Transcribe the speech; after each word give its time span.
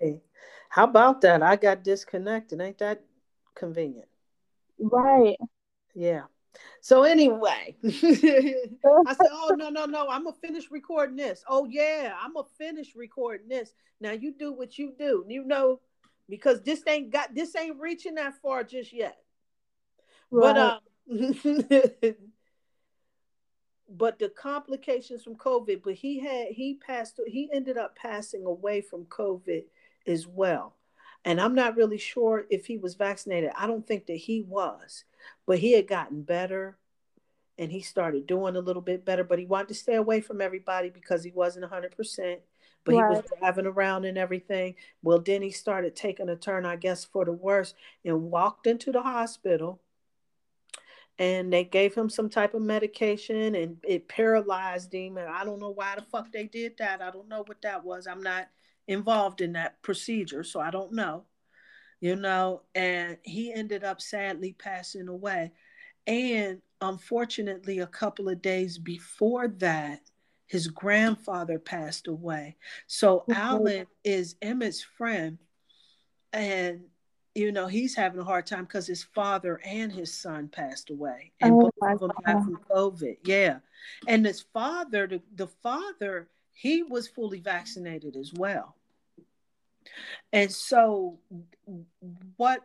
Hey, 0.00 0.20
how 0.68 0.84
about 0.84 1.20
that? 1.22 1.42
I 1.42 1.56
got 1.56 1.84
disconnected. 1.84 2.60
Ain't 2.60 2.78
that 2.78 3.02
convenient? 3.54 4.08
Right. 4.78 5.36
Yeah. 5.94 6.22
So 6.80 7.02
anyway, 7.02 7.76
I 7.84 7.88
said, 7.90 9.28
"Oh 9.32 9.54
no, 9.56 9.70
no, 9.70 9.86
no! 9.86 10.08
I'm 10.08 10.24
gonna 10.24 10.36
finish 10.40 10.70
recording 10.70 11.16
this. 11.16 11.42
Oh 11.48 11.64
yeah, 11.64 12.14
I'm 12.20 12.34
gonna 12.34 12.46
finish 12.58 12.94
recording 12.94 13.48
this. 13.48 13.72
Now 14.00 14.12
you 14.12 14.32
do 14.32 14.52
what 14.52 14.78
you 14.78 14.92
do. 14.96 15.24
You 15.28 15.44
know, 15.44 15.80
because 16.28 16.62
this 16.62 16.82
ain't 16.86 17.10
got 17.10 17.34
this 17.34 17.56
ain't 17.56 17.80
reaching 17.80 18.14
that 18.16 18.34
far 18.40 18.64
just 18.64 18.92
yet. 18.92 19.16
Right. 20.30 20.78
But 21.08 21.10
um, 21.10 21.34
but 23.88 24.18
the 24.18 24.28
complications 24.28 25.22
from 25.22 25.36
COVID. 25.36 25.82
But 25.82 25.94
he 25.94 26.20
had 26.20 26.48
he 26.48 26.74
passed. 26.74 27.18
He 27.26 27.48
ended 27.52 27.78
up 27.78 27.96
passing 27.96 28.44
away 28.44 28.80
from 28.80 29.04
COVID 29.06 29.64
as 30.06 30.26
well. 30.26 30.74
And 31.24 31.40
I'm 31.40 31.54
not 31.54 31.76
really 31.76 31.98
sure 31.98 32.44
if 32.50 32.66
he 32.66 32.76
was 32.76 32.94
vaccinated. 32.94 33.50
I 33.56 33.66
don't 33.66 33.86
think 33.86 34.06
that 34.06 34.16
he 34.16 34.42
was, 34.42 35.04
but 35.46 35.58
he 35.58 35.72
had 35.72 35.88
gotten 35.88 36.22
better 36.22 36.76
and 37.58 37.70
he 37.72 37.80
started 37.80 38.26
doing 38.26 38.56
a 38.56 38.60
little 38.60 38.82
bit 38.82 39.04
better. 39.04 39.24
But 39.24 39.38
he 39.38 39.46
wanted 39.46 39.68
to 39.68 39.74
stay 39.74 39.94
away 39.94 40.20
from 40.20 40.40
everybody 40.40 40.90
because 40.90 41.24
he 41.24 41.30
wasn't 41.30 41.70
100%, 41.70 42.38
but 42.84 42.94
right. 42.94 43.10
he 43.10 43.16
was 43.16 43.22
driving 43.38 43.66
around 43.66 44.04
and 44.04 44.18
everything. 44.18 44.74
Well, 45.02 45.20
then 45.20 45.40
he 45.40 45.50
started 45.50 45.96
taking 45.96 46.28
a 46.28 46.36
turn, 46.36 46.66
I 46.66 46.76
guess, 46.76 47.04
for 47.04 47.24
the 47.24 47.32
worse 47.32 47.74
and 48.04 48.30
walked 48.30 48.66
into 48.66 48.92
the 48.92 49.02
hospital. 49.02 49.80
And 51.18 51.52
they 51.52 51.62
gave 51.62 51.94
him 51.94 52.10
some 52.10 52.28
type 52.28 52.54
of 52.54 52.62
medication 52.62 53.54
and 53.54 53.76
it 53.84 54.08
paralyzed 54.08 54.92
him. 54.92 55.16
And 55.16 55.28
I 55.28 55.44
don't 55.44 55.60
know 55.60 55.70
why 55.70 55.94
the 55.94 56.02
fuck 56.02 56.32
they 56.32 56.44
did 56.44 56.76
that. 56.78 57.00
I 57.00 57.12
don't 57.12 57.28
know 57.28 57.44
what 57.46 57.62
that 57.62 57.84
was. 57.84 58.08
I'm 58.08 58.22
not 58.22 58.48
involved 58.88 59.40
in 59.40 59.52
that 59.52 59.80
procedure, 59.82 60.42
so 60.44 60.60
I 60.60 60.70
don't 60.70 60.92
know, 60.92 61.24
you 62.00 62.16
know. 62.16 62.62
And 62.74 63.18
he 63.22 63.52
ended 63.52 63.84
up 63.84 64.00
sadly 64.00 64.54
passing 64.58 65.08
away. 65.08 65.52
And 66.06 66.60
unfortunately, 66.80 67.78
a 67.78 67.86
couple 67.86 68.28
of 68.28 68.42
days 68.42 68.78
before 68.78 69.48
that, 69.48 70.00
his 70.46 70.68
grandfather 70.68 71.58
passed 71.58 72.06
away. 72.06 72.56
So 72.86 73.20
mm-hmm. 73.20 73.32
Alan 73.32 73.86
is 74.04 74.36
Emmett's 74.42 74.82
friend, 74.82 75.38
and 76.32 76.82
you 77.34 77.50
know 77.50 77.66
he's 77.66 77.94
having 77.94 78.20
a 78.20 78.24
hard 78.24 78.46
time 78.46 78.64
because 78.64 78.86
his 78.86 79.02
father 79.02 79.60
and 79.64 79.90
his 79.90 80.12
son 80.12 80.48
passed 80.48 80.90
away, 80.90 81.32
and 81.40 81.54
oh, 81.54 81.70
both 81.80 81.92
of 81.92 82.00
them 82.00 82.10
died 82.24 82.44
from 82.44 82.60
COVID. 82.70 83.16
Yeah, 83.24 83.58
and 84.06 84.26
his 84.26 84.42
father, 84.52 85.06
the, 85.06 85.22
the 85.34 85.48
father 85.48 86.28
he 86.54 86.82
was 86.82 87.08
fully 87.08 87.40
vaccinated 87.40 88.16
as 88.16 88.32
well. 88.32 88.76
And 90.32 90.50
so, 90.50 91.18
what 92.36 92.60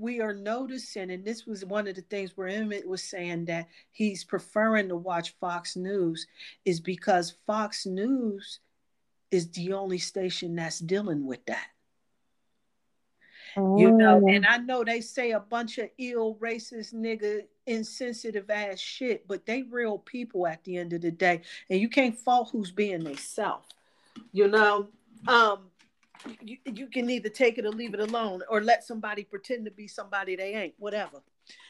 we 0.00 0.20
are 0.20 0.34
noticing, 0.34 1.10
and 1.10 1.24
this 1.24 1.46
was 1.46 1.64
one 1.64 1.86
of 1.86 1.94
the 1.94 2.02
things 2.02 2.36
where 2.36 2.48
Emmett 2.48 2.86
was 2.86 3.02
saying 3.02 3.46
that 3.46 3.68
he's 3.90 4.24
preferring 4.24 4.88
to 4.88 4.96
watch 4.96 5.34
Fox 5.40 5.76
News, 5.76 6.26
is 6.64 6.80
because 6.80 7.34
Fox 7.46 7.86
News 7.86 8.60
is 9.30 9.50
the 9.50 9.72
only 9.72 9.98
station 9.98 10.56
that's 10.56 10.78
dealing 10.78 11.26
with 11.26 11.44
that. 11.46 11.66
You 13.56 13.92
know, 13.92 14.20
oh. 14.24 14.28
and 14.28 14.44
I 14.44 14.56
know 14.58 14.82
they 14.82 15.00
say 15.00 15.30
a 15.30 15.38
bunch 15.38 15.78
of 15.78 15.88
ill, 15.98 16.36
racist, 16.40 16.92
nigga, 16.92 17.42
insensitive 17.66 18.50
ass 18.50 18.80
shit, 18.80 19.28
but 19.28 19.46
they 19.46 19.62
real 19.62 19.98
people 19.98 20.46
at 20.46 20.64
the 20.64 20.76
end 20.76 20.92
of 20.92 21.02
the 21.02 21.12
day, 21.12 21.42
and 21.70 21.78
you 21.78 21.88
can't 21.88 22.18
fault 22.18 22.50
who's 22.50 22.72
being 22.72 23.04
they 23.04 23.14
self. 23.14 23.64
You 24.32 24.48
know, 24.48 24.88
um, 25.28 25.70
you, 26.40 26.58
you 26.64 26.86
can 26.86 27.10
either 27.10 27.28
take 27.28 27.58
it 27.58 27.66
or 27.66 27.70
leave 27.70 27.94
it 27.94 28.00
alone, 28.00 28.42
or 28.48 28.60
let 28.60 28.84
somebody 28.84 29.24
pretend 29.24 29.64
to 29.64 29.70
be 29.70 29.86
somebody 29.86 30.36
they 30.36 30.54
ain't, 30.54 30.74
whatever. 30.78 31.22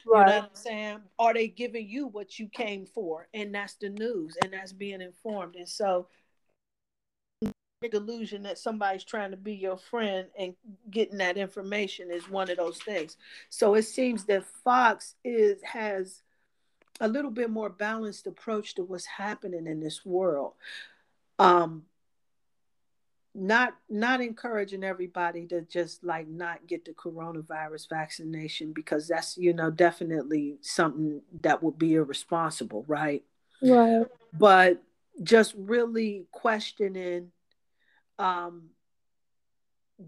Right. 0.05 0.19
You 0.19 0.25
know 0.25 0.39
what 0.39 0.49
I'm 0.49 0.55
saying? 0.55 0.99
Are 1.19 1.33
they 1.33 1.47
giving 1.47 1.87
you 1.87 2.07
what 2.07 2.39
you 2.39 2.47
came 2.47 2.85
for? 2.85 3.27
And 3.33 3.53
that's 3.53 3.75
the 3.75 3.89
news, 3.89 4.37
and 4.43 4.53
that's 4.53 4.73
being 4.73 5.01
informed. 5.01 5.55
And 5.55 5.67
so 5.67 6.07
the 7.41 7.89
delusion 7.89 8.43
that 8.43 8.57
somebody's 8.57 9.03
trying 9.03 9.31
to 9.31 9.37
be 9.37 9.53
your 9.53 9.77
friend 9.77 10.27
and 10.37 10.55
getting 10.89 11.17
that 11.17 11.37
information 11.37 12.09
is 12.09 12.29
one 12.29 12.49
of 12.49 12.57
those 12.57 12.77
things. 12.79 13.17
So 13.49 13.75
it 13.75 13.83
seems 13.83 14.25
that 14.25 14.45
Fox 14.63 15.15
is 15.23 15.61
has 15.63 16.21
a 17.01 17.07
little 17.07 17.31
bit 17.31 17.49
more 17.49 17.69
balanced 17.69 18.25
approach 18.25 18.75
to 18.75 18.83
what's 18.83 19.05
happening 19.05 19.67
in 19.67 19.81
this 19.81 20.05
world. 20.05 20.53
Um 21.37 21.83
not 23.35 23.75
not 23.89 24.21
encouraging 24.21 24.83
everybody 24.83 25.45
to 25.45 25.61
just 25.61 26.03
like 26.03 26.27
not 26.27 26.65
get 26.67 26.85
the 26.85 26.93
coronavirus 26.93 27.89
vaccination 27.89 28.71
because 28.73 29.07
that's 29.07 29.37
you 29.37 29.53
know 29.53 29.69
definitely 29.69 30.57
something 30.61 31.21
that 31.41 31.61
would 31.61 31.77
be 31.77 31.95
irresponsible 31.95 32.85
right? 32.87 33.23
Right. 33.61 34.05
But 34.33 34.81
just 35.23 35.53
really 35.57 36.25
questioning 36.31 37.31
um, 38.19 38.69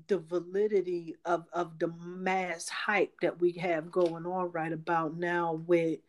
the 0.08 0.18
validity 0.18 1.16
of, 1.26 1.46
of 1.54 1.80
the 1.80 1.88
mass 1.88 2.68
hype 2.68 3.14
that 3.22 3.40
we 3.40 3.54
have 3.54 3.90
going 3.92 4.26
on 4.26 4.52
right 4.52 4.72
about 4.72 5.18
now 5.18 5.54
with 5.66 6.00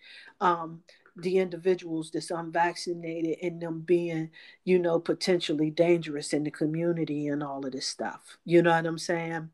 um, 0.41 0.83
the 1.19 1.39
individuals 1.39 2.11
that's 2.13 2.31
unvaccinated 2.31 3.39
and 3.43 3.61
them 3.61 3.81
being, 3.81 4.31
you 4.65 4.79
know, 4.79 5.01
potentially 5.01 5.71
dangerous 5.71 6.33
in 6.33 6.45
the 6.45 6.51
community 6.51 7.29
and 7.29 7.43
all 7.43 7.67
of 7.67 7.73
this 7.73 7.87
stuff. 7.87 8.39
You 8.45 8.63
know 8.63 8.71
what 8.71 8.87
I'm 8.87 8.99
saying? 8.99 9.51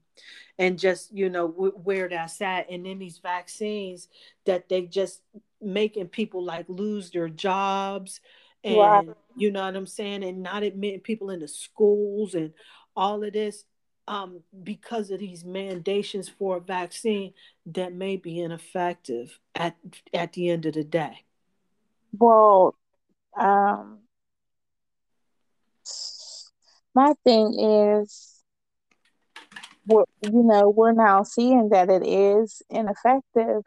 And 0.59 0.79
just, 0.79 1.13
you 1.13 1.31
know, 1.31 1.49
w- 1.49 1.73
where 1.83 2.09
that's 2.09 2.41
at. 2.43 2.71
And 2.71 2.87
then 2.87 2.99
these 2.99 3.19
vaccines 3.19 4.09
that 4.47 4.69
they 4.69 4.83
just 4.83 5.23
making 5.61 6.09
people 6.09 6.45
like 6.45 6.67
lose 6.69 7.11
their 7.11 7.29
jobs 7.29 8.21
and 8.63 9.15
you 9.37 9.51
know 9.51 9.65
what 9.65 9.77
I'm 9.77 9.87
saying, 9.87 10.25
and 10.25 10.43
not 10.43 10.63
admitting 10.63 11.01
people 11.01 11.31
into 11.31 11.49
schools 11.49 12.35
and 12.35 12.53
all 12.97 13.25
of 13.25 13.33
this 13.33 13.65
um, 14.09 14.43
because 14.63 15.11
of 15.11 15.21
these 15.21 15.45
mandations 15.45 16.29
for 16.29 16.59
a 16.59 16.61
vaccine 16.61 17.35
that 17.67 17.93
may 17.95 18.17
be 18.17 18.41
ineffective 18.41 19.39
at 19.55 19.77
at 20.13 20.33
the 20.35 20.51
end 20.51 20.67
of 20.67 20.75
the 20.75 20.85
day. 20.85 21.25
Well, 22.19 22.77
um, 23.39 24.01
my 26.95 27.15
thing 27.25 27.59
is, 27.59 28.43
we're, 29.87 30.05
you 30.23 30.43
know, 30.43 30.71
we're 30.71 30.93
now 30.93 31.23
seeing 31.25 31.71
that 31.71 31.91
it 31.91 32.07
is 32.07 32.63
ineffective 32.71 33.63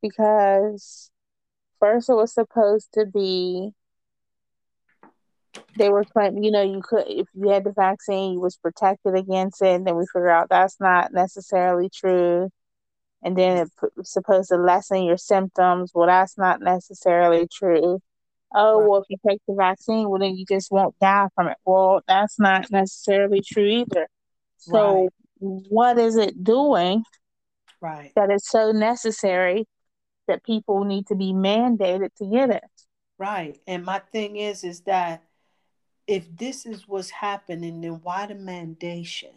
because 0.00 1.10
first 1.80 2.08
it 2.08 2.14
was 2.14 2.32
supposed 2.32 2.92
to 2.94 3.06
be 3.06 3.72
they 5.76 5.90
were 5.90 6.04
claiming, 6.04 6.42
you 6.42 6.50
know, 6.50 6.62
you 6.62 6.80
could 6.82 7.04
if 7.06 7.26
you 7.34 7.50
had 7.50 7.64
the 7.64 7.72
vaccine, 7.72 8.34
you 8.34 8.40
was 8.40 8.56
protected 8.56 9.14
against 9.14 9.60
it. 9.62 9.74
And 9.74 9.86
then 9.86 9.96
we 9.96 10.06
figure 10.06 10.30
out 10.30 10.48
that's 10.48 10.80
not 10.80 11.12
necessarily 11.12 11.90
true. 11.90 12.50
And 13.26 13.36
then 13.36 13.66
it's 13.98 14.12
supposed 14.12 14.50
to 14.50 14.56
lessen 14.56 15.02
your 15.02 15.16
symptoms. 15.16 15.90
Well, 15.92 16.06
that's 16.06 16.38
not 16.38 16.60
necessarily 16.60 17.48
true. 17.52 18.00
Oh, 18.54 18.78
right. 18.78 18.88
well, 18.88 19.00
if 19.00 19.06
you 19.08 19.16
take 19.28 19.40
the 19.48 19.54
vaccine, 19.54 20.08
well, 20.08 20.20
then 20.20 20.36
you 20.36 20.46
just 20.46 20.70
won't 20.70 20.96
die 21.00 21.26
from 21.34 21.48
it. 21.48 21.56
Well, 21.64 22.02
that's 22.06 22.38
not 22.38 22.70
necessarily 22.70 23.42
true 23.44 23.66
either. 23.66 24.06
So, 24.58 25.00
right. 25.00 25.08
what 25.40 25.98
is 25.98 26.16
it 26.16 26.44
doing? 26.44 27.02
Right. 27.80 28.12
That 28.14 28.30
is 28.30 28.46
so 28.46 28.70
necessary 28.70 29.66
that 30.28 30.44
people 30.44 30.84
need 30.84 31.08
to 31.08 31.16
be 31.16 31.32
mandated 31.32 32.14
to 32.18 32.26
get 32.26 32.50
it. 32.50 32.62
Right. 33.18 33.58
And 33.66 33.84
my 33.84 33.98
thing 34.12 34.36
is, 34.36 34.62
is 34.62 34.82
that 34.82 35.24
if 36.06 36.24
this 36.36 36.64
is 36.64 36.86
what's 36.86 37.10
happening, 37.10 37.80
then 37.80 38.00
why 38.04 38.26
the 38.26 38.34
mandation? 38.34 39.32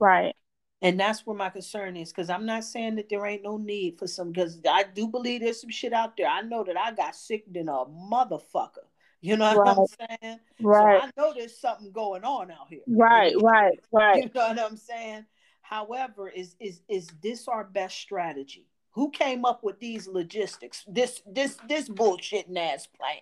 Right. 0.00 0.34
And 0.80 0.98
that's 0.98 1.26
where 1.26 1.36
my 1.36 1.50
concern 1.50 1.96
is 1.96 2.12
because 2.12 2.30
I'm 2.30 2.46
not 2.46 2.62
saying 2.62 2.96
that 2.96 3.08
there 3.08 3.26
ain't 3.26 3.42
no 3.42 3.56
need 3.56 3.98
for 3.98 4.06
some, 4.06 4.30
because 4.30 4.60
I 4.68 4.84
do 4.84 5.08
believe 5.08 5.40
there's 5.40 5.60
some 5.60 5.70
shit 5.70 5.92
out 5.92 6.16
there. 6.16 6.28
I 6.28 6.42
know 6.42 6.62
that 6.62 6.76
I 6.76 6.92
got 6.92 7.16
sick 7.16 7.52
than 7.52 7.68
a 7.68 7.84
motherfucker. 7.86 8.86
You 9.20 9.36
know 9.36 9.56
what 9.56 9.66
right. 9.66 9.76
I'm 9.76 10.18
saying? 10.20 10.40
Right. 10.60 11.02
So 11.02 11.06
I 11.06 11.10
know 11.16 11.34
there's 11.34 11.58
something 11.58 11.90
going 11.90 12.22
on 12.22 12.52
out 12.52 12.68
here. 12.68 12.82
Right, 12.86 13.34
right, 13.42 13.78
right. 13.92 14.22
You 14.22 14.30
know 14.32 14.48
what 14.48 14.60
I'm 14.60 14.76
saying? 14.76 15.24
However, 15.62 16.28
is 16.28 16.54
is 16.60 16.80
is 16.88 17.08
this 17.20 17.48
our 17.48 17.64
best 17.64 17.98
strategy? 17.98 18.68
Who 18.92 19.10
came 19.10 19.44
up 19.44 19.64
with 19.64 19.80
these 19.80 20.06
logistics? 20.06 20.84
This 20.86 21.20
this 21.26 21.58
this 21.68 21.88
bullshit 21.88 22.46
ass 22.56 22.86
plan. 22.86 23.16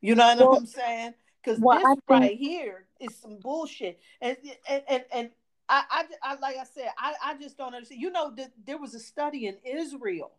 You 0.00 0.14
know 0.14 0.26
what 0.26 0.38
well, 0.38 0.56
I'm 0.58 0.66
saying? 0.66 1.14
Because 1.42 1.60
well, 1.60 1.78
this 1.78 1.84
think... 1.84 2.02
right 2.08 2.36
here 2.36 2.86
is 3.00 3.16
some 3.16 3.38
bullshit. 3.38 3.98
And 4.20 4.36
and 4.68 4.82
and, 4.88 5.04
and 5.12 5.30
I, 5.68 5.82
I, 5.90 6.04
I 6.22 6.34
like 6.36 6.56
I 6.56 6.64
said, 6.64 6.88
I, 6.98 7.14
I 7.24 7.36
just 7.36 7.58
don't 7.58 7.74
understand. 7.74 8.00
You 8.00 8.10
know, 8.10 8.34
there 8.64 8.78
was 8.78 8.94
a 8.94 9.00
study 9.00 9.46
in 9.46 9.56
Israel. 9.64 10.32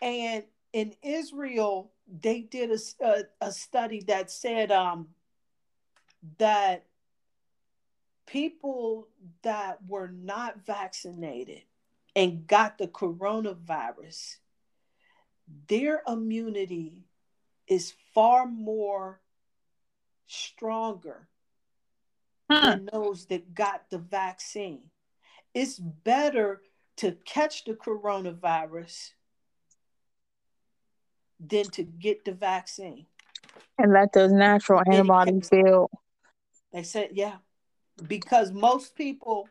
And 0.00 0.44
in 0.72 0.94
Israel, 1.02 1.92
they 2.20 2.40
did 2.40 2.70
a, 2.70 3.04
a, 3.04 3.22
a 3.40 3.52
study 3.52 4.02
that 4.08 4.30
said 4.30 4.70
um, 4.72 5.08
that 6.38 6.86
people 8.26 9.08
that 9.42 9.78
were 9.86 10.08
not 10.08 10.64
vaccinated 10.64 11.62
and 12.14 12.46
got 12.46 12.78
the 12.78 12.88
coronavirus, 12.88 14.36
their 15.68 16.02
immunity 16.06 17.04
is 17.66 17.94
far 18.14 18.46
more 18.46 19.20
stronger 20.26 21.28
huh. 22.52 22.70
than 22.70 22.88
those 22.92 23.26
that 23.26 23.54
got 23.54 23.90
the 23.90 23.98
vaccine. 23.98 24.90
It's 25.54 25.78
better 25.78 26.62
to 26.98 27.12
catch 27.24 27.64
the 27.64 27.74
coronavirus 27.74 29.10
than 31.40 31.64
to 31.64 31.82
get 31.82 32.24
the 32.24 32.32
vaccine. 32.32 33.06
And 33.78 33.92
let 33.92 34.12
those 34.12 34.32
natural 34.32 34.82
antibodies 34.86 35.48
build. 35.48 35.90
They 36.72 36.82
said, 36.82 37.10
yeah, 37.12 37.36
because 38.06 38.52
most 38.52 38.94
people 38.94 39.48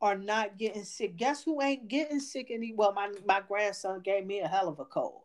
are 0.00 0.18
not 0.18 0.58
getting 0.58 0.84
sick. 0.84 1.16
Guess 1.16 1.44
who 1.44 1.62
ain't 1.62 1.88
getting 1.88 2.20
sick 2.20 2.48
any? 2.50 2.74
Well, 2.74 2.92
my 2.92 3.10
my 3.24 3.40
grandson 3.46 4.00
gave 4.00 4.26
me 4.26 4.40
a 4.40 4.48
hell 4.48 4.68
of 4.68 4.80
a 4.80 4.84
cold. 4.84 5.22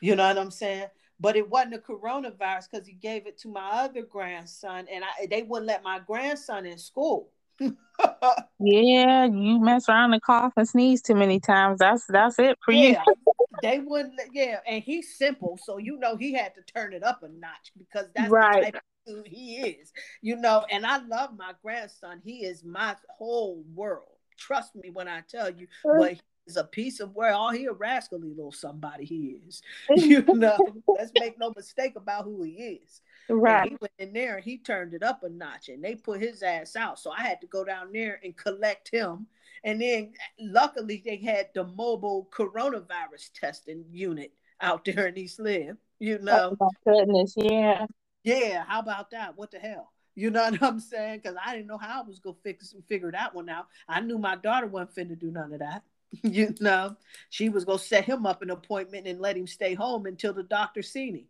You 0.00 0.14
know 0.14 0.28
what 0.28 0.38
I'm 0.38 0.50
saying? 0.50 0.88
But 1.20 1.36
it 1.36 1.48
wasn't 1.48 1.74
a 1.74 1.78
coronavirus 1.78 2.70
because 2.70 2.86
he 2.86 2.92
gave 2.92 3.26
it 3.26 3.38
to 3.38 3.48
my 3.48 3.68
other 3.70 4.02
grandson, 4.02 4.86
and 4.90 5.04
I 5.04 5.26
they 5.26 5.42
wouldn't 5.42 5.66
let 5.66 5.82
my 5.82 5.98
grandson 5.98 6.66
in 6.66 6.78
school. 6.78 7.30
yeah, 8.60 9.24
you 9.24 9.60
mess 9.60 9.88
around 9.88 10.12
and 10.12 10.22
cough 10.22 10.52
and 10.56 10.68
sneeze 10.68 11.02
too 11.02 11.14
many 11.14 11.40
times. 11.40 11.80
That's 11.80 12.04
that's 12.06 12.38
it 12.38 12.56
for 12.64 12.72
yeah, 12.72 13.02
you. 13.06 13.34
they 13.62 13.80
wouldn't. 13.80 14.20
Yeah, 14.32 14.60
and 14.66 14.82
he's 14.82 15.16
simple, 15.16 15.58
so 15.62 15.78
you 15.78 15.98
know 15.98 16.16
he 16.16 16.34
had 16.34 16.54
to 16.54 16.62
turn 16.62 16.92
it 16.92 17.02
up 17.02 17.22
a 17.22 17.28
notch 17.28 17.72
because 17.76 18.06
that's 18.14 18.30
right. 18.30 18.66
the 18.66 18.72
type 18.72 18.82
of 19.08 19.26
he 19.26 19.56
is. 19.56 19.92
You 20.22 20.36
know, 20.36 20.64
and 20.70 20.86
I 20.86 20.98
love 20.98 21.36
my 21.36 21.52
grandson. 21.62 22.20
He 22.24 22.44
is 22.44 22.64
my 22.64 22.94
whole 23.16 23.64
world. 23.74 24.06
Trust 24.38 24.76
me 24.76 24.90
when 24.90 25.08
I 25.08 25.22
tell 25.28 25.50
you. 25.50 25.66
But 25.82 26.20
is 26.48 26.56
a 26.56 26.64
piece 26.64 27.00
of 27.00 27.14
where 27.14 27.32
all 27.32 27.50
he 27.50 27.66
a 27.66 27.72
rascally 27.72 28.30
little 28.30 28.52
somebody 28.52 29.04
he 29.04 29.40
is. 29.46 29.62
You 30.08 30.22
know, 30.22 30.56
let's 30.88 31.12
make 31.18 31.38
no 31.38 31.52
mistake 31.54 31.94
about 31.96 32.24
who 32.24 32.42
he 32.42 32.52
is. 32.82 33.02
Right. 33.28 33.62
And 33.62 33.70
he 33.70 33.76
went 33.80 33.92
in 33.98 34.12
there 34.12 34.36
and 34.36 34.44
he 34.44 34.58
turned 34.58 34.94
it 34.94 35.02
up 35.02 35.22
a 35.22 35.28
notch 35.28 35.68
and 35.68 35.84
they 35.84 35.94
put 35.94 36.20
his 36.20 36.42
ass 36.42 36.76
out. 36.76 36.98
So 36.98 37.10
I 37.10 37.20
had 37.22 37.40
to 37.42 37.46
go 37.46 37.64
down 37.64 37.92
there 37.92 38.18
and 38.24 38.36
collect 38.36 38.88
him. 38.90 39.26
And 39.64 39.80
then 39.80 40.12
luckily 40.40 41.02
they 41.04 41.16
had 41.16 41.48
the 41.54 41.64
mobile 41.64 42.28
coronavirus 42.32 43.32
testing 43.34 43.84
unit 43.90 44.32
out 44.60 44.84
there 44.84 45.06
in 45.08 45.18
East 45.18 45.40
Lynn, 45.40 45.76
you 45.98 46.18
oh 46.20 46.24
know. 46.24 46.56
Oh 46.60 46.68
my 46.86 46.92
goodness, 46.92 47.34
yeah. 47.36 47.86
Yeah, 48.24 48.64
how 48.66 48.80
about 48.80 49.10
that? 49.10 49.36
What 49.36 49.50
the 49.50 49.58
hell? 49.58 49.92
You 50.14 50.30
know 50.30 50.42
what 50.50 50.62
I'm 50.62 50.80
saying? 50.80 51.20
Because 51.22 51.36
I 51.44 51.54
didn't 51.54 51.68
know 51.68 51.78
how 51.78 52.02
I 52.02 52.06
was 52.06 52.18
gonna 52.18 52.36
fix 52.42 52.74
figure 52.88 53.12
that 53.12 53.34
one 53.34 53.48
out. 53.48 53.66
I 53.88 54.00
knew 54.00 54.18
my 54.18 54.36
daughter 54.36 54.66
wasn't 54.66 54.94
finna 54.94 55.18
do 55.18 55.30
none 55.30 55.52
of 55.52 55.60
that. 55.60 55.82
you 56.22 56.54
know, 56.60 56.96
she 57.30 57.48
was 57.48 57.64
gonna 57.64 57.78
set 57.78 58.04
him 58.04 58.26
up 58.26 58.42
an 58.42 58.50
appointment 58.50 59.06
and 59.06 59.20
let 59.20 59.36
him 59.36 59.46
stay 59.46 59.74
home 59.74 60.06
until 60.06 60.32
the 60.32 60.42
doctor 60.42 60.82
seen 60.82 61.16
him. 61.16 61.26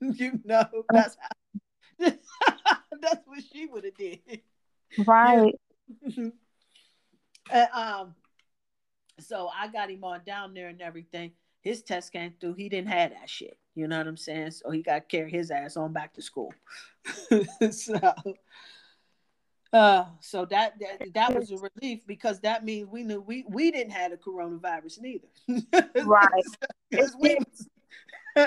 you 0.16 0.40
know, 0.44 0.64
that's 0.90 1.16
how, 1.18 1.28
that's 3.00 3.26
what 3.26 3.42
she 3.52 3.66
would 3.66 3.84
have 3.84 3.96
did. 3.96 4.40
Right. 5.06 5.54
and, 7.50 7.68
um, 7.72 8.14
so 9.20 9.48
I 9.54 9.68
got 9.68 9.90
him 9.90 10.04
on 10.04 10.20
down 10.26 10.54
there 10.54 10.68
and 10.68 10.80
everything. 10.80 11.32
His 11.60 11.82
test 11.82 12.12
came 12.12 12.34
through. 12.40 12.54
He 12.54 12.68
didn't 12.68 12.88
have 12.88 13.10
that 13.10 13.30
shit. 13.30 13.56
You 13.74 13.86
know 13.86 13.98
what 13.98 14.06
I'm 14.06 14.16
saying? 14.16 14.50
So 14.50 14.70
he 14.70 14.82
got 14.82 15.08
to 15.08 15.16
carry 15.16 15.30
his 15.30 15.50
ass 15.50 15.76
on 15.76 15.92
back 15.92 16.14
to 16.14 16.22
school. 16.22 16.52
so 17.70 18.14
uh, 19.72 20.04
so 20.20 20.44
that, 20.46 20.74
that 20.80 21.14
that 21.14 21.34
was 21.34 21.50
a 21.50 21.56
relief 21.56 22.06
because 22.06 22.40
that 22.40 22.64
means 22.64 22.88
we 22.90 23.02
knew 23.02 23.20
we 23.20 23.44
we 23.48 23.70
didn't 23.70 23.92
have 23.92 24.12
a 24.12 24.16
coronavirus 24.16 25.00
neither. 25.00 25.28
right. 26.04 26.44
we, 27.18 27.38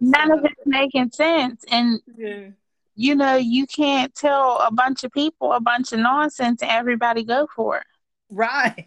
none 0.00 0.30
of 0.30 0.44
it's 0.44 0.54
making 0.64 1.10
sense, 1.10 1.64
and 1.70 2.00
yeah. 2.16 2.48
you 2.94 3.14
know 3.16 3.34
you 3.34 3.66
can't 3.66 4.14
tell 4.14 4.58
a 4.58 4.70
bunch 4.70 5.02
of 5.02 5.10
people 5.12 5.52
a 5.52 5.60
bunch 5.60 5.92
of 5.92 5.98
nonsense 5.98 6.62
and 6.62 6.70
everybody 6.70 7.24
go 7.24 7.48
for 7.54 7.78
it. 7.78 7.86
Right. 8.30 8.86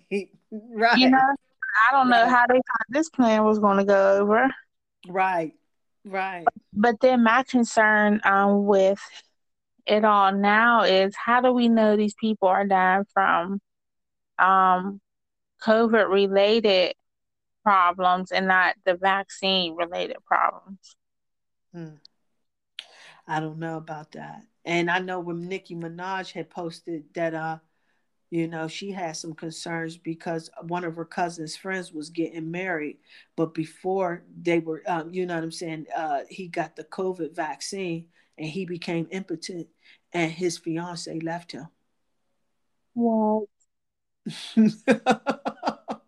Right. 0.51 0.97
You 0.97 1.09
know, 1.09 1.17
I 1.17 1.91
don't 1.91 2.09
know 2.09 2.23
right. 2.23 2.29
how 2.29 2.47
they 2.47 2.55
thought 2.55 2.85
this 2.89 3.09
plan 3.09 3.43
was 3.43 3.59
going 3.59 3.77
to 3.77 3.83
go 3.83 4.17
over. 4.17 4.49
Right. 5.07 5.53
Right. 6.05 6.45
But 6.73 7.01
then 7.01 7.23
my 7.23 7.43
concern 7.43 8.21
um, 8.23 8.65
with 8.65 9.01
it 9.87 10.03
all 10.05 10.33
now 10.33 10.83
is 10.83 11.15
how 11.15 11.41
do 11.41 11.51
we 11.51 11.69
know 11.69 11.95
these 11.95 12.15
people 12.15 12.47
are 12.47 12.65
dying 12.65 13.05
from 13.13 13.59
um, 14.37 15.01
COVID 15.63 16.09
related 16.09 16.93
problems 17.63 18.31
and 18.31 18.47
not 18.47 18.75
the 18.85 18.95
vaccine 18.95 19.75
related 19.75 20.17
problems? 20.25 20.95
Hmm. 21.73 21.95
I 23.27 23.39
don't 23.39 23.59
know 23.59 23.77
about 23.77 24.13
that. 24.13 24.43
And 24.63 24.89
I 24.89 24.99
know 24.99 25.19
when 25.19 25.47
Nicki 25.47 25.75
Minaj 25.75 26.31
had 26.31 26.49
posted 26.49 27.05
that, 27.13 27.33
uh, 27.33 27.59
you 28.29 28.47
know, 28.47 28.67
she 28.67 28.91
had 28.91 29.15
some 29.15 29.33
concerns 29.33 29.97
because 29.97 30.49
one 30.63 30.83
of 30.83 30.95
her 30.95 31.05
cousin's 31.05 31.55
friends 31.55 31.93
was 31.93 32.09
getting 32.09 32.51
married, 32.51 32.97
but 33.37 33.53
before 33.53 34.23
they 34.41 34.59
were, 34.59 34.83
um, 34.87 35.13
you 35.13 35.25
know 35.25 35.35
what 35.35 35.43
I'm 35.43 35.51
saying, 35.51 35.87
uh, 35.95 36.21
he 36.29 36.47
got 36.47 36.75
the 36.75 36.83
COVID 36.83 37.33
vaccine 37.33 38.07
and 38.37 38.47
he 38.47 38.65
became 38.65 39.07
impotent 39.11 39.67
and 40.13 40.31
his 40.31 40.57
fiance 40.57 41.19
left 41.19 41.51
him. 41.51 41.67
What? 42.93 43.47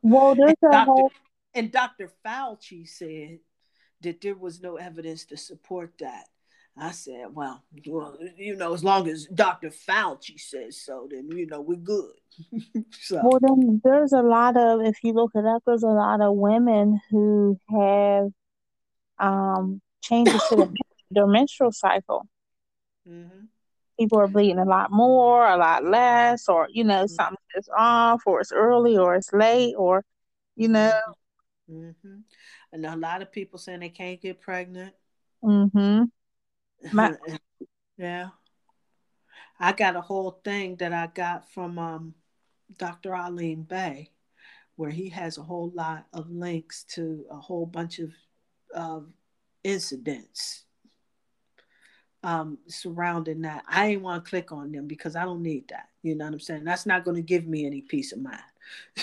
well, 0.01 0.35
there's 0.35 0.55
and 0.61 0.63
a 0.63 0.71
Dr. 0.71 0.85
whole. 0.85 1.11
And 1.53 1.71
Dr. 1.71 2.11
Fauci 2.25 2.87
said 2.87 3.39
that 4.01 4.21
there 4.21 4.35
was 4.35 4.61
no 4.61 4.75
evidence 4.77 5.25
to 5.25 5.37
support 5.37 5.93
that. 5.99 6.25
I 6.77 6.91
said, 6.91 7.25
well, 7.33 7.63
well, 7.87 8.17
you 8.37 8.55
know, 8.55 8.73
as 8.73 8.83
long 8.83 9.09
as 9.09 9.25
Dr. 9.25 9.69
Fauci 9.69 10.39
says 10.39 10.81
so, 10.81 11.09
then 11.11 11.29
you 11.29 11.45
know 11.45 11.59
we're 11.59 11.75
good. 11.75 12.13
so. 13.01 13.21
Well, 13.23 13.39
then 13.41 13.81
there's 13.83 14.13
a 14.13 14.21
lot 14.21 14.55
of, 14.55 14.81
if 14.81 14.95
you 15.03 15.11
look 15.13 15.31
it 15.35 15.45
up, 15.45 15.63
there's 15.65 15.83
a 15.83 15.87
lot 15.87 16.21
of 16.21 16.35
women 16.35 17.01
who 17.09 17.59
have 17.69 18.29
um, 19.19 19.81
changes 20.01 20.41
to 20.49 20.55
the, 20.55 20.73
their 21.11 21.27
menstrual 21.27 21.71
cycle. 21.71 22.27
Mm-hmm 23.07 23.45
people 23.99 24.19
are 24.19 24.27
bleeding 24.27 24.59
a 24.59 24.65
lot 24.65 24.91
more, 24.91 25.45
a 25.45 25.57
lot 25.57 25.83
less, 25.83 26.47
or 26.47 26.69
you 26.71 26.83
know, 26.83 27.03
mm-hmm. 27.03 27.13
something 27.13 27.37
is 27.55 27.69
off, 27.77 28.23
or 28.25 28.39
it's 28.39 28.51
early, 28.51 28.97
or 28.97 29.15
it's 29.15 29.33
late, 29.33 29.75
or 29.77 30.05
you 30.55 30.69
know. 30.69 30.99
Mm-hmm. 31.69 32.19
And 32.71 32.85
a 32.85 32.95
lot 32.95 33.21
of 33.21 33.31
people 33.31 33.59
saying 33.59 33.81
they 33.81 33.89
can't 33.89 34.21
get 34.21 34.41
pregnant. 34.41 34.93
Mm-hmm. 35.43 36.03
My- 36.93 37.17
yeah. 37.97 38.29
I 39.59 39.73
got 39.73 39.97
a 39.97 40.01
whole 40.01 40.39
thing 40.43 40.77
that 40.77 40.93
I 40.93 41.07
got 41.07 41.51
from 41.51 41.77
um, 41.77 42.13
Dr. 42.77 43.13
Alim 43.13 43.63
Bay, 43.63 44.11
where 44.77 44.89
he 44.89 45.09
has 45.09 45.37
a 45.37 45.43
whole 45.43 45.69
lot 45.75 46.05
of 46.13 46.29
links 46.29 46.85
to 46.95 47.25
a 47.29 47.35
whole 47.35 47.65
bunch 47.65 47.99
of 47.99 48.11
uh, 48.73 49.01
incidents 49.65 50.63
um, 52.23 52.57
surrounding 52.67 53.41
that. 53.41 53.63
I 53.67 53.87
ain't 53.87 54.01
want 54.01 54.23
to 54.23 54.29
click 54.29 54.51
on 54.51 54.71
them 54.71 54.87
because 54.87 55.15
I 55.15 55.23
don't 55.23 55.41
need 55.41 55.67
that. 55.69 55.89
You 56.03 56.15
know 56.15 56.25
what 56.25 56.33
I'm 56.33 56.39
saying? 56.39 56.63
That's 56.63 56.85
not 56.85 57.05
going 57.05 57.15
to 57.15 57.21
give 57.21 57.47
me 57.47 57.65
any 57.65 57.81
peace 57.81 58.11
of 58.11 58.21
mind. 58.21 58.39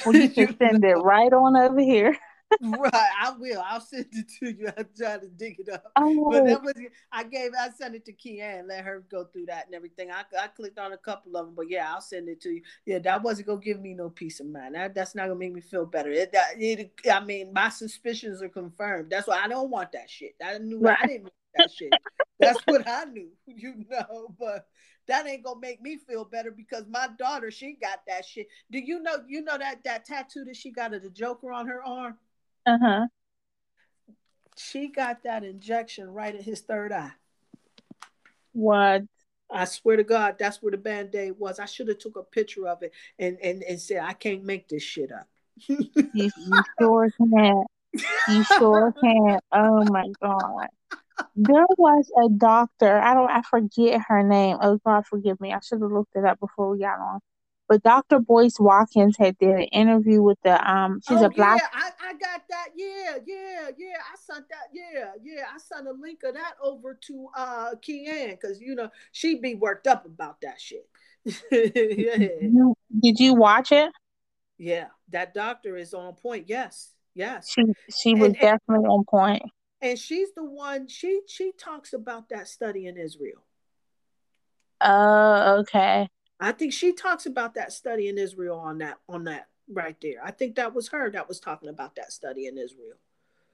Well, 0.04 0.16
you 0.16 0.28
can 0.28 0.56
send 0.58 0.84
it 0.84 0.94
right 0.94 1.32
on 1.32 1.56
over 1.56 1.80
here. 1.80 2.16
right, 2.62 2.92
I 3.20 3.30
will. 3.38 3.62
I'll 3.66 3.80
send 3.80 4.06
it 4.12 4.30
to 4.38 4.50
you. 4.52 4.68
I'm 4.78 4.86
trying 4.96 5.20
to 5.20 5.28
dig 5.28 5.58
it 5.58 5.68
up. 5.68 5.90
Oh. 5.96 6.30
But 6.30 6.44
that 6.46 6.62
was 6.62 6.74
I 7.10 7.24
gave 7.24 7.50
I 7.58 7.70
sent 7.70 7.96
it 7.96 8.04
to 8.06 8.12
Kia 8.12 8.58
and 8.58 8.68
let 8.68 8.84
her 8.84 9.04
go 9.10 9.24
through 9.24 9.46
that 9.46 9.66
and 9.66 9.74
everything. 9.74 10.10
I, 10.10 10.22
I 10.40 10.46
clicked 10.48 10.78
on 10.78 10.92
a 10.92 10.96
couple 10.96 11.36
of 11.36 11.46
them, 11.46 11.54
but 11.56 11.68
yeah, 11.68 11.92
I'll 11.92 12.00
send 12.00 12.28
it 12.28 12.40
to 12.42 12.50
you. 12.50 12.62
Yeah, 12.84 13.00
that 13.00 13.22
wasn't 13.22 13.48
gonna 13.48 13.60
give 13.60 13.80
me 13.80 13.94
no 13.94 14.10
peace 14.10 14.38
of 14.40 14.46
mind. 14.46 14.76
That, 14.76 14.94
that's 14.94 15.14
not 15.14 15.26
gonna 15.26 15.38
make 15.38 15.54
me 15.54 15.60
feel 15.60 15.86
better. 15.86 16.10
It, 16.10 16.32
that, 16.32 16.50
it, 16.56 16.92
I 17.12 17.20
mean, 17.20 17.52
my 17.52 17.68
suspicions 17.68 18.40
are 18.42 18.48
confirmed. 18.48 19.10
That's 19.10 19.26
why 19.26 19.40
I 19.42 19.48
don't 19.48 19.70
want 19.70 19.92
that 19.92 20.08
shit. 20.08 20.36
I 20.44 20.58
knew 20.58 20.78
right. 20.78 20.98
I 21.02 21.06
didn't 21.06 21.32
that 21.56 21.70
shit. 21.70 21.92
That's 22.38 22.60
what 22.66 22.86
I 22.86 23.04
knew, 23.04 23.28
you 23.46 23.84
know. 23.90 24.34
But 24.38 24.66
that 25.08 25.26
ain't 25.26 25.44
gonna 25.44 25.60
make 25.60 25.80
me 25.80 25.96
feel 25.96 26.24
better 26.24 26.50
because 26.50 26.84
my 26.88 27.08
daughter, 27.18 27.50
she 27.50 27.76
got 27.80 28.00
that 28.06 28.24
shit. 28.24 28.48
Do 28.70 28.78
you 28.78 29.02
know? 29.02 29.16
You 29.26 29.42
know 29.42 29.58
that 29.58 29.84
that 29.84 30.04
tattoo 30.04 30.44
that 30.44 30.56
she 30.56 30.70
got 30.70 30.94
of 30.94 31.02
the 31.02 31.10
Joker 31.10 31.52
on 31.52 31.66
her 31.66 31.82
arm. 31.82 32.16
Uh 32.66 32.78
huh. 32.80 33.06
She 34.56 34.88
got 34.88 35.22
that 35.24 35.44
injection 35.44 36.08
right 36.08 36.34
at 36.34 36.42
his 36.42 36.60
third 36.60 36.92
eye. 36.92 37.12
What? 38.52 39.02
I 39.50 39.64
swear 39.66 39.96
to 39.96 40.04
God, 40.04 40.36
that's 40.38 40.62
where 40.62 40.70
the 40.70 40.78
band 40.78 41.14
aid 41.14 41.34
was. 41.38 41.60
I 41.60 41.66
should 41.66 41.88
have 41.88 41.98
took 41.98 42.16
a 42.16 42.22
picture 42.22 42.66
of 42.66 42.82
it 42.82 42.92
and 43.18 43.38
and 43.42 43.62
and 43.62 43.80
said 43.80 44.02
I 44.02 44.12
can't 44.12 44.44
make 44.44 44.68
this 44.68 44.82
shit 44.82 45.12
up. 45.12 45.28
you, 45.68 45.88
you 46.14 46.62
sure 46.80 47.10
can't. 47.18 47.66
You 48.28 48.44
sure 48.44 48.92
can't. 49.02 49.44
Oh 49.52 49.84
my 49.84 50.06
god. 50.20 50.68
There 51.34 51.66
was 51.78 52.10
a 52.24 52.28
doctor. 52.28 52.98
I 52.98 53.14
don't. 53.14 53.30
I 53.30 53.42
forget 53.42 54.00
her 54.08 54.22
name. 54.22 54.58
Oh 54.60 54.78
God, 54.84 55.06
forgive 55.06 55.40
me. 55.40 55.52
I 55.52 55.60
should 55.60 55.80
have 55.80 55.90
looked 55.90 56.16
it 56.16 56.24
up 56.24 56.40
before 56.40 56.70
we 56.70 56.80
got 56.80 56.98
on. 56.98 57.20
But 57.68 57.82
Dr. 57.82 58.20
Boyce 58.20 58.60
Watkins 58.60 59.16
had 59.18 59.36
did 59.38 59.56
an 59.56 59.62
interview 59.64 60.22
with 60.22 60.38
the 60.44 60.70
um. 60.70 61.00
She's 61.06 61.20
oh, 61.20 61.26
a 61.26 61.30
black. 61.30 61.60
Yeah, 61.60 61.68
I, 61.72 62.10
I 62.10 62.12
got 62.12 62.42
that. 62.48 62.68
Yeah, 62.76 63.16
yeah, 63.26 63.70
yeah. 63.76 63.96
I 64.12 64.16
sent 64.16 64.48
that. 64.48 64.68
Yeah, 64.72 65.12
yeah. 65.22 65.44
I 65.52 65.58
sent 65.58 65.88
a 65.88 65.92
link 65.92 66.20
of 66.24 66.34
that 66.34 66.54
over 66.62 66.98
to 67.06 67.28
uh 67.36 67.74
Kian 67.76 68.30
because 68.30 68.60
you 68.60 68.74
know 68.74 68.90
she'd 69.12 69.42
be 69.42 69.54
worked 69.54 69.86
up 69.86 70.06
about 70.06 70.40
that 70.42 70.60
shit. 70.60 70.88
yeah. 71.50 72.28
Did 73.02 73.18
you 73.18 73.34
watch 73.34 73.72
it? 73.72 73.90
Yeah, 74.58 74.86
that 75.10 75.34
doctor 75.34 75.76
is 75.76 75.92
on 75.92 76.14
point. 76.14 76.48
Yes, 76.48 76.92
yes. 77.14 77.50
She 77.50 77.64
she 77.90 78.14
was 78.14 78.28
and, 78.28 78.34
definitely 78.34 78.84
and, 78.84 78.86
on 78.86 79.04
point. 79.04 79.42
And 79.82 79.98
she's 79.98 80.32
the 80.34 80.44
one. 80.44 80.88
She 80.88 81.20
she 81.28 81.52
talks 81.52 81.92
about 81.92 82.30
that 82.30 82.48
study 82.48 82.86
in 82.86 82.96
Israel. 82.96 83.44
Oh, 84.80 85.58
okay. 85.60 86.08
I 86.40 86.52
think 86.52 86.72
she 86.72 86.92
talks 86.92 87.26
about 87.26 87.54
that 87.54 87.72
study 87.72 88.08
in 88.08 88.18
Israel 88.18 88.58
on 88.58 88.78
that 88.78 88.98
on 89.08 89.24
that 89.24 89.48
right 89.68 89.96
there. 90.00 90.20
I 90.22 90.30
think 90.30 90.56
that 90.56 90.74
was 90.74 90.88
her 90.88 91.10
that 91.10 91.28
was 91.28 91.40
talking 91.40 91.68
about 91.68 91.96
that 91.96 92.12
study 92.12 92.46
in 92.46 92.58
Israel. 92.58 92.96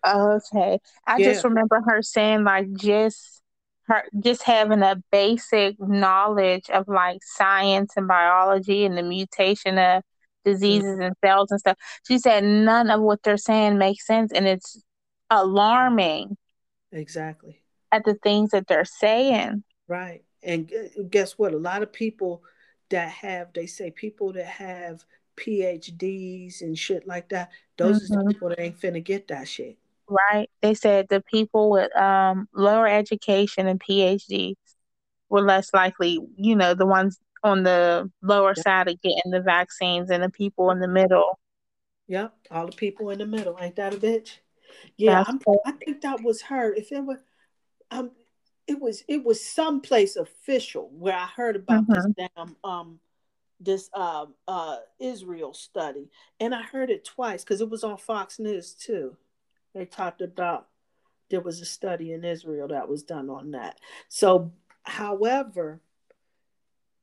Okay. 0.07 0.79
I 1.07 1.19
yeah. 1.19 1.33
just 1.33 1.45
remember 1.45 1.81
her 1.87 2.02
saying 2.02 2.45
like 2.45 2.73
just 2.75 3.43
her 3.87 4.05
just 4.19 4.43
having 4.43 4.83
a 4.83 5.02
basic 5.11 5.81
knowledge 5.81 6.71
of 6.71 6.88
like 6.88 7.21
science 7.23 7.93
and 7.97 8.09
biology 8.09 8.85
and 8.85 8.99
the 8.99 9.02
mutation 9.02 9.79
of 9.79 10.02
diseases 10.45 10.95
mm-hmm. 10.95 11.02
and 11.02 11.17
cells 11.25 11.50
and 11.50 11.61
stuff. 11.61 11.76
She 12.07 12.19
said 12.19 12.43
none 12.43 12.91
of 12.91 13.00
what 13.00 13.23
they're 13.23 13.37
saying 13.37 13.79
makes 13.79 14.07
sense 14.07 14.33
and 14.33 14.47
it's 14.47 14.83
alarming. 15.33 16.37
Exactly. 16.93 17.61
At 17.91 18.05
the 18.05 18.15
things 18.15 18.51
that 18.51 18.67
they're 18.67 18.85
saying. 18.85 19.65
Right. 19.89 20.23
And 20.43 20.71
guess 21.11 21.39
what? 21.39 21.55
A 21.55 21.59
lot 21.59 21.83
of 21.83 21.93
people 21.93 22.43
that 22.91 23.09
have, 23.09 23.53
they 23.55 23.67
say 23.67 23.91
people 23.91 24.33
that 24.35 24.47
have 24.47 25.05
PhDs 25.37 26.61
and 26.61 26.79
shit 26.79 27.07
like 27.07 27.31
that, 27.31 27.51
those 27.77 28.11
mm-hmm. 28.11 28.21
are 28.21 28.25
the 28.25 28.35
people 28.35 28.49
that 28.51 28.61
ain't 28.61 28.81
finna 28.81 29.03
get 29.03 29.29
that 29.29 29.49
shit. 29.49 29.79
Right. 30.09 30.51
They 30.61 30.75
said 30.75 31.07
the 31.09 31.23
people 31.23 31.71
with 31.71 31.95
um, 31.97 32.49
lower 32.55 32.87
education 32.87 33.67
and 33.67 33.81
PhDs 33.81 34.57
were 35.29 35.41
less 35.41 35.73
likely, 35.73 36.19
you 36.37 36.55
know, 36.55 36.75
the 36.75 36.87
ones 36.87 37.19
on 37.43 37.62
the 37.62 38.11
lower 38.23 38.53
yep. 38.57 38.65
side 38.65 38.89
of 38.89 39.01
getting 39.01 39.31
the 39.31 39.41
vaccines 39.41 40.11
and 40.11 40.23
the 40.23 40.29
people 40.31 40.71
in 40.71 40.81
the 40.81 40.89
middle. 40.89 41.39
Yep, 42.09 42.35
all 42.51 42.67
the 42.67 42.73
people 42.73 43.11
in 43.11 43.19
the 43.19 43.27
middle. 43.27 43.57
Ain't 43.61 43.77
that 43.77 43.95
a 43.95 43.97
bitch? 43.97 44.39
Yeah, 44.97 45.25
i 45.67 45.73
think 45.73 46.02
that 46.02 46.23
was 46.23 46.43
her. 46.43 46.73
If 46.75 46.93
it 46.93 47.05
was, 47.05 47.19
um, 47.91 48.11
it 48.67 48.81
was 48.81 49.05
it 49.09 49.25
was 49.25 49.45
someplace 49.45 50.17
official 50.17 50.91
where 50.93 51.17
I 51.17 51.26
heard 51.26 51.57
about 51.57 51.87
mm-hmm. 51.87 51.93
this 51.93 52.29
damn 52.37 52.57
um 52.64 53.00
this 53.61 53.88
uh, 53.95 54.26
uh 54.49 54.76
Israel 54.99 55.55
study, 55.55 56.11
and 56.41 56.55
I 56.55 56.62
heard 56.62 56.91
it 56.91 57.05
twice 57.05 57.45
because 57.45 57.61
it 57.61 57.71
was 57.71 57.85
on 57.85 57.97
Fox 57.97 58.38
News 58.38 58.75
too. 58.75 59.17
They 59.75 59.85
talked 59.85 60.21
about 60.21 60.69
there 61.31 61.41
was 61.41 61.61
a 61.61 61.64
study 61.64 62.12
in 62.12 62.25
Israel 62.25 62.69
that 62.69 62.88
was 62.88 63.02
done 63.02 63.31
on 63.31 63.52
that. 63.52 63.79
So, 64.09 64.52
however, 64.83 65.81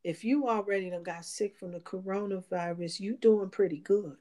if 0.03 0.23
you 0.23 0.47
already 0.47 0.89
done 0.89 1.03
got 1.03 1.25
sick 1.25 1.57
from 1.57 1.71
the 1.71 1.79
coronavirus, 1.79 2.99
you 2.99 3.17
doing 3.17 3.49
pretty 3.49 3.79
good. 3.79 4.15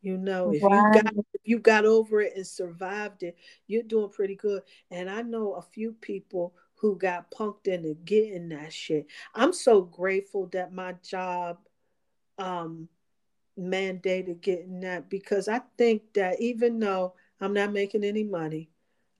You 0.00 0.16
know, 0.16 0.52
if 0.52 0.62
wow. 0.62 0.90
you 0.92 1.02
got 1.02 1.14
you 1.44 1.58
got 1.58 1.84
over 1.84 2.20
it 2.20 2.34
and 2.36 2.46
survived 2.46 3.22
it, 3.22 3.36
you're 3.66 3.82
doing 3.82 4.10
pretty 4.10 4.36
good. 4.36 4.62
And 4.90 5.10
I 5.10 5.22
know 5.22 5.54
a 5.54 5.62
few 5.62 5.92
people 5.92 6.54
who 6.76 6.96
got 6.96 7.30
punked 7.30 7.68
into 7.68 7.94
getting 8.04 8.48
that 8.50 8.72
shit. 8.72 9.06
I'm 9.34 9.52
so 9.52 9.82
grateful 9.82 10.46
that 10.52 10.72
my 10.72 10.94
job 11.02 11.58
um 12.38 12.88
mandated 13.58 14.40
getting 14.40 14.80
that 14.80 15.10
because 15.10 15.46
I 15.46 15.60
think 15.76 16.14
that 16.14 16.40
even 16.40 16.78
though 16.80 17.14
I'm 17.40 17.52
not 17.52 17.72
making 17.72 18.04
any 18.04 18.24
money, 18.24 18.70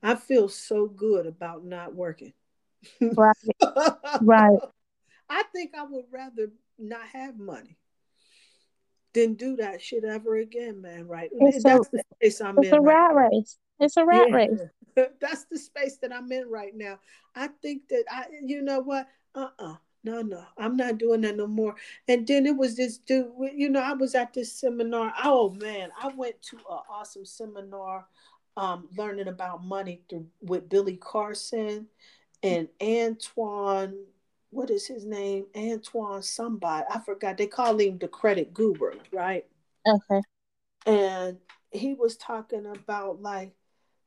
I 0.03 0.15
feel 0.15 0.49
so 0.49 0.87
good 0.87 1.27
about 1.27 1.65
not 1.65 1.95
working. 1.95 2.33
Right. 3.01 3.37
right. 4.23 4.59
I 5.29 5.43
think 5.53 5.73
I 5.77 5.85
would 5.85 6.07
rather 6.11 6.51
not 6.79 7.07
have 7.13 7.39
money 7.39 7.77
than 9.15 9.35
do 9.35 9.57
that 9.57 9.81
shit 9.81 10.05
ever 10.05 10.37
again, 10.37 10.81
man. 10.81 11.07
Right? 11.07 11.31
It's 11.33 11.63
That's 11.63 11.89
a, 11.89 11.91
the 11.93 12.05
space 12.17 12.41
I'm 12.41 12.59
it's 12.59 12.69
in. 12.69 12.75
It's 12.75 12.79
a 12.79 12.81
rat 12.81 13.15
right 13.15 13.31
race. 13.33 13.59
It's 13.81 13.97
a 13.97 14.05
rat 14.05 14.29
yeah. 14.29 14.37
race. 14.37 14.61
That's 15.21 15.45
the 15.45 15.59
space 15.59 15.97
that 15.99 16.13
I'm 16.13 16.31
in 16.33 16.49
right 16.49 16.75
now. 16.75 16.99
I 17.35 17.49
think 17.49 17.89
that 17.89 18.05
I, 18.11 18.27
you 18.43 18.63
know 18.63 18.81
what? 18.81 19.09
Uh 19.35 19.49
uh-uh. 19.59 19.73
uh 19.73 19.77
no, 20.05 20.21
no, 20.21 20.43
I'm 20.59 20.77
not 20.77 20.99
doing 20.99 21.21
that 21.21 21.37
no 21.37 21.47
more. 21.47 21.77
And 22.09 22.27
then 22.27 22.45
it 22.47 22.57
was 22.57 22.77
this 22.77 22.99
dude, 22.99 23.31
you 23.55 23.69
know, 23.69 23.81
I 23.81 23.93
was 23.93 24.17
at 24.17 24.35
this 24.35 24.53
seminar. 24.53 25.13
Oh 25.23 25.51
man, 25.51 25.91
I 26.01 26.09
went 26.09 26.43
to 26.51 26.57
an 26.57 26.79
awesome 26.91 27.25
seminar 27.25 28.07
um, 28.57 28.89
learning 28.97 29.29
about 29.29 29.65
money 29.65 30.03
through 30.09 30.27
with 30.41 30.69
Billy 30.69 30.97
Carson 30.97 31.87
and 32.43 32.69
Antoine 32.83 33.95
what 34.53 34.71
is 34.71 34.87
his 34.87 35.05
name? 35.05 35.47
Antoine 35.57 36.23
somebody. 36.23 36.87
I 36.89 37.01
forgot. 37.01 37.39
They 37.39 37.47
call 37.47 37.79
him 37.79 37.99
the 37.99 38.09
credit 38.09 38.53
guru, 38.53 38.93
right? 39.11 39.47
Okay. 39.87 40.21
And 40.87 41.39
he 41.71 41.95
was 41.95 42.17
talking 42.17 42.67
about 42.67 43.23
like, 43.23 43.53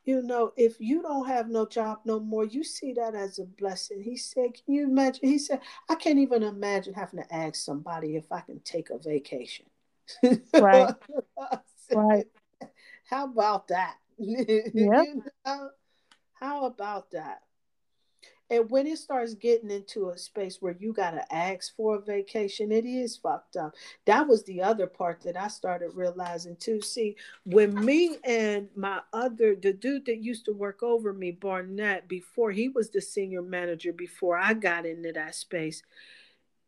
you 0.06 0.22
know, 0.22 0.54
if 0.56 0.80
you 0.80 1.02
don't 1.02 1.28
have 1.28 1.50
no 1.50 1.66
job 1.66 2.02
no 2.06 2.20
more, 2.20 2.46
you 2.46 2.64
see 2.64 2.94
that 2.94 3.16
as 3.16 3.40
a 3.40 3.44
blessing. 3.44 4.04
He 4.04 4.18
said, 4.18 4.54
Can 4.54 4.76
you 4.76 4.84
imagine? 4.84 5.28
He 5.28 5.40
said, 5.40 5.62
I 5.90 5.96
can't 5.96 6.20
even 6.20 6.44
imagine 6.44 6.94
having 6.94 7.24
to 7.24 7.34
ask 7.34 7.56
somebody 7.56 8.16
if 8.16 8.32
I 8.32 8.42
can 8.42 8.60
take 8.60 8.92
a 8.92 9.00
vacation. 9.00 9.66
Right. 10.54 10.94
right. 11.92 12.26
How 13.10 13.26
about 13.26 13.68
that? 13.70 13.96
Yeah. 14.18 14.62
you 14.74 15.24
know? 15.46 15.70
How 16.34 16.66
about 16.66 17.12
that? 17.12 17.42
And 18.50 18.70
when 18.70 18.86
it 18.86 19.00
starts 19.00 19.34
getting 19.34 19.72
into 19.72 20.10
a 20.10 20.18
space 20.18 20.62
where 20.62 20.76
you 20.80 20.94
got 20.94 21.12
to 21.12 21.34
ask 21.34 21.76
for 21.76 21.96
a 21.96 22.02
vacation, 22.02 22.72
it 22.72 22.86
is 22.86 23.18
fucked 23.18 23.56
up. 23.56 23.74
That 24.06 24.28
was 24.28 24.44
the 24.44 24.62
other 24.62 24.86
part 24.86 25.22
that 25.22 25.36
I 25.36 25.48
started 25.48 25.96
realizing 25.96 26.56
too. 26.58 26.82
See, 26.82 27.16
when 27.46 27.74
me 27.84 28.18
and 28.24 28.70
my 28.76 29.02
other, 29.14 29.56
the 29.56 29.74
dude 29.74 30.06
that 30.06 30.24
used 30.24 30.46
to 30.46 30.54
work 30.54 30.84
over 30.84 31.12
me, 31.12 31.32
Barnett, 31.32 32.08
before 32.08 32.52
he 32.52 32.70
was 32.70 32.92
the 32.92 33.02
senior 33.02 33.42
manager, 33.42 33.92
before 33.92 34.38
I 34.38 34.54
got 34.54 34.86
into 34.86 35.12
that 35.14 35.34
space, 35.34 35.82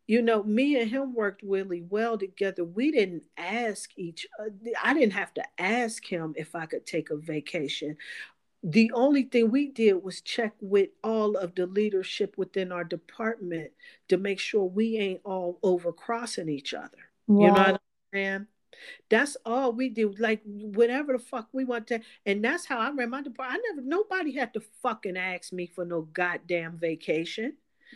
you 0.08 0.22
know, 0.22 0.42
me 0.42 0.80
and 0.80 0.90
him 0.90 1.14
worked 1.14 1.42
really 1.42 1.82
well 1.82 2.18
together. 2.18 2.64
We 2.64 2.90
didn't 2.90 3.24
ask 3.36 3.90
each, 3.96 4.26
uh, 4.40 4.48
I 4.82 4.94
didn't 4.94 5.12
have 5.12 5.34
to 5.34 5.44
ask 5.58 6.04
him 6.04 6.32
if 6.36 6.56
I 6.56 6.64
could 6.66 6.86
take 6.86 7.10
a 7.10 7.16
vacation 7.16 7.96
the 8.62 8.90
only 8.92 9.22
thing 9.22 9.50
we 9.50 9.68
did 9.68 10.02
was 10.02 10.20
check 10.20 10.52
with 10.60 10.90
all 11.04 11.36
of 11.36 11.54
the 11.54 11.66
leadership 11.66 12.36
within 12.36 12.72
our 12.72 12.84
department 12.84 13.70
to 14.08 14.16
make 14.16 14.40
sure 14.40 14.64
we 14.64 14.96
ain't 14.98 15.20
all 15.24 15.58
over 15.62 15.92
crossing 15.92 16.48
each 16.48 16.74
other. 16.74 17.10
Wow. 17.28 17.40
You 17.40 17.46
know 17.48 17.52
what 17.52 17.68
I'm 17.68 17.78
saying? 18.12 18.46
That's 19.08 19.36
all 19.44 19.72
we 19.72 19.88
do. 19.88 20.14
Like 20.18 20.40
whatever 20.44 21.12
the 21.12 21.18
fuck 21.18 21.48
we 21.52 21.64
want 21.64 21.86
to, 21.88 22.00
and 22.26 22.44
that's 22.44 22.66
how 22.66 22.78
I 22.78 22.90
ran 22.90 23.10
my 23.10 23.22
department. 23.22 23.62
I 23.64 23.74
never 23.74 23.86
nobody 23.86 24.34
had 24.34 24.54
to 24.54 24.60
fucking 24.82 25.16
ask 25.16 25.52
me 25.52 25.66
for 25.66 25.84
no 25.84 26.02
goddamn 26.02 26.78
vacation. 26.78 27.54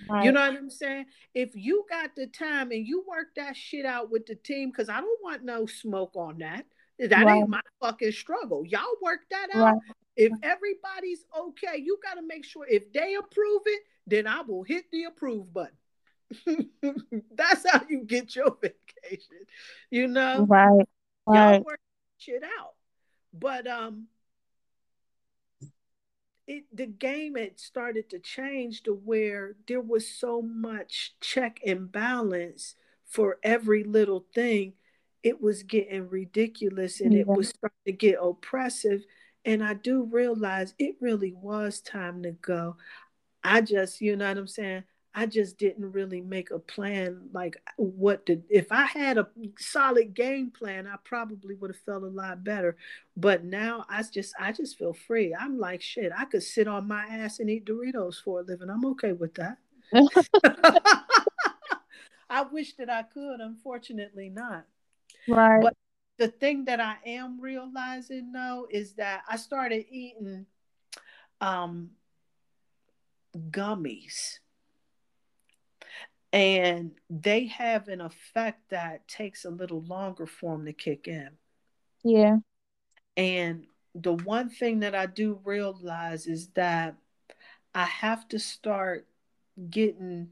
Right. 0.08 0.24
You 0.24 0.32
know 0.32 0.40
what 0.40 0.56
I'm 0.56 0.70
saying? 0.70 1.06
If 1.34 1.54
you 1.54 1.84
got 1.88 2.16
the 2.16 2.26
time 2.26 2.72
and 2.72 2.86
you 2.86 3.04
work 3.06 3.34
that 3.36 3.56
shit 3.56 3.84
out 3.84 4.10
with 4.10 4.26
the 4.26 4.34
team, 4.34 4.70
because 4.70 4.88
I 4.88 5.00
don't 5.00 5.22
want 5.22 5.44
no 5.44 5.66
smoke 5.66 6.16
on 6.16 6.38
that. 6.38 6.64
That 6.98 7.24
right. 7.24 7.38
ain't 7.38 7.48
my 7.48 7.60
fucking 7.80 8.12
struggle. 8.12 8.64
Y'all 8.66 8.82
work 9.02 9.20
that 9.30 9.48
out. 9.54 9.74
Right. 9.74 9.82
If 10.16 10.32
everybody's 10.42 11.24
okay, 11.38 11.80
you 11.82 11.98
got 12.02 12.14
to 12.14 12.22
make 12.22 12.44
sure 12.44 12.66
if 12.68 12.92
they 12.92 13.14
approve 13.14 13.62
it, 13.66 13.82
then 14.06 14.26
I 14.26 14.42
will 14.42 14.62
hit 14.62 14.84
the 14.90 15.04
approve 15.04 15.52
button. 15.52 15.76
That's 17.34 17.70
how 17.70 17.82
you 17.88 18.04
get 18.04 18.34
your 18.36 18.56
vacation, 18.62 19.46
you 19.90 20.08
know. 20.08 20.46
Right. 20.48 20.88
Right. 21.26 21.54
Y'all 21.54 21.62
work 21.62 21.80
shit 22.18 22.42
out, 22.42 22.74
but 23.32 23.66
um, 23.66 24.08
it 26.46 26.64
the 26.72 26.86
game 26.86 27.36
had 27.36 27.58
started 27.58 28.10
to 28.10 28.18
change 28.18 28.82
to 28.82 28.92
where 28.92 29.54
there 29.66 29.80
was 29.80 30.08
so 30.08 30.42
much 30.42 31.14
check 31.20 31.60
and 31.64 31.90
balance 31.90 32.74
for 33.06 33.38
every 33.42 33.84
little 33.84 34.26
thing. 34.34 34.74
It 35.22 35.40
was 35.40 35.62
getting 35.62 36.08
ridiculous, 36.08 37.00
and 37.00 37.12
yeah. 37.12 37.20
it 37.20 37.26
was 37.28 37.50
starting 37.50 37.78
to 37.86 37.92
get 37.92 38.18
oppressive 38.20 39.04
and 39.44 39.62
I 39.62 39.74
do 39.74 40.04
realize 40.04 40.74
it 40.78 40.96
really 41.00 41.32
was 41.32 41.80
time 41.80 42.22
to 42.22 42.32
go. 42.32 42.76
I 43.44 43.60
just, 43.60 44.00
you 44.00 44.16
know 44.16 44.28
what 44.28 44.38
I'm 44.38 44.46
saying? 44.46 44.84
I 45.14 45.26
just 45.26 45.58
didn't 45.58 45.92
really 45.92 46.22
make 46.22 46.50
a 46.50 46.58
plan 46.58 47.28
like 47.34 47.56
what 47.76 48.24
to 48.26 48.42
if 48.48 48.72
I 48.72 48.86
had 48.86 49.18
a 49.18 49.28
solid 49.58 50.14
game 50.14 50.50
plan, 50.50 50.86
I 50.86 50.94
probably 51.04 51.54
would 51.54 51.70
have 51.70 51.82
felt 51.84 52.02
a 52.02 52.06
lot 52.06 52.44
better. 52.44 52.78
But 53.14 53.44
now 53.44 53.84
I 53.90 54.02
just 54.10 54.32
I 54.40 54.52
just 54.52 54.78
feel 54.78 54.94
free. 54.94 55.36
I'm 55.38 55.58
like 55.58 55.82
shit, 55.82 56.12
I 56.16 56.24
could 56.24 56.42
sit 56.42 56.66
on 56.66 56.88
my 56.88 57.04
ass 57.04 57.40
and 57.40 57.50
eat 57.50 57.66
Doritos 57.66 58.22
for 58.22 58.40
a 58.40 58.42
living. 58.42 58.70
I'm 58.70 58.86
okay 58.86 59.12
with 59.12 59.34
that. 59.34 59.58
I 62.30 62.44
wish 62.44 62.76
that 62.76 62.88
I 62.88 63.02
could, 63.02 63.40
unfortunately 63.40 64.30
not. 64.30 64.64
Right. 65.28 65.60
But 65.60 65.76
the 66.22 66.28
thing 66.28 66.66
that 66.66 66.78
I 66.78 66.94
am 67.04 67.40
realizing 67.40 68.30
though 68.30 68.68
is 68.70 68.92
that 68.92 69.24
I 69.28 69.36
started 69.36 69.86
eating 69.90 70.46
um 71.40 71.90
gummies 73.50 74.38
and 76.32 76.92
they 77.10 77.46
have 77.46 77.88
an 77.88 78.00
effect 78.00 78.70
that 78.70 79.08
takes 79.08 79.44
a 79.44 79.50
little 79.50 79.82
longer 79.82 80.26
for 80.26 80.56
them 80.56 80.64
to 80.66 80.72
kick 80.72 81.08
in. 81.08 81.30
Yeah. 82.04 82.36
And 83.16 83.66
the 83.96 84.14
one 84.14 84.48
thing 84.48 84.78
that 84.80 84.94
I 84.94 85.06
do 85.06 85.40
realize 85.44 86.28
is 86.28 86.50
that 86.50 86.94
I 87.74 87.84
have 87.84 88.28
to 88.28 88.38
start 88.38 89.08
getting 89.68 90.28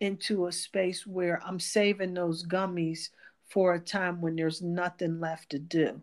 into 0.00 0.48
a 0.48 0.52
space 0.52 1.06
where 1.06 1.40
I'm 1.46 1.60
saving 1.60 2.14
those 2.14 2.44
gummies 2.44 3.10
for 3.48 3.74
a 3.74 3.80
time 3.80 4.20
when 4.20 4.36
there's 4.36 4.62
nothing 4.62 5.20
left 5.20 5.50
to 5.50 5.58
do. 5.58 6.00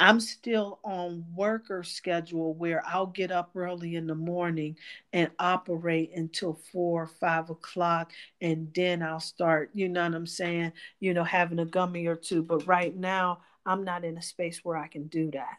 I'm 0.00 0.18
still 0.18 0.80
on 0.82 1.24
worker 1.34 1.84
schedule 1.84 2.52
where 2.54 2.84
I'll 2.84 3.06
get 3.06 3.30
up 3.30 3.50
early 3.54 3.94
in 3.94 4.08
the 4.08 4.14
morning 4.14 4.76
and 5.12 5.30
operate 5.38 6.10
until 6.14 6.58
four 6.72 7.04
or 7.04 7.06
five 7.06 7.48
o'clock, 7.50 8.12
and 8.40 8.72
then 8.74 9.02
I'll 9.02 9.20
start, 9.20 9.70
you 9.72 9.88
know 9.88 10.02
what 10.02 10.14
I'm 10.14 10.26
saying, 10.26 10.72
you 10.98 11.14
know, 11.14 11.22
having 11.22 11.60
a 11.60 11.64
gummy 11.64 12.06
or 12.06 12.16
two. 12.16 12.42
But 12.42 12.66
right 12.66 12.94
now, 12.94 13.42
I'm 13.64 13.84
not 13.84 14.04
in 14.04 14.18
a 14.18 14.22
space 14.22 14.64
where 14.64 14.76
I 14.76 14.88
can 14.88 15.06
do 15.06 15.30
that. 15.30 15.58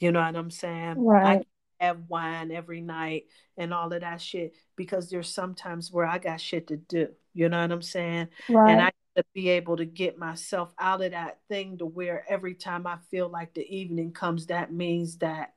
You 0.00 0.12
know 0.12 0.20
what 0.20 0.36
I'm 0.36 0.50
saying? 0.50 0.96
Right. 0.98 1.46
I 1.80 1.84
have 1.84 2.08
wine 2.08 2.50
every 2.50 2.80
night 2.80 3.26
and 3.56 3.72
all 3.72 3.92
of 3.92 4.00
that 4.00 4.20
shit 4.20 4.54
because 4.74 5.08
there's 5.08 5.32
sometimes 5.32 5.92
where 5.92 6.06
I 6.06 6.18
got 6.18 6.40
shit 6.40 6.66
to 6.68 6.76
do. 6.76 7.08
You 7.34 7.48
know 7.48 7.60
what 7.60 7.72
I'm 7.72 7.82
saying? 7.82 8.28
Right. 8.48 8.72
And 8.72 8.80
I 8.82 8.90
to 9.16 9.24
be 9.34 9.48
able 9.50 9.76
to 9.78 9.84
get 9.84 10.18
myself 10.18 10.72
out 10.78 11.02
of 11.02 11.12
that 11.12 11.38
thing 11.48 11.78
to 11.78 11.86
where 11.86 12.24
every 12.28 12.54
time 12.54 12.86
I 12.86 12.98
feel 13.10 13.28
like 13.28 13.54
the 13.54 13.66
evening 13.74 14.12
comes, 14.12 14.46
that 14.46 14.72
means 14.72 15.18
that, 15.18 15.54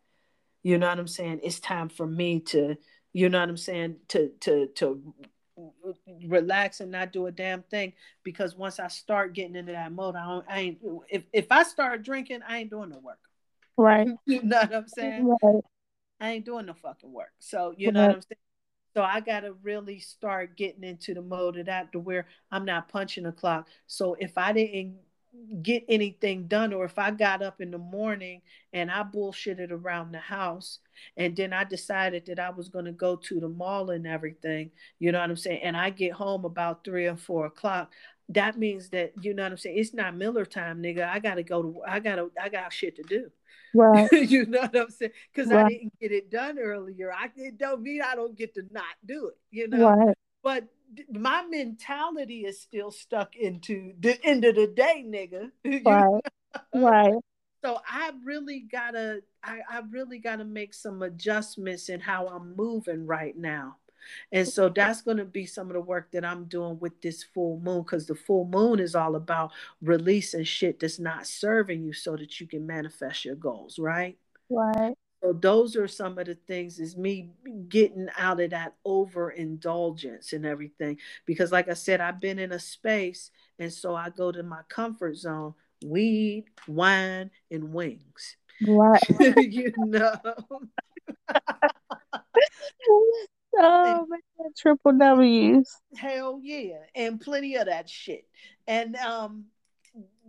you 0.64 0.78
know 0.78 0.88
what 0.88 1.00
I'm 1.00 1.08
saying, 1.08 1.42
it's 1.44 1.60
time 1.60 1.90
for 1.90 2.08
me 2.08 2.40
to, 2.42 2.78
you 3.14 3.30
know 3.30 3.40
what 3.40 3.50
I'm 3.50 3.58
saying, 3.58 3.98
to 4.10 4.30
to 4.42 4.68
to 4.76 5.14
relax 6.26 6.80
and 6.80 6.92
not 6.92 7.12
do 7.12 7.26
a 7.26 7.32
damn 7.32 7.64
thing. 7.64 7.94
Because 8.24 8.56
once 8.56 8.80
I 8.80 8.88
start 8.88 9.34
getting 9.34 9.56
into 9.56 9.74
that 9.74 9.92
mode, 9.92 10.16
I, 10.16 10.26
don't, 10.26 10.46
I 10.50 10.60
ain't 10.60 10.80
if 11.10 11.24
if 11.34 11.52
I 11.52 11.64
start 11.64 12.04
drinking, 12.04 12.42
I 12.48 12.60
ain't 12.60 12.70
doing 12.70 12.90
no 12.90 13.00
work. 13.00 13.20
Right. 13.78 14.08
you 14.26 14.44
know 14.44 14.60
what 14.60 14.74
I'm 14.74 14.88
saying? 14.88 15.28
Right. 15.44 15.64
I 16.22 16.32
ain't 16.32 16.46
doing 16.46 16.66
no 16.66 16.74
fucking 16.74 17.12
work. 17.12 17.32
So 17.40 17.74
you 17.78 17.92
know 17.92 18.02
what 18.02 18.16
I'm 18.16 18.22
saying? 18.22 18.38
So 18.96 19.04
I 19.04 19.20
got 19.20 19.42
to 19.42 19.54
really 19.62 20.00
start 20.00 20.58
getting 20.58 20.84
into 20.84 21.14
the 21.14 21.22
mode 21.22 21.58
of 21.58 21.68
that 21.68 21.92
to 21.92 22.00
where 22.00 22.28
I'm 22.52 22.66
not 22.66 22.90
punching 22.90 23.24
the 23.24 23.32
clock. 23.32 23.68
So 23.88 24.16
if 24.20 24.38
I 24.38 24.54
didn't 24.54 24.98
get 25.62 25.84
anything 25.88 26.48
done, 26.48 26.74
or 26.74 26.86
if 26.86 26.98
I 26.98 27.12
got 27.12 27.44
up 27.44 27.62
in 27.62 27.70
the 27.70 27.78
morning 27.78 28.42
and 28.74 28.90
I 28.90 29.04
bullshitted 29.04 29.72
around 29.72 30.12
the 30.12 30.20
house, 30.20 30.80
and 31.18 31.36
then 31.36 31.54
I 31.54 31.64
decided 31.64 32.26
that 32.26 32.40
I 32.40 32.50
was 32.50 32.70
going 32.70 32.86
to 32.86 32.92
go 32.92 33.16
to 33.16 33.40
the 33.40 33.48
mall 33.48 33.92
and 33.92 34.08
everything, 34.08 34.72
you 34.98 35.12
know 35.12 35.20
what 35.20 35.30
I'm 35.30 35.38
saying? 35.38 35.62
And 35.62 35.78
I 35.78 35.92
get 35.92 36.14
home 36.14 36.46
about 36.46 36.84
three 36.84 37.06
or 37.06 37.16
four 37.16 37.46
o'clock. 37.46 37.94
That 38.30 38.58
means 38.58 38.90
that 38.90 39.14
you 39.22 39.34
know 39.34 39.44
what 39.44 39.54
I'm 39.54 39.58
saying. 39.58 39.78
It's 39.78 39.94
not 39.94 40.16
Miller 40.16 40.46
time, 40.46 40.82
nigga. 40.82 41.08
I 41.08 41.20
gotta 41.20 41.44
go 41.44 41.64
to. 41.64 41.82
I 41.88 42.00
gotta. 42.00 42.30
I 42.42 42.50
got 42.50 42.72
shit 42.72 42.96
to 42.98 43.04
do. 43.04 43.32
Right. 43.74 44.12
you 44.12 44.46
know 44.46 44.62
what 44.62 44.76
I'm 44.76 44.90
saying? 44.90 45.12
Because 45.34 45.52
right. 45.52 45.66
I 45.66 45.70
didn't 45.70 46.00
get 46.00 46.12
it 46.12 46.32
done 46.32 46.60
earlier. 46.60 47.12
I 47.12 47.30
it 47.36 47.58
don't 47.58 47.82
mean 47.82 48.02
I 48.02 48.16
don't 48.16 48.38
get 48.38 48.54
to 48.56 48.64
not 48.72 48.86
do 49.06 49.30
it, 49.30 49.38
you 49.52 49.68
know. 49.68 49.90
Right. 49.90 50.16
But 50.44 50.68
my 51.12 51.46
mentality 51.50 52.46
is 52.46 52.60
still 52.60 52.92
stuck 52.92 53.36
into 53.36 53.94
the 54.00 54.24
end 54.24 54.46
of 54.46 54.56
the 54.56 54.68
day, 54.68 55.06
nigga. 55.08 55.52
Right. 55.86 56.22
right. 56.74 57.14
So 57.62 57.78
I 57.86 58.14
really 58.24 58.62
gotta 58.72 59.22
I, 59.44 59.60
I 59.70 59.82
really 59.90 60.18
gotta 60.20 60.46
make 60.46 60.74
some 60.74 61.02
adjustments 61.02 61.90
in 61.90 62.00
how 62.00 62.28
I'm 62.30 62.56
moving 62.56 63.06
right 63.06 63.36
now. 63.36 63.76
And 64.32 64.48
so 64.48 64.70
that's 64.70 65.02
going 65.02 65.18
to 65.18 65.26
be 65.26 65.46
some 65.46 65.68
of 65.68 65.74
the 65.74 65.82
work 65.82 66.12
that 66.12 66.26
I'm 66.26 66.46
doing 66.46 66.80
with 66.80 67.02
this 67.02 67.24
full 67.24 67.60
moon 67.60 67.84
because 67.84 68.08
the 68.08 68.16
full 68.16 68.46
moon 68.46 68.80
is 68.80 68.96
all 68.96 69.16
about 69.16 69.52
releasing 69.82 70.44
shit 70.44 70.80
that's 70.80 71.00
not 71.00 71.28
serving 71.28 71.84
you 71.84 71.94
so 71.94 72.16
that 72.16 72.40
you 72.40 72.48
can 72.48 72.66
manifest 72.66 73.26
your 73.26 73.36
goals, 73.36 73.80
right? 73.80 74.18
Right. 74.50 74.96
So 75.22 75.34
those 75.34 75.76
are 75.76 75.88
some 75.88 76.18
of 76.18 76.28
the 76.28 76.36
things 76.36 76.80
is 76.80 76.96
me 76.96 77.32
getting 77.68 78.08
out 78.18 78.40
of 78.40 78.52
that 78.52 78.76
overindulgence 78.86 80.32
and 80.32 80.46
everything. 80.46 80.98
Because 81.26 81.52
like 81.52 81.68
I 81.68 81.74
said, 81.74 82.00
I've 82.00 82.22
been 82.22 82.40
in 82.40 82.54
a 82.54 82.60
space 82.60 83.32
and 83.58 83.72
so 83.72 83.96
I 83.96 84.10
go 84.10 84.32
to 84.32 84.44
my 84.44 84.62
comfort 84.70 85.18
zone, 85.18 85.56
weed, 85.86 86.46
wine, 86.68 87.32
and 87.52 87.74
wings. 87.74 88.38
Right. 88.66 89.02
you 89.38 89.74
know. 89.78 90.16
Oh 93.60 94.06
man, 94.08 94.52
triple 94.58 94.94
W's. 94.94 95.70
Hell 95.96 96.40
yeah, 96.42 96.80
and 96.96 97.20
plenty 97.20 97.56
of 97.56 97.66
that 97.66 97.90
shit. 97.90 98.26
And 98.68 98.96
um, 98.96 99.46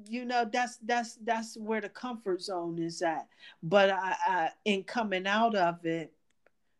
you 0.08 0.24
know 0.24 0.48
that's 0.50 0.78
that's 0.78 1.16
that's 1.16 1.56
where 1.56 1.80
the 1.80 1.88
comfort 1.88 2.42
zone 2.42 2.78
is 2.78 3.02
at. 3.02 3.28
But 3.62 3.90
I, 3.90 4.16
I 4.26 4.50
in 4.64 4.84
coming 4.84 5.26
out 5.26 5.54
of 5.54 5.84
it, 5.84 6.12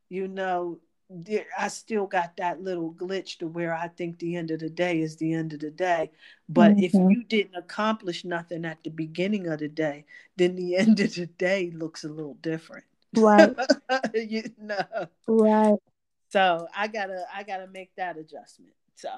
you 0.08 0.28
know, 0.28 0.80
there, 1.08 1.46
I 1.58 1.68
still 1.68 2.06
got 2.06 2.36
that 2.36 2.62
little 2.62 2.92
glitch 2.92 3.38
to 3.38 3.46
where 3.46 3.74
I 3.74 3.88
think 3.88 4.18
the 4.18 4.36
end 4.36 4.50
of 4.50 4.60
the 4.60 4.70
day 4.70 5.00
is 5.00 5.16
the 5.16 5.32
end 5.32 5.52
of 5.52 5.60
the 5.60 5.70
day. 5.70 6.10
But 6.48 6.72
mm-hmm. 6.72 6.84
if 6.84 6.94
you 6.94 7.24
didn't 7.24 7.56
accomplish 7.56 8.24
nothing 8.24 8.64
at 8.64 8.82
the 8.84 8.90
beginning 8.90 9.46
of 9.48 9.58
the 9.60 9.68
day, 9.68 10.04
then 10.36 10.56
the 10.56 10.76
end 10.76 11.00
of 11.00 11.14
the 11.14 11.26
day 11.26 11.70
looks 11.74 12.04
a 12.04 12.08
little 12.08 12.34
different. 12.34 12.84
Right. 13.16 13.54
you 14.14 14.44
know. 14.60 15.08
Right. 15.26 15.78
So 16.30 16.68
I 16.74 16.86
gotta 16.86 17.24
I 17.34 17.42
gotta 17.42 17.66
make 17.66 17.94
that 17.96 18.16
adjustment. 18.16 18.74
So 18.94 19.10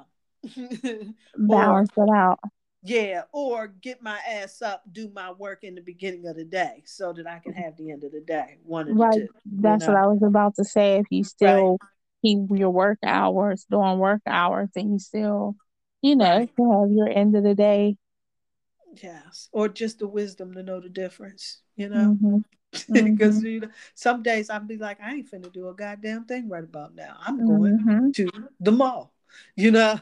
balance 1.37 1.91
or, 1.97 2.05
it 2.05 2.11
out. 2.11 2.41
Yeah, 2.83 3.23
or 3.33 3.69
get 3.69 4.03
my 4.03 4.19
ass 4.29 4.61
up, 4.61 4.83
do 4.91 5.11
my 5.15 5.31
work 5.31 5.63
in 5.63 5.75
the 5.75 5.83
beginning 5.83 6.27
of 6.27 6.37
the 6.37 6.45
day 6.45 6.83
so 6.85 7.13
that 7.13 7.29
I 7.29 7.39
can 7.39 7.53
have 7.53 7.77
the 7.77 7.93
end 7.93 8.03
of 8.03 8.13
the 8.13 8.21
day. 8.21 8.59
One 8.65 8.89
of 8.89 8.97
right. 8.97 9.13
the 9.13 9.21
two. 9.21 9.29
That's 9.45 9.87
know? 9.87 9.93
what 9.93 10.03
I 10.03 10.07
was 10.07 10.23
about 10.23 10.57
to 10.57 10.65
say. 10.65 10.97
If 10.97 11.07
you 11.11 11.23
still 11.23 11.79
right. 11.81 11.91
keep 12.25 12.39
your 12.51 12.71
work 12.71 12.99
hours, 13.05 13.67
doing 13.71 13.99
work 13.99 14.23
hours, 14.27 14.71
and 14.75 14.93
you 14.93 14.99
still, 14.99 15.55
you 16.01 16.17
know, 16.17 16.39
right. 16.39 16.51
have 16.59 16.91
your 16.91 17.09
end 17.09 17.37
of 17.37 17.45
the 17.45 17.55
day. 17.55 17.99
Yes. 19.01 19.49
Or 19.53 19.69
just 19.69 20.01
the 20.01 20.09
wisdom 20.09 20.55
to 20.55 20.63
know 20.63 20.81
the 20.81 20.89
difference, 20.89 21.61
you 21.77 21.89
know? 21.89 22.17
Mm-hmm 22.17 22.39
because 22.91 23.39
mm-hmm. 23.39 23.47
you 23.47 23.61
know, 23.61 23.69
some 23.95 24.23
days 24.23 24.49
I'll 24.49 24.61
be 24.61 24.79
like, 24.79 24.99
I 25.01 25.13
ain't 25.15 25.31
finna 25.31 25.53
do 25.53 25.69
a 25.69 25.75
goddamn 25.75 26.25
thing 26.25 26.49
right 26.49 26.65
about 26.65 26.95
now. 26.95 27.17
I'm 27.21 27.47
going 27.47 27.79
mm-hmm. 27.79 28.11
to 28.13 28.31
the 28.61 28.73
mall, 28.73 29.13
you 29.57 29.71
know, 29.71 30.01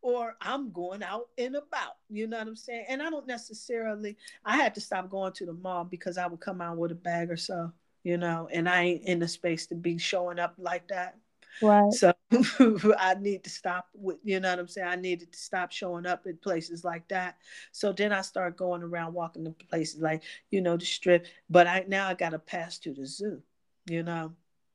or 0.00 0.34
I'm 0.40 0.72
going 0.72 1.02
out 1.02 1.28
and 1.36 1.54
about. 1.54 1.96
You 2.08 2.26
know 2.26 2.38
what 2.38 2.48
I'm 2.48 2.56
saying? 2.56 2.86
And 2.88 3.02
I 3.02 3.10
don't 3.10 3.26
necessarily. 3.26 4.16
I 4.44 4.56
had 4.56 4.74
to 4.76 4.80
stop 4.80 5.10
going 5.10 5.32
to 5.34 5.46
the 5.46 5.52
mall 5.52 5.84
because 5.84 6.16
I 6.16 6.26
would 6.26 6.40
come 6.40 6.62
out 6.62 6.78
with 6.78 6.92
a 6.92 6.96
bag 6.96 7.30
or 7.30 7.36
so, 7.36 7.72
you 8.04 8.16
know, 8.16 8.48
and 8.50 8.68
I 8.68 8.82
ain't 8.82 9.04
in 9.04 9.18
the 9.18 9.28
space 9.28 9.66
to 9.66 9.74
be 9.74 9.98
showing 9.98 10.38
up 10.38 10.54
like 10.56 10.88
that. 10.88 11.18
Right. 11.60 11.92
So 11.92 12.12
I 12.98 13.14
need 13.20 13.44
to 13.44 13.50
stop 13.50 13.88
with, 13.94 14.18
you 14.24 14.40
know 14.40 14.50
what 14.50 14.58
I'm 14.58 14.68
saying? 14.68 14.88
I 14.88 14.96
needed 14.96 15.32
to 15.32 15.38
stop 15.38 15.72
showing 15.72 16.06
up 16.06 16.26
at 16.26 16.42
places 16.42 16.84
like 16.84 17.06
that. 17.08 17.36
So 17.72 17.92
then 17.92 18.12
I 18.12 18.22
start 18.22 18.56
going 18.56 18.82
around 18.82 19.14
walking 19.14 19.44
to 19.44 19.50
places 19.50 20.00
like, 20.00 20.22
you 20.50 20.60
know, 20.60 20.76
the 20.76 20.84
strip. 20.84 21.26
But 21.50 21.66
I 21.66 21.84
now 21.88 22.08
I 22.08 22.14
gotta 22.14 22.38
pass 22.38 22.78
to 22.80 22.92
the 22.94 23.06
zoo. 23.06 23.42
You 23.88 24.02
know, 24.02 24.32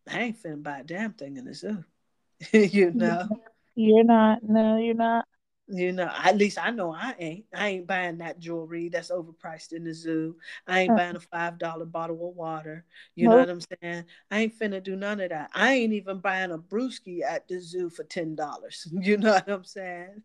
I 0.10 0.20
ain't 0.20 0.42
finna 0.42 0.62
buy 0.62 0.80
a 0.80 0.84
damn 0.84 1.14
thing 1.14 1.38
in 1.38 1.46
the 1.46 1.54
zoo. 1.54 1.84
you 2.52 2.92
know. 2.92 3.28
You're 3.76 4.04
not, 4.04 4.40
no, 4.44 4.78
you're 4.78 4.96
not. 4.96 5.26
You 5.70 5.92
know, 5.92 6.10
at 6.24 6.38
least 6.38 6.58
I 6.58 6.70
know 6.70 6.94
I 6.94 7.14
ain't. 7.20 7.46
I 7.54 7.68
ain't 7.68 7.88
buying 7.88 8.20
that 8.20 8.40
jewelry 8.40 8.88
that's 8.88 9.12
overpriced 9.12 9.74
in 9.74 9.84
the 9.84 9.94
zoo. 9.94 10.38
I 10.66 10.82
ain't 10.82 10.92
uh-huh. 10.92 10.98
buying 10.98 11.16
a 11.18 11.20
five 11.20 11.60
dollar 11.60 11.86
bottle 11.86 12.30
of 12.30 12.36
water. 12.36 12.86
You 13.16 13.28
nope. 13.28 13.34
know 13.34 13.40
what 13.40 13.50
I'm 13.50 13.62
saying? 13.82 14.06
I 14.32 14.40
ain't 14.40 14.58
finna 14.58 14.82
do 14.82 14.96
none 14.96 15.20
of 15.20 15.30
that. 15.30 15.50
I 15.54 15.74
ain't 15.74 15.92
even 15.94 16.20
buying 16.20 16.52
a 16.52 16.58
brewski 16.58 17.22
at 17.22 17.50
the 17.50 17.60
zoo 17.60 17.90
for 17.90 18.04
ten 18.04 18.36
dollars. 18.36 18.88
You 19.08 19.18
know 19.18 19.34
what 19.34 19.50
I'm 19.50 19.64
saying? 19.64 20.24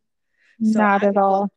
So 0.62 0.78
Not 0.78 1.02
I 1.02 1.08
at 1.08 1.16
all. 1.16 1.46
Go, 1.46 1.52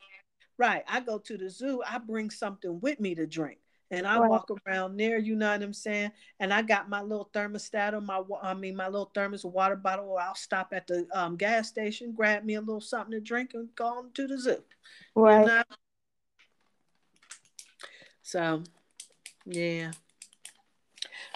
right. 0.57 0.83
I 0.87 0.99
go 0.99 1.19
to 1.19 1.37
the 1.37 1.49
zoo. 1.49 1.83
I 1.87 1.99
bring 1.99 2.31
something 2.31 2.79
with 2.81 2.99
me 2.99 3.13
to 3.15 3.27
drink. 3.27 3.59
And 3.91 4.07
I 4.07 4.17
right. 4.17 4.29
walk 4.29 4.49
around 4.65 4.97
there, 4.97 5.19
you 5.19 5.35
know 5.35 5.51
what 5.51 5.61
I'm 5.61 5.73
saying? 5.73 6.11
And 6.39 6.51
I 6.51 6.63
got 6.63 6.89
my 6.89 7.01
little 7.01 7.29
thermostat 7.33 7.93
on 7.93 7.93
there, 7.93 7.93
you 7.93 7.93
know 7.93 7.93
what 7.93 7.93
I'm 7.93 7.93
saying? 7.93 7.93
And 7.93 7.93
I 7.93 7.93
got 7.93 7.93
my 7.93 7.93
little 7.93 7.93
thermostat 7.93 7.93
on 7.93 8.05
my, 8.05 8.21
I 8.41 8.53
mean, 8.55 8.75
my 8.75 8.87
little 8.87 9.11
thermos 9.13 9.45
water 9.45 9.75
bottle. 9.75 10.09
Or 10.09 10.19
I'll 10.19 10.35
stop 10.35 10.73
at 10.73 10.87
the 10.87 11.07
um, 11.13 11.35
gas 11.35 11.69
station, 11.69 12.13
grab 12.13 12.43
me 12.43 12.55
a 12.55 12.61
little 12.61 12.81
something 12.81 13.11
to 13.11 13.19
drink, 13.19 13.51
and 13.53 13.69
go 13.75 13.85
on 13.85 14.11
to 14.13 14.27
the 14.27 14.39
zoo. 14.39 14.63
Right. 15.15 15.41
You 15.41 15.47
know? 15.47 15.63
So, 18.23 18.63
yeah. 19.45 19.91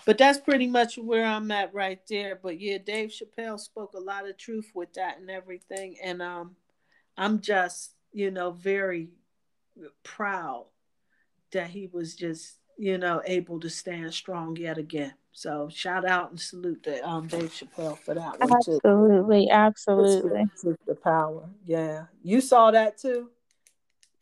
But 0.06 0.18
that's 0.18 0.40
pretty 0.40 0.66
much 0.66 0.98
where 0.98 1.26
I'm 1.26 1.52
at 1.52 1.72
right 1.74 2.00
there. 2.10 2.40
But 2.42 2.60
yeah, 2.60 2.80
Dave 2.80 3.12
Chappelle 3.12 3.60
spoke 3.60 3.94
a 3.94 4.00
lot 4.00 4.28
of 4.28 4.38
truth 4.38 4.72
with 4.74 4.94
that 4.94 5.20
and 5.20 5.30
everything. 5.30 5.98
And 6.04 6.20
um, 6.24 6.56
I'm 7.16 7.42
just, 7.42 7.94
you 8.12 8.32
know, 8.32 8.50
very 8.50 9.10
proud 10.04 10.66
that 11.52 11.70
he 11.70 11.88
was 11.92 12.16
just, 12.16 12.56
you 12.78 12.98
know, 12.98 13.22
able 13.26 13.60
to 13.60 13.70
stand 13.70 14.14
strong 14.14 14.56
yet 14.56 14.78
again. 14.78 15.14
So 15.32 15.70
shout 15.72 16.06
out 16.06 16.32
and 16.32 16.40
salute 16.40 16.84
to 16.84 17.08
um, 17.08 17.28
Dave 17.28 17.52
Chappelle 17.52 17.98
for 17.98 18.14
that 18.14 18.40
one 18.40 18.50
too. 18.62 18.80
Absolutely, 18.84 19.50
absolutely. 19.50 20.46
The 20.86 20.96
power. 20.96 21.50
Yeah. 21.66 22.06
You 22.24 22.42
saw 22.42 22.72
that 22.72 22.98
too? 22.98 23.30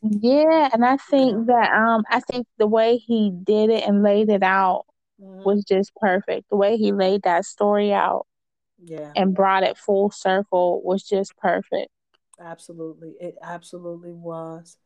Yeah, 0.02 0.70
and 0.72 0.86
I 0.86 0.98
think 0.98 1.48
that 1.48 1.72
um 1.74 2.04
I 2.10 2.20
think 2.20 2.46
the 2.58 2.68
way 2.68 2.98
he 2.98 3.32
did 3.32 3.70
it 3.72 3.84
and 3.88 4.04
laid 4.04 4.30
it 4.30 4.44
out 4.44 4.86
mm-hmm. 5.20 5.44
was 5.44 5.64
just 5.64 5.96
perfect. 5.96 6.50
The 6.50 6.56
way 6.56 6.78
he 6.78 6.92
laid 6.92 7.24
that 7.24 7.46
story 7.46 7.94
out 7.94 8.28
yeah 8.80 9.12
and 9.16 9.34
brought 9.34 9.64
it 9.64 9.76
full 9.76 10.12
circle 10.12 10.82
was 10.84 11.02
just 11.04 11.36
perfect. 11.38 11.90
Absolutely. 12.40 13.16
It 13.20 13.36
absolutely 13.42 14.12
was. 14.12 14.78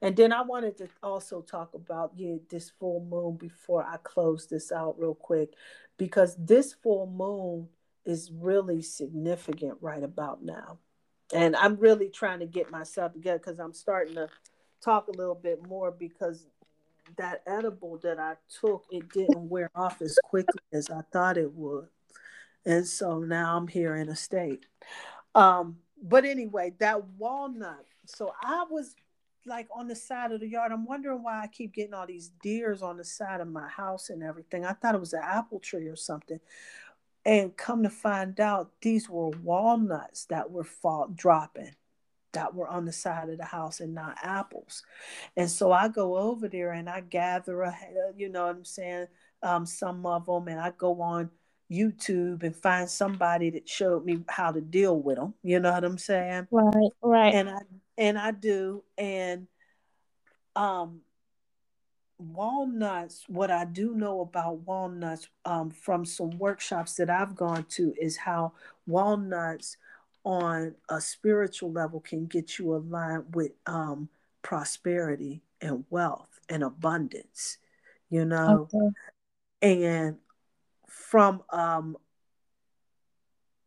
And 0.00 0.16
then 0.16 0.32
I 0.32 0.42
wanted 0.42 0.76
to 0.78 0.88
also 1.02 1.40
talk 1.42 1.74
about 1.74 2.12
yeah, 2.16 2.36
this 2.50 2.70
full 2.78 3.04
moon 3.08 3.36
before 3.36 3.84
I 3.84 3.96
close 4.02 4.46
this 4.46 4.72
out 4.72 4.98
real 4.98 5.14
quick 5.14 5.54
because 5.96 6.36
this 6.36 6.72
full 6.72 7.06
moon 7.06 7.68
is 8.04 8.30
really 8.32 8.82
significant 8.82 9.78
right 9.80 10.02
about 10.02 10.42
now. 10.42 10.78
And 11.32 11.56
I'm 11.56 11.76
really 11.76 12.08
trying 12.08 12.40
to 12.40 12.46
get 12.46 12.70
myself 12.70 13.12
together 13.12 13.38
because 13.38 13.58
I'm 13.58 13.72
starting 13.72 14.14
to 14.16 14.28
talk 14.82 15.08
a 15.08 15.12
little 15.12 15.34
bit 15.34 15.66
more 15.66 15.90
because 15.90 16.46
that 17.16 17.42
edible 17.46 17.98
that 18.02 18.18
I 18.18 18.34
took, 18.60 18.84
it 18.90 19.08
didn't 19.12 19.48
wear 19.48 19.70
off 19.74 20.02
as 20.02 20.18
quickly 20.24 20.60
as 20.72 20.90
I 20.90 21.00
thought 21.12 21.38
it 21.38 21.52
would. 21.52 21.88
And 22.64 22.86
so 22.86 23.18
now 23.18 23.56
I'm 23.56 23.66
here 23.66 23.96
in 23.96 24.08
a 24.08 24.16
state. 24.16 24.66
Um, 25.34 25.78
but 26.02 26.24
anyway, 26.24 26.74
that 26.78 27.04
walnut. 27.18 27.86
So 28.06 28.32
I 28.42 28.64
was 28.70 28.94
like 29.46 29.68
on 29.74 29.88
the 29.88 29.96
side 29.96 30.32
of 30.32 30.40
the 30.40 30.48
yard. 30.48 30.72
I'm 30.72 30.86
wondering 30.86 31.22
why 31.22 31.42
I 31.42 31.46
keep 31.46 31.74
getting 31.74 31.94
all 31.94 32.06
these 32.06 32.30
deers 32.42 32.82
on 32.82 32.96
the 32.96 33.04
side 33.04 33.40
of 33.40 33.48
my 33.48 33.68
house 33.68 34.10
and 34.10 34.22
everything. 34.22 34.64
I 34.64 34.72
thought 34.72 34.94
it 34.94 35.00
was 35.00 35.12
an 35.12 35.22
apple 35.22 35.60
tree 35.60 35.88
or 35.88 35.96
something. 35.96 36.40
And 37.24 37.56
come 37.56 37.84
to 37.84 37.90
find 37.90 38.40
out, 38.40 38.72
these 38.80 39.08
were 39.08 39.28
walnuts 39.28 40.24
that 40.26 40.50
were 40.50 40.64
fall 40.64 41.08
dropping 41.14 41.70
that 42.32 42.54
were 42.54 42.66
on 42.66 42.84
the 42.84 42.92
side 42.92 43.28
of 43.28 43.38
the 43.38 43.44
house 43.44 43.80
and 43.80 43.94
not 43.94 44.16
apples. 44.22 44.82
And 45.36 45.50
so 45.50 45.70
I 45.70 45.88
go 45.88 46.16
over 46.16 46.48
there 46.48 46.72
and 46.72 46.88
I 46.88 47.00
gather, 47.00 47.62
a, 47.62 47.76
you 48.16 48.28
know 48.28 48.46
what 48.46 48.56
I'm 48.56 48.64
saying, 48.64 49.06
um, 49.42 49.66
some 49.66 50.04
of 50.06 50.26
them, 50.26 50.48
and 50.48 50.58
I 50.58 50.72
go 50.76 51.00
on 51.00 51.30
YouTube 51.70 52.42
and 52.42 52.54
find 52.54 52.88
somebody 52.88 53.50
that 53.50 53.68
showed 53.68 54.04
me 54.04 54.24
how 54.28 54.52
to 54.52 54.60
deal 54.60 55.00
with 55.00 55.16
them. 55.16 55.34
You 55.42 55.60
know 55.60 55.72
what 55.72 55.84
I'm 55.84 55.98
saying? 55.98 56.48
Right, 56.50 56.90
right. 57.02 57.34
And 57.34 57.50
I 57.50 57.58
and 57.98 58.18
I 58.18 58.30
do, 58.30 58.82
and 58.96 59.46
um, 60.56 61.00
walnuts. 62.18 63.24
What 63.28 63.50
I 63.50 63.64
do 63.64 63.94
know 63.94 64.20
about 64.20 64.60
walnuts 64.60 65.28
um, 65.44 65.70
from 65.70 66.04
some 66.04 66.38
workshops 66.38 66.94
that 66.94 67.10
I've 67.10 67.34
gone 67.34 67.64
to 67.70 67.94
is 68.00 68.16
how 68.16 68.52
walnuts 68.86 69.76
on 70.24 70.74
a 70.88 71.00
spiritual 71.00 71.72
level 71.72 72.00
can 72.00 72.26
get 72.26 72.58
you 72.58 72.74
aligned 72.74 73.34
with 73.34 73.52
um, 73.66 74.08
prosperity 74.42 75.42
and 75.60 75.84
wealth 75.90 76.40
and 76.48 76.62
abundance, 76.62 77.58
you 78.08 78.24
know. 78.24 78.68
Okay. 78.72 78.88
And 79.62 80.16
from 80.88 81.42
um, 81.50 81.96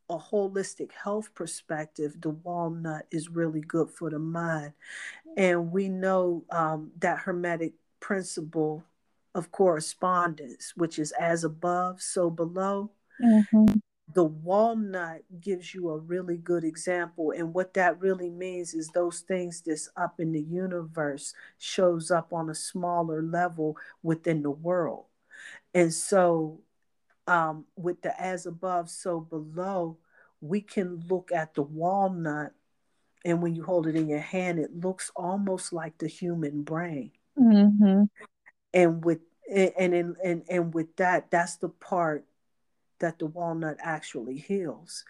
a 0.10 0.18
holistic 0.18 0.92
health 0.92 1.34
perspective, 1.34 2.20
the 2.22 2.30
walnut 2.30 3.08
is 3.12 3.30
really 3.30 3.62
good 3.62 3.90
for 3.90 4.10
the 4.10 4.20
mind. 4.20 4.74
And 5.38 5.72
we 5.72 5.90
know 5.90 6.44
um, 6.52 6.92
that 7.00 7.20
Hermetic 7.20 7.74
principle 8.00 8.84
of 9.34 9.52
correspondence, 9.52 10.74
which 10.76 11.00
is 11.00 11.12
as 11.20 11.44
above, 11.44 12.02
so 12.02 12.30
below. 12.30 12.92
Mm-hmm 13.22 13.80
the 14.14 14.24
walnut 14.24 15.24
gives 15.42 15.74
you 15.74 15.90
a 15.90 15.98
really 15.98 16.38
good 16.38 16.64
example 16.64 17.34
and 17.36 17.54
what 17.54 17.74
that 17.74 18.00
really 18.00 18.30
means 18.30 18.74
is 18.74 18.88
those 18.90 19.22
things 19.22 19.62
that's 19.66 19.90
up 19.98 20.20
in 20.20 20.32
the 20.32 20.42
universe 20.42 21.34
shows 21.58 22.12
up 22.12 22.32
on 22.32 22.50
a 22.50 22.56
smaller 22.56 23.22
level 23.22 23.76
within 24.04 24.44
the 24.44 24.52
world 24.52 25.06
and 25.74 25.94
so 25.94 26.60
um, 27.28 27.66
with 27.76 28.02
the 28.02 28.20
as 28.22 28.46
above 28.46 28.90
so 28.90 29.20
below 29.20 29.98
we 30.42 30.62
can 30.62 31.04
look 31.10 31.32
at 31.32 31.54
the 31.56 31.62
walnut 31.62 32.52
and 33.24 33.42
when 33.42 33.56
you 33.56 33.64
hold 33.64 33.88
it 33.88 33.96
in 33.96 34.08
your 34.08 34.20
hand 34.20 34.60
it 34.60 34.76
looks 34.76 35.12
almost 35.16 35.74
like 35.74 35.98
the 35.98 36.08
human 36.08 36.62
brain 36.62 37.12
mm-hmm. 37.40 38.04
and 38.74 39.04
with 39.04 39.20
and, 39.52 39.94
and 39.94 40.16
and 40.24 40.44
and 40.50 40.74
with 40.74 40.96
that 40.98 41.30
that's 41.32 41.58
the 41.58 41.70
part 41.70 42.26
that 43.00 43.20
the 43.20 43.26
walnut 43.26 43.78
actually 43.82 44.38
heals. 44.38 45.04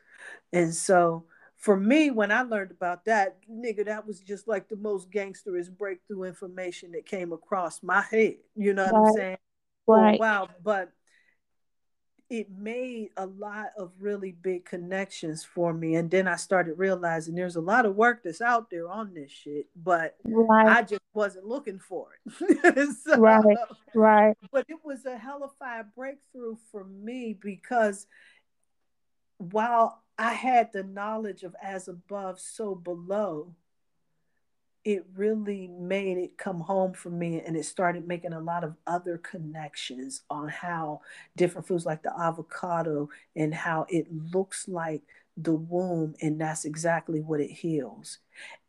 And 0.51 0.73
so 0.73 1.25
for 1.57 1.77
me, 1.77 2.11
when 2.11 2.31
I 2.31 2.41
learned 2.41 2.71
about 2.71 3.05
that, 3.05 3.37
nigga, 3.49 3.85
that 3.85 4.05
was 4.05 4.19
just 4.19 4.47
like 4.47 4.67
the 4.67 4.75
most 4.75 5.09
gangsterous 5.11 5.69
breakthrough 5.69 6.23
information 6.23 6.91
that 6.91 7.05
came 7.05 7.31
across 7.31 7.83
my 7.83 8.01
head. 8.01 8.35
You 8.55 8.73
know 8.73 8.85
what 8.85 8.93
right. 8.93 9.07
I'm 9.07 9.13
saying? 9.13 9.37
Right. 9.87 10.19
Wow. 10.19 10.49
But 10.63 10.91
it 12.35 12.51
made 12.51 13.11
a 13.15 13.25
lot 13.25 13.67
of 13.77 13.91
really 13.97 14.33
big 14.33 14.65
connections 14.65 15.45
for 15.45 15.73
me. 15.73 15.95
And 15.95 16.11
then 16.11 16.27
I 16.27 16.35
started 16.35 16.77
realizing 16.77 17.33
there's 17.33 17.55
a 17.55 17.61
lot 17.61 17.85
of 17.85 17.95
work 17.95 18.23
that's 18.23 18.41
out 18.41 18.69
there 18.69 18.89
on 18.89 19.13
this 19.13 19.31
shit, 19.31 19.67
but 19.73 20.17
right. 20.25 20.67
I 20.67 20.81
just 20.81 21.01
wasn't 21.13 21.45
looking 21.45 21.79
for 21.79 22.07
it. 22.25 22.97
so, 23.05 23.17
right, 23.17 23.43
right. 23.93 24.37
But 24.51 24.65
it 24.67 24.79
was 24.83 25.05
a 25.05 25.17
hellified 25.17 25.95
breakthrough 25.95 26.57
for 26.71 26.83
me 26.83 27.37
because 27.39 28.05
while 29.37 30.03
I 30.17 30.33
had 30.33 30.73
the 30.73 30.83
knowledge 30.83 31.43
of 31.43 31.55
as 31.63 31.87
above, 31.87 32.41
so 32.41 32.75
below, 32.75 33.55
it 34.85 35.03
really 35.15 35.67
made 35.67 36.17
it 36.17 36.37
come 36.37 36.59
home 36.59 36.93
for 36.93 37.09
me 37.09 37.41
and 37.41 37.57
it 37.57 37.65
started 37.65 38.07
making 38.07 38.33
a 38.33 38.39
lot 38.39 38.63
of 38.63 38.75
other 38.85 39.17
connections 39.17 40.21
on 40.29 40.47
how 40.47 41.01
different 41.35 41.67
foods 41.67 41.87
like 41.87 42.03
the 42.03 42.13
avocado 42.19 43.09
and 43.35 43.53
how 43.53 43.85
it 43.89 44.05
looks 44.31 44.67
like 44.67 45.01
the 45.37 45.53
womb 45.53 46.13
and 46.21 46.39
that's 46.39 46.63
exactly 46.63 47.19
what 47.19 47.41
it 47.41 47.49
heals 47.49 48.19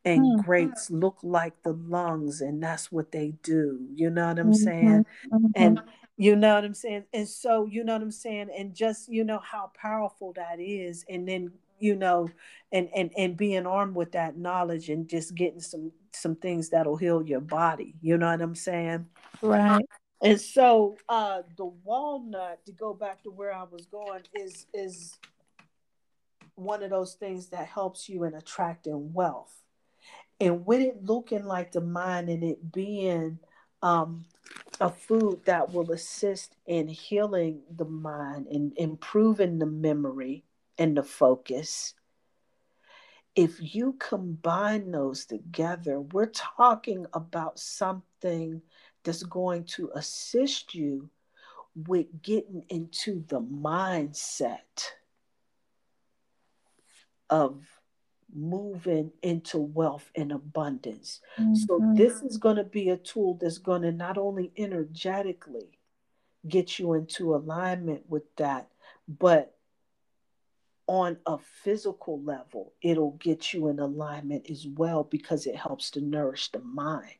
and 0.05 0.23
mm-hmm. 0.23 0.41
grapes 0.41 0.91
look 0.91 1.19
like 1.23 1.63
the 1.63 1.75
lungs 1.87 2.41
and 2.41 2.61
that's 2.63 2.91
what 2.91 3.13
they 3.13 3.35
do 3.43 3.79
you 3.95 4.11
know 4.11 4.29
what 4.29 4.39
i'm 4.39 4.55
saying 4.55 5.05
mm-hmm. 5.33 5.47
and 5.55 5.81
you 6.17 6.35
know 6.35 6.55
what 6.55 6.65
i'm 6.65 6.75
saying 6.75 7.05
and 7.13 7.29
so 7.29 7.67
you 7.67 7.85
know 7.85 7.93
what 7.93 8.03
i'm 8.03 8.11
saying 8.11 8.49
and 8.57 8.75
just 8.75 9.09
you 9.09 9.23
know 9.23 9.39
how 9.39 9.71
powerful 9.81 10.33
that 10.33 10.59
is 10.59 11.05
and 11.09 11.29
then 11.29 11.53
you 11.79 11.95
know 11.95 12.29
and 12.73 12.89
and 12.95 13.11
and 13.17 13.37
being 13.37 13.67
armed 13.67 13.95
with 13.95 14.13
that 14.13 14.37
knowledge 14.37 14.89
and 14.89 15.09
just 15.09 15.35
getting 15.35 15.61
some 15.61 15.93
some 16.17 16.37
things 16.37 16.71
that'll 16.71 16.97
heal 16.97 17.23
your 17.23 17.41
body 17.41 17.95
you 18.01 18.17
know 18.17 18.31
what 18.31 18.41
i'm 18.41 18.55
saying 18.55 19.07
right 19.43 19.85
and 20.23 20.41
so 20.41 20.97
uh 21.09 21.43
the 21.57 21.65
walnut 21.65 22.65
to 22.65 22.73
go 22.73 22.95
back 22.95 23.23
to 23.23 23.31
where 23.31 23.53
i 23.53 23.65
was 23.65 23.87
going 23.87 24.23
is 24.35 24.67
is 24.75 25.19
one 26.55 26.83
of 26.83 26.91
those 26.91 27.15
things 27.15 27.49
that 27.49 27.67
helps 27.67 28.09
you 28.09 28.25
in 28.25 28.35
attracting 28.35 29.13
wealth 29.13 29.55
and 30.41 30.65
with 30.67 30.81
it 30.81 31.05
looking 31.05 31.45
like 31.45 31.73
the 31.73 31.81
mind 31.81 32.29
and 32.29 32.43
it 32.43 32.73
being 32.73 33.39
um 33.83 34.25
a 34.81 34.91
food 34.91 35.41
that 35.45 35.73
will 35.73 35.91
assist 35.93 36.57
in 36.67 36.89
healing 36.89 37.63
the 37.77 37.85
mind 37.85 38.47
and 38.49 38.73
improving 38.77 39.59
the 39.59 39.67
memory 39.67 40.45
and 40.79 40.97
the 40.97 41.03
focus. 41.03 41.95
If 43.37 43.75
you 43.75 43.95
combine 43.99 44.91
those 44.91 45.27
together, 45.27 46.01
we're 46.01 46.33
talking 46.33 47.07
about 47.13 47.59
something 47.59 48.63
that's 49.05 49.23
going 49.23 49.65
to 49.65 49.91
assist 49.95 50.75
you 50.75 51.11
with 51.87 52.07
getting 52.23 52.65
into 52.71 53.23
the 53.29 53.41
mindset 53.41 54.91
of 57.29 57.63
moving 58.35 59.13
into 59.23 59.59
wealth 59.59 60.11
and 60.15 60.33
abundance. 60.33 61.21
Mm-hmm. 61.39 61.55
So, 61.55 61.93
this 61.95 62.23
is 62.23 62.39
going 62.39 62.57
to 62.57 62.65
be 62.65 62.91
a 62.91 62.97
tool 62.97 63.39
that's 63.41 63.59
going 63.59 63.83
to 63.83 63.93
not 63.93 64.19
only 64.19 64.53
energetically 64.57 65.79
get 66.49 66.79
you 66.79 66.95
into 66.95 67.35
alignment 67.35 68.09
with 68.09 68.35
that, 68.37 68.69
but 69.09 69.56
on 70.87 71.17
a 71.27 71.39
physical 71.39 72.23
level, 72.23 72.73
it'll 72.83 73.13
get 73.13 73.53
you 73.53 73.69
in 73.69 73.79
alignment 73.79 74.49
as 74.51 74.67
well 74.67 75.05
because 75.05 75.47
it 75.47 75.57
helps 75.57 75.91
to 75.93 76.01
nourish 76.01 76.51
the 76.53 76.61
mind. 76.61 77.15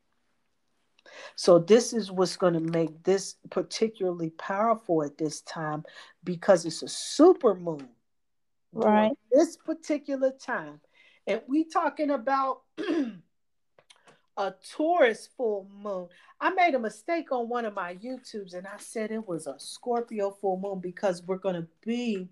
So, 1.35 1.59
this 1.59 1.93
is 1.93 2.11
what's 2.11 2.37
going 2.37 2.55
to 2.55 2.61
make 2.61 3.03
this 3.03 3.37
particularly 3.51 4.31
powerful 4.31 5.03
at 5.03 5.17
this 5.17 5.41
time 5.43 5.85
because 6.25 6.67
it's 6.67 6.83
a 6.83 6.89
super 6.89 7.55
moon. 7.55 7.89
Right. 8.73 9.13
This 9.33 9.57
particular 9.57 10.33
time. 10.33 10.81
And 11.27 11.41
we 11.47 11.65
talking 11.65 12.11
about 12.11 12.63
a 14.37 14.55
Taurus 14.71 15.29
full 15.37 15.69
moon. 15.83 16.09
I 16.41 16.51
made 16.51 16.75
a 16.75 16.79
mistake 16.79 17.33
on 17.33 17.49
one 17.49 17.65
of 17.65 17.75
my 17.75 17.95
YouTubes 17.95 18.55
and 18.55 18.67
I 18.67 18.77
said 18.79 19.11
it 19.11 19.27
was 19.27 19.47
a 19.47 19.59
Scorpio 19.59 20.31
full 20.31 20.59
moon 20.59 20.81
because 20.81 21.23
we're 21.23 21.39
going 21.39 21.55
to 21.55 21.67
be 21.85 22.29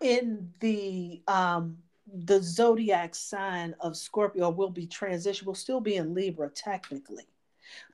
in 0.00 0.52
the 0.60 1.22
um 1.28 1.78
the 2.12 2.40
zodiac 2.40 3.14
sign 3.14 3.74
of 3.80 3.96
Scorpio 3.96 4.50
will 4.50 4.70
be 4.70 4.86
transition. 4.86 5.44
We'll 5.44 5.54
still 5.54 5.80
be 5.80 5.96
in 5.96 6.14
Libra 6.14 6.48
technically, 6.50 7.26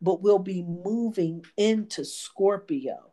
but 0.02 0.20
we'll 0.22 0.38
be 0.38 0.62
moving 0.62 1.44
into 1.56 2.04
Scorpio. 2.04 3.12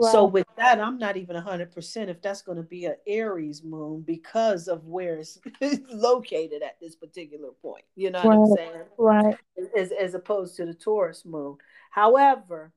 So 0.00 0.24
with 0.24 0.46
that, 0.56 0.80
I'm 0.80 0.98
not 0.98 1.16
even 1.16 1.36
100% 1.36 2.08
if 2.08 2.20
that's 2.22 2.42
going 2.42 2.56
to 2.56 2.62
be 2.62 2.86
an 2.86 2.96
Aries 3.06 3.62
moon 3.62 4.02
because 4.02 4.68
of 4.68 4.86
where 4.86 5.16
it's 5.16 5.38
located 5.90 6.62
at 6.62 6.78
this 6.80 6.96
particular 6.96 7.50
point. 7.62 7.84
You 7.96 8.10
know 8.10 8.22
what 8.22 8.36
right. 8.36 8.38
I'm 8.38 8.56
saying? 8.56 8.84
Right. 8.98 9.36
As, 9.76 9.92
as 9.92 10.14
opposed 10.14 10.56
to 10.56 10.66
the 10.66 10.74
Taurus 10.74 11.24
moon. 11.24 11.56
However, 11.90 12.72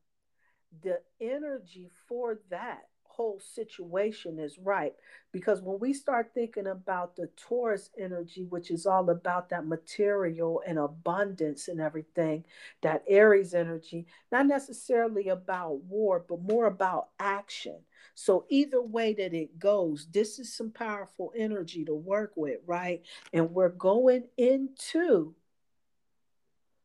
the 0.81 0.99
energy 1.21 1.89
for 2.07 2.39
that 2.49 2.83
whole 3.15 3.39
situation 3.39 4.39
is 4.39 4.57
right. 4.57 4.93
Because 5.31 5.61
when 5.61 5.79
we 5.79 5.93
start 5.93 6.31
thinking 6.33 6.67
about 6.67 7.15
the 7.15 7.27
Taurus 7.37 7.89
energy, 7.97 8.45
which 8.45 8.71
is 8.71 8.85
all 8.85 9.09
about 9.09 9.49
that 9.49 9.67
material 9.67 10.61
and 10.65 10.79
abundance 10.79 11.67
and 11.67 11.79
everything, 11.79 12.43
that 12.81 13.03
Aries 13.07 13.53
energy, 13.53 14.07
not 14.31 14.47
necessarily 14.47 15.29
about 15.29 15.83
war, 15.83 16.23
but 16.27 16.41
more 16.41 16.65
about 16.65 17.09
action. 17.19 17.77
So, 18.15 18.45
either 18.49 18.81
way 18.81 19.13
that 19.13 19.33
it 19.33 19.57
goes, 19.59 20.07
this 20.11 20.39
is 20.39 20.53
some 20.53 20.71
powerful 20.71 21.33
energy 21.35 21.85
to 21.85 21.95
work 21.95 22.33
with, 22.35 22.59
right? 22.65 23.01
And 23.31 23.51
we're 23.51 23.69
going 23.69 24.25
into 24.37 25.35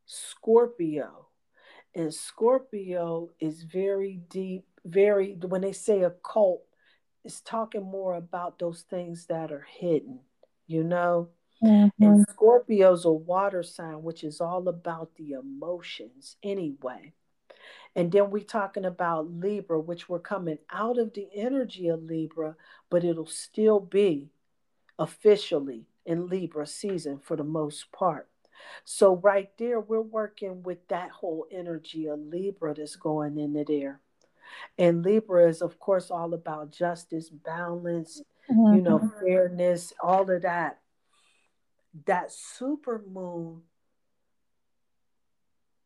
Scorpio. 0.06 1.26
And 1.94 2.14
Scorpio 2.14 3.30
is 3.40 3.62
very 3.62 4.20
deep 4.28 4.67
very 4.88 5.34
when 5.34 5.60
they 5.60 5.72
say 5.72 6.02
occult 6.02 6.62
it's 7.24 7.40
talking 7.40 7.82
more 7.82 8.14
about 8.14 8.58
those 8.58 8.82
things 8.82 9.26
that 9.26 9.52
are 9.52 9.66
hidden 9.78 10.20
you 10.66 10.84
know? 10.84 11.28
Mm-hmm. 11.64 12.04
and 12.04 12.26
scorpio's 12.30 13.04
a 13.04 13.10
water 13.10 13.64
sign 13.64 14.04
which 14.04 14.22
is 14.22 14.40
all 14.40 14.68
about 14.68 15.16
the 15.16 15.32
emotions 15.32 16.36
anyway. 16.40 17.12
And 17.96 18.12
then 18.12 18.30
we're 18.30 18.44
talking 18.44 18.84
about 18.84 19.28
libra 19.28 19.80
which 19.80 20.08
we're 20.08 20.20
coming 20.20 20.58
out 20.70 20.98
of 20.98 21.14
the 21.14 21.26
energy 21.34 21.88
of 21.88 22.04
libra 22.04 22.54
but 22.90 23.02
it'll 23.02 23.26
still 23.26 23.80
be 23.80 24.28
officially 25.00 25.88
in 26.06 26.28
libra 26.28 26.64
season 26.64 27.18
for 27.18 27.34
the 27.34 27.42
most 27.42 27.90
part. 27.90 28.28
So 28.84 29.16
right 29.16 29.50
there 29.58 29.80
we're 29.80 30.00
working 30.00 30.62
with 30.62 30.86
that 30.86 31.10
whole 31.10 31.46
energy 31.50 32.06
of 32.06 32.20
libra 32.20 32.74
that's 32.74 32.94
going 32.94 33.36
into 33.36 33.64
there 33.64 34.00
and 34.78 35.04
Libra 35.04 35.48
is, 35.48 35.62
of 35.62 35.78
course, 35.78 36.10
all 36.10 36.34
about 36.34 36.70
justice, 36.70 37.30
balance, 37.30 38.22
mm-hmm. 38.50 38.76
you 38.76 38.82
know, 38.82 38.98
mm-hmm. 38.98 39.26
fairness, 39.26 39.92
all 40.02 40.30
of 40.30 40.42
that. 40.42 40.78
That 42.06 42.30
super 42.30 43.02
moon 43.10 43.62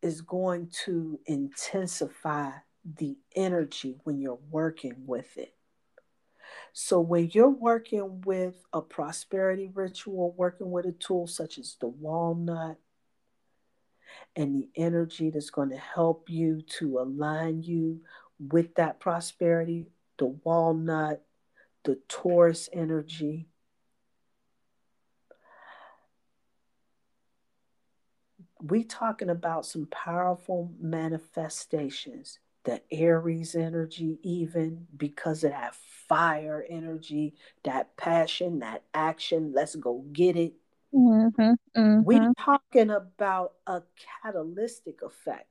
is 0.02 0.20
going 0.20 0.70
to 0.84 1.20
intensify 1.26 2.50
the 2.84 3.16
energy 3.36 3.96
when 4.02 4.20
you're 4.20 4.40
working 4.50 4.94
with 5.06 5.36
it. 5.38 5.54
So, 6.72 7.00
when 7.00 7.30
you're 7.32 7.48
working 7.48 8.22
with 8.22 8.56
a 8.72 8.82
prosperity 8.82 9.70
ritual, 9.72 10.34
working 10.36 10.70
with 10.70 10.86
a 10.86 10.92
tool 10.92 11.26
such 11.26 11.58
as 11.58 11.76
the 11.80 11.86
walnut, 11.86 12.78
and 14.36 14.54
the 14.54 14.68
energy 14.76 15.30
that's 15.30 15.50
going 15.50 15.70
to 15.70 15.76
help 15.76 16.30
you 16.30 16.62
to 16.62 16.98
align 16.98 17.62
you 17.62 18.00
with 18.50 18.74
that 18.74 19.00
prosperity, 19.00 19.86
the 20.18 20.26
walnut, 20.26 21.22
the 21.84 21.98
Taurus 22.08 22.68
energy. 22.72 23.48
We 28.60 28.84
talking 28.84 29.28
about 29.28 29.66
some 29.66 29.86
powerful 29.86 30.72
manifestations. 30.80 32.38
The 32.64 32.80
Aries 32.92 33.56
energy, 33.56 34.20
even 34.22 34.86
because 34.96 35.42
of 35.42 35.50
that 35.50 35.74
fire 35.74 36.64
energy, 36.70 37.34
that 37.64 37.96
passion, 37.96 38.60
that 38.60 38.84
action. 38.94 39.52
Let's 39.52 39.74
go 39.74 40.04
get 40.12 40.36
it. 40.36 40.54
Mm-hmm, 40.94 41.40
mm-hmm. 41.76 42.02
We're 42.04 42.32
talking 42.38 42.90
about 42.90 43.54
a 43.66 43.82
catalytic 44.22 45.02
effect 45.02 45.48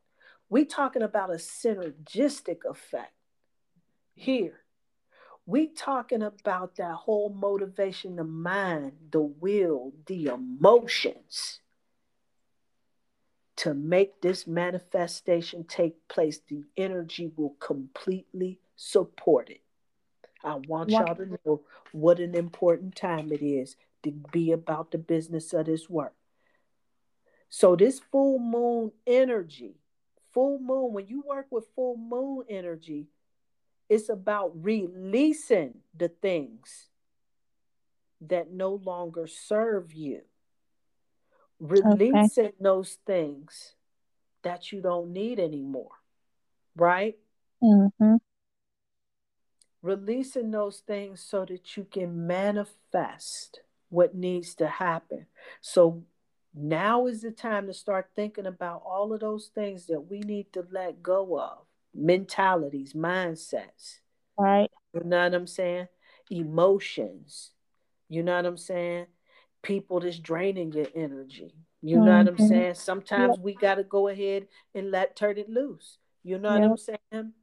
we 0.52 0.66
talking 0.66 1.02
about 1.02 1.30
a 1.30 1.36
synergistic 1.36 2.66
effect 2.70 3.14
here. 4.14 4.60
We 5.46 5.68
talking 5.68 6.22
about 6.22 6.76
that 6.76 6.94
whole 6.94 7.30
motivation, 7.30 8.18
the 8.18 8.26
mind, 8.26 8.92
the 9.12 9.22
will, 9.22 9.94
the 10.06 10.26
emotions 10.26 11.62
to 13.56 13.74
make 13.74 14.22
this 14.22 14.46
manifestation 14.46 15.64
take 15.64 15.96
place. 16.10 16.42
The 16.50 16.66
energy 16.76 17.32
will 17.38 17.56
completely 17.62 18.60
support 18.76 19.50
it. 19.50 19.62
I 20.44 20.56
want 20.56 20.90
y'all 20.90 21.16
to 21.16 21.40
know 21.46 21.62
what 21.94 22.20
an 22.20 22.36
important 22.36 22.98
time 22.98 23.32
it 23.32 23.42
is 23.42 23.78
to 24.04 24.12
be 24.34 24.52
about 24.52 24.92
the 24.92 24.98
business 24.98 25.54
of 25.54 25.68
this 25.68 25.90
work. 25.90 26.14
So, 27.48 27.76
this 27.78 28.00
full 28.00 28.40
moon 28.40 28.92
energy 29.06 29.76
full 30.34 30.60
moon, 30.60 30.94
when 30.94 31.08
you 31.08 31.24
work 31.28 31.48
with 31.50 31.66
full 31.76 31.98
moon 31.98 32.46
energy, 32.50 33.08
it's 33.90 34.10
about 34.10 34.52
releasing 34.56 35.80
the 35.98 36.08
things 36.08 36.88
that 38.22 38.52
no 38.52 38.76
longer 38.76 39.28
serve 39.28 39.94
you. 39.94 40.22
Releasing 41.60 42.46
okay. 42.46 42.56
those 42.60 42.98
things 43.06 43.76
that 44.44 44.72
you 44.72 44.82
don't 44.82 45.12
need 45.12 45.40
anymore. 45.40 45.92
Right? 46.76 47.18
Mm-hmm. 47.62 48.16
Releasing 49.82 50.52
those 50.52 50.78
things 50.80 51.22
so 51.22 51.46
that 51.46 51.76
you 51.76 51.86
can 51.90 52.26
manifest 52.28 53.62
what 53.90 54.16
needs 54.16 54.56
to 54.56 54.68
happen. 54.68 55.26
So 55.60 56.04
now 56.54 57.08
is 57.08 57.22
the 57.22 57.32
time 57.32 57.68
to 57.68 57.74
start 57.74 58.10
thinking 58.16 58.46
about 58.46 58.84
all 58.86 59.14
of 59.14 59.22
those 59.22 59.52
things 59.54 59.88
that 59.88 60.10
we 60.10 60.20
need 60.20 60.52
to 60.54 60.66
let 60.72 61.02
go 61.02 61.40
of 61.40 61.60
mentalities, 61.94 62.94
mindsets. 62.94 64.00
Right. 64.38 64.70
You 64.94 65.02
know 65.06 65.24
what 65.24 65.34
I'm 65.34 65.48
saying? 65.48 65.88
Emotions. 66.30 67.52
You 68.10 68.24
know 68.24 68.36
what 68.36 68.46
I'm 68.46 68.58
saying? 68.58 69.08
People 69.62 70.00
that's 70.02 70.20
draining 70.20 70.74
your 70.74 70.88
energy. 70.96 71.54
You 71.82 71.98
know 71.98 72.12
mm-hmm. 72.12 72.18
what 72.18 72.28
I'm 72.28 72.36
mm-hmm. 72.36 72.48
saying? 72.48 72.74
Sometimes 72.76 73.38
yep. 73.38 73.44
we 73.44 73.56
got 73.56 73.76
to 73.76 73.84
go 73.84 74.08
ahead 74.08 74.48
and 74.76 74.92
let 74.92 75.16
turn 75.16 75.38
it 75.38 75.50
loose. 75.50 75.98
You 76.24 76.38
know 76.38 76.54
yep. 76.54 76.62
what 76.62 76.70
I'm 76.72 76.78
saying? 76.78 77.34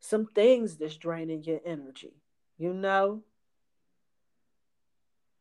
Some 0.00 0.26
things 0.26 0.76
that's 0.76 0.96
draining 0.96 1.42
your 1.42 1.60
energy. 1.64 2.14
You 2.58 2.72
know? 2.72 3.22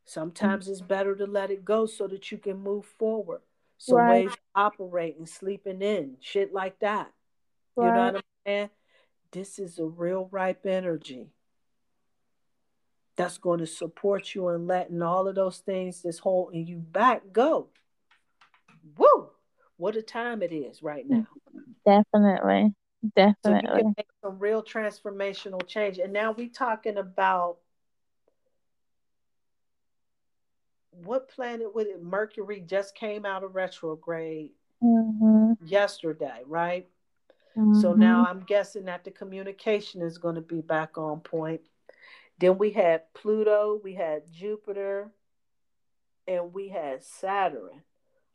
Sometimes 0.05 0.67
it's 0.67 0.81
better 0.81 1.15
to 1.15 1.25
let 1.25 1.49
it 1.49 1.65
go 1.65 1.87
so 1.87 2.07
that 2.07 2.31
you 2.31 2.37
can 2.37 2.61
move 2.61 2.85
forward. 2.85 3.41
Some 3.77 3.97
right. 3.97 4.25
ways 4.25 4.35
operating, 4.53 5.25
sleeping 5.25 5.81
in, 5.81 6.17
shit 6.21 6.53
like 6.53 6.79
that. 6.79 7.11
Right. 7.75 7.87
You 7.87 7.93
know 7.93 8.05
what 8.05 8.15
I'm 8.15 8.21
saying? 8.45 8.69
This 9.31 9.59
is 9.59 9.79
a 9.79 9.85
real 9.85 10.29
ripe 10.31 10.65
energy 10.65 11.27
that's 13.17 13.37
going 13.37 13.59
to 13.59 13.67
support 13.67 14.35
you 14.35 14.49
in 14.49 14.67
letting 14.67 15.01
all 15.01 15.27
of 15.27 15.35
those 15.35 15.57
things 15.57 16.01
that's 16.01 16.19
holding 16.19 16.65
you 16.65 16.77
back 16.77 17.23
go. 17.33 17.69
Woo! 18.97 19.29
What 19.77 19.95
a 19.95 20.01
time 20.01 20.41
it 20.41 20.53
is 20.53 20.83
right 20.83 21.05
now. 21.07 21.27
Definitely. 21.85 22.73
Definitely. 23.15 23.35
So 23.43 23.77
you 23.77 23.83
can 23.83 23.93
make 23.97 24.07
some 24.23 24.39
real 24.39 24.63
transformational 24.63 25.65
change. 25.67 25.97
And 25.97 26.13
now 26.13 26.31
we're 26.31 26.49
talking 26.49 26.97
about 26.97 27.57
what 31.03 31.29
planet 31.29 31.73
would 31.73 31.87
it? 31.87 32.03
Mercury 32.03 32.61
just 32.61 32.95
came 32.95 33.25
out 33.25 33.43
of 33.43 33.55
retrograde 33.55 34.51
Mm-hmm. 34.83 35.53
yesterday, 35.65 36.41
right? 36.45 36.87
Mm-hmm. 37.57 37.73
So 37.73 37.93
now 37.93 38.25
I'm 38.25 38.41
guessing 38.41 38.85
that 38.85 39.03
the 39.03 39.11
communication 39.11 40.01
is 40.01 40.17
going 40.17 40.35
to 40.35 40.41
be 40.41 40.61
back 40.61 40.97
on 40.97 41.21
point. 41.21 41.61
Then 42.37 42.57
we 42.57 42.71
had 42.71 43.13
Pluto, 43.13 43.79
we 43.83 43.93
had 43.93 44.29
Jupiter, 44.31 45.11
and 46.27 46.53
we 46.53 46.67
had 46.67 47.03
Saturn, 47.03 47.81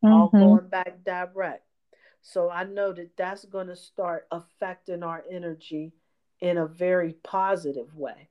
all 0.03 0.31
Mhm. 0.31 0.41
going 0.41 0.69
back 0.69 1.05
direct. 1.05 1.67
So 2.23 2.51
I 2.51 2.65
know 2.65 2.93
that 2.93 3.17
that's 3.17 3.45
going 3.45 3.67
to 3.69 3.77
start 3.77 4.27
affecting 4.31 5.03
our 5.03 5.25
energy 5.31 5.93
in 6.41 6.57
a 6.57 6.67
very 6.67 7.13
positive 7.23 7.95
way 7.95 8.30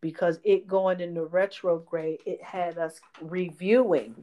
because 0.00 0.38
it 0.44 0.66
going 0.66 1.00
into 1.00 1.24
retrograde, 1.24 2.20
it 2.26 2.42
had 2.42 2.78
us 2.78 3.00
reviewing 3.20 4.14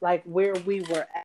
like 0.00 0.22
where 0.24 0.54
we 0.66 0.80
were 0.82 1.06
at 1.14 1.24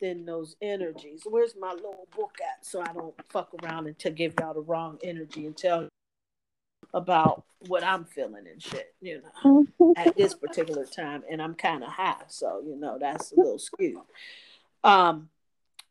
in 0.00 0.24
those 0.24 0.56
energies. 0.60 1.22
Where's 1.28 1.54
my 1.58 1.72
little 1.72 2.06
book 2.16 2.36
at 2.40 2.64
so 2.64 2.80
I 2.80 2.92
don't 2.92 3.14
fuck 3.28 3.50
around 3.62 3.86
and 3.86 3.98
to 4.00 4.10
give 4.10 4.34
y'all 4.40 4.54
the 4.54 4.60
wrong 4.60 4.98
energy 5.02 5.46
and 5.46 5.56
tell 5.56 5.82
you 5.82 5.88
about 6.94 7.44
what 7.66 7.84
I'm 7.84 8.04
feeling 8.04 8.46
and 8.50 8.62
shit, 8.62 8.94
you 9.00 9.22
know 9.42 9.66
at 9.96 10.16
this 10.16 10.34
particular 10.34 10.84
time, 10.84 11.22
and 11.30 11.42
I'm 11.42 11.54
kind 11.54 11.82
of 11.82 11.90
high, 11.90 12.22
so 12.28 12.62
you 12.64 12.76
know 12.76 12.98
that's 12.98 13.32
a 13.32 13.36
little 13.36 13.58
skewed. 13.58 13.98
Um, 14.84 15.28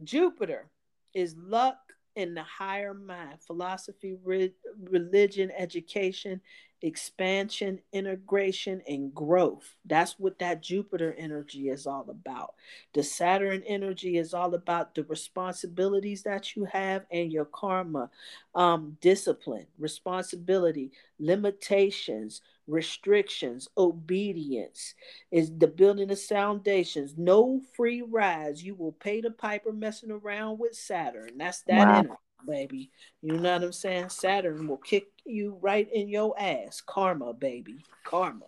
Jupiter 0.03 0.65
is 1.13 1.35
luck 1.35 1.77
in 2.15 2.33
the 2.33 2.43
higher 2.43 2.93
mind, 2.93 3.39
philosophy, 3.45 4.15
re- 4.23 4.53
religion, 4.89 5.51
education, 5.55 6.41
expansion, 6.81 7.79
integration, 7.91 8.81
and 8.87 9.13
growth. 9.13 9.75
That's 9.85 10.19
what 10.19 10.39
that 10.39 10.61
Jupiter 10.61 11.13
energy 11.17 11.69
is 11.69 11.87
all 11.87 12.09
about. 12.09 12.53
The 12.93 13.03
Saturn 13.03 13.63
energy 13.65 14.17
is 14.17 14.33
all 14.33 14.53
about 14.53 14.95
the 14.95 15.03
responsibilities 15.03 16.23
that 16.23 16.55
you 16.55 16.65
have 16.65 17.05
and 17.11 17.31
your 17.31 17.45
karma, 17.45 18.09
um, 18.55 18.97
discipline, 19.01 19.67
responsibility, 19.77 20.91
limitations, 21.19 22.41
restrictions, 22.67 23.67
obedience 23.77 24.93
is 25.31 25.51
the 25.57 25.67
building 25.67 26.11
of 26.11 26.21
foundations. 26.21 27.17
No 27.17 27.61
free 27.75 28.01
rides. 28.01 28.63
You 28.63 28.75
will 28.75 28.91
pay 28.91 29.21
the 29.21 29.31
piper 29.31 29.71
messing 29.71 30.11
around 30.11 30.59
with 30.59 30.75
Saturn. 30.75 31.37
That's 31.37 31.61
that 31.63 31.87
Wow. 31.87 31.89
energy, 31.89 32.17
baby. 32.45 32.91
You 33.21 33.37
know 33.37 33.53
what 33.53 33.63
I'm 33.63 33.71
saying? 33.71 34.09
Saturn 34.09 34.67
will 34.67 34.77
kick 34.77 35.07
you 35.25 35.57
right 35.61 35.87
in 35.91 36.09
your 36.09 36.39
ass. 36.39 36.81
Karma, 36.85 37.33
baby. 37.33 37.83
Karma. 38.03 38.45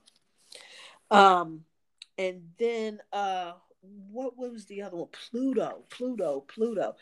Um, 1.11 1.61
and 2.17 2.41
then 2.59 2.99
uh 3.11 3.53
what 4.11 4.37
was 4.37 4.65
the 4.65 4.81
other 4.81 4.97
one? 4.97 5.07
Pluto, 5.11 5.83
Pluto, 5.89 6.41
Pluto. 6.53 6.95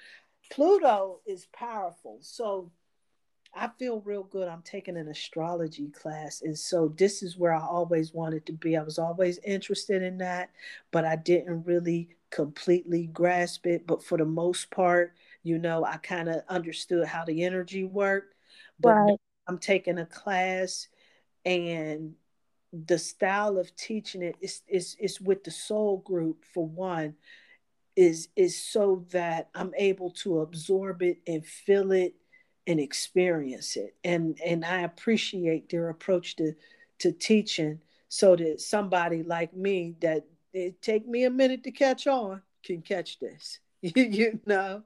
Pluto 0.52 1.22
is 1.26 1.48
powerful. 1.52 2.20
So 2.22 2.72
I 3.54 3.70
feel 3.80 4.02
real 4.02 4.24
good. 4.24 4.48
I'm 4.48 4.62
taking 4.62 4.98
an 4.98 5.08
astrology 5.08 5.90
class. 5.90 6.42
And 6.44 6.58
so 6.58 6.94
this 6.96 7.24
is 7.24 7.38
where 7.38 7.54
I 7.54 7.62
always 7.62 8.14
wanted 8.14 8.46
to 8.46 8.54
be. 8.54 8.78
I 8.78 8.84
was 8.84 9.00
always 9.00 9.40
interested 9.40 10.04
in 10.04 10.20
that, 10.20 10.52
but 10.92 11.06
I 11.06 11.16
didn't 11.16 11.66
really 11.66 12.10
completely 12.30 13.08
grasp 13.08 13.66
it. 13.66 13.88
But 13.88 14.04
for 14.04 14.18
the 14.18 14.26
most 14.26 14.70
part, 14.70 15.16
you 15.48 15.58
know, 15.60 15.86
I 15.86 15.98
kind 15.98 16.30
of 16.30 16.44
understood 16.50 17.08
how 17.08 17.26
the 17.26 17.44
energy 17.46 17.84
worked. 17.86 18.36
But 18.80 18.96
Right. 18.96 19.18
I'm 19.48 19.58
taking 19.60 20.00
a 20.00 20.06
class 20.06 20.88
and 21.46 22.16
the 22.74 23.00
style 23.00 23.58
of 23.58 23.76
teaching 23.76 24.22
it 24.24 24.36
is 24.42 24.62
is 24.68 24.96
is 25.00 25.22
with 25.22 25.44
the 25.44 25.52
soul 25.52 26.00
group 26.00 26.46
for 26.54 26.68
one 26.68 27.16
is 27.96 28.30
is 28.36 28.62
so 28.62 29.06
that 29.12 29.50
I'm 29.56 29.74
able 29.78 30.12
to 30.24 30.42
absorb 30.42 31.02
it 31.02 31.20
and 31.28 31.46
feel 31.46 31.92
it 31.92 32.16
and 32.68 32.80
experience 32.80 33.76
it. 33.78 33.96
And 34.04 34.40
and 34.46 34.64
I 34.66 34.82
appreciate 34.82 35.70
their 35.70 35.90
approach 35.90 36.36
to 36.38 36.54
to 37.00 37.12
teaching 37.12 37.80
so 38.10 38.36
that 38.36 38.62
somebody 38.62 39.24
like 39.24 39.54
me 39.56 39.96
that 40.02 40.26
it 40.54 40.82
take 40.82 41.08
me 41.08 41.26
a 41.26 41.30
minute 41.30 41.64
to 41.64 41.72
catch 41.72 42.08
on 42.08 42.42
can 42.64 42.82
catch 42.82 43.20
this. 43.20 43.60
you 43.82 44.40
know. 44.46 44.84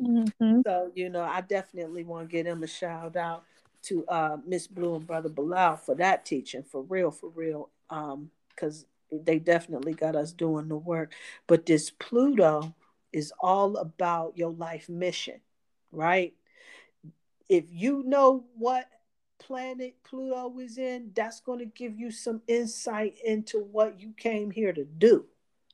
Mm-hmm. 0.00 0.60
So, 0.66 0.90
you 0.94 1.08
know, 1.08 1.22
I 1.22 1.40
definitely 1.40 2.04
want 2.04 2.28
to 2.28 2.32
give 2.32 2.46
them 2.46 2.62
a 2.62 2.66
shout 2.66 3.16
out 3.16 3.44
to 3.84 4.04
uh 4.06 4.36
Miss 4.46 4.66
Blue 4.66 4.94
and 4.94 5.06
Brother 5.06 5.28
Bilal 5.28 5.76
for 5.76 5.94
that 5.96 6.24
teaching, 6.24 6.62
for 6.62 6.82
real, 6.82 7.10
for 7.10 7.30
real. 7.30 7.70
Um, 7.90 8.30
because 8.54 8.86
they 9.10 9.38
definitely 9.38 9.94
got 9.94 10.16
us 10.16 10.32
doing 10.32 10.68
the 10.68 10.76
work. 10.76 11.12
But 11.46 11.66
this 11.66 11.90
Pluto 11.90 12.74
is 13.12 13.32
all 13.40 13.76
about 13.76 14.36
your 14.36 14.52
life 14.52 14.88
mission, 14.88 15.40
right? 15.90 16.34
If 17.48 17.64
you 17.70 18.02
know 18.04 18.44
what 18.56 18.88
planet 19.38 19.96
Pluto 20.04 20.58
is 20.58 20.78
in, 20.78 21.12
that's 21.14 21.40
going 21.40 21.58
to 21.58 21.66
give 21.66 21.98
you 21.98 22.10
some 22.10 22.40
insight 22.46 23.16
into 23.24 23.58
what 23.58 24.00
you 24.00 24.12
came 24.16 24.50
here 24.50 24.72
to 24.72 24.84
do. 24.84 25.26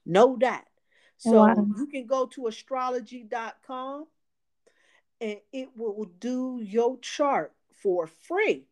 Know 0.05 0.37
that. 0.41 0.65
So 1.19 1.45
Wow. 1.45 1.67
you 1.77 1.87
can 1.87 2.07
go 2.07 2.27
to 2.27 2.47
astrology.com 2.47 4.07
and 5.21 5.41
it 5.53 5.69
will 5.77 6.05
do 6.21 6.61
your 6.63 6.99
chart 6.99 7.53
for 7.73 8.07
free. 8.07 8.67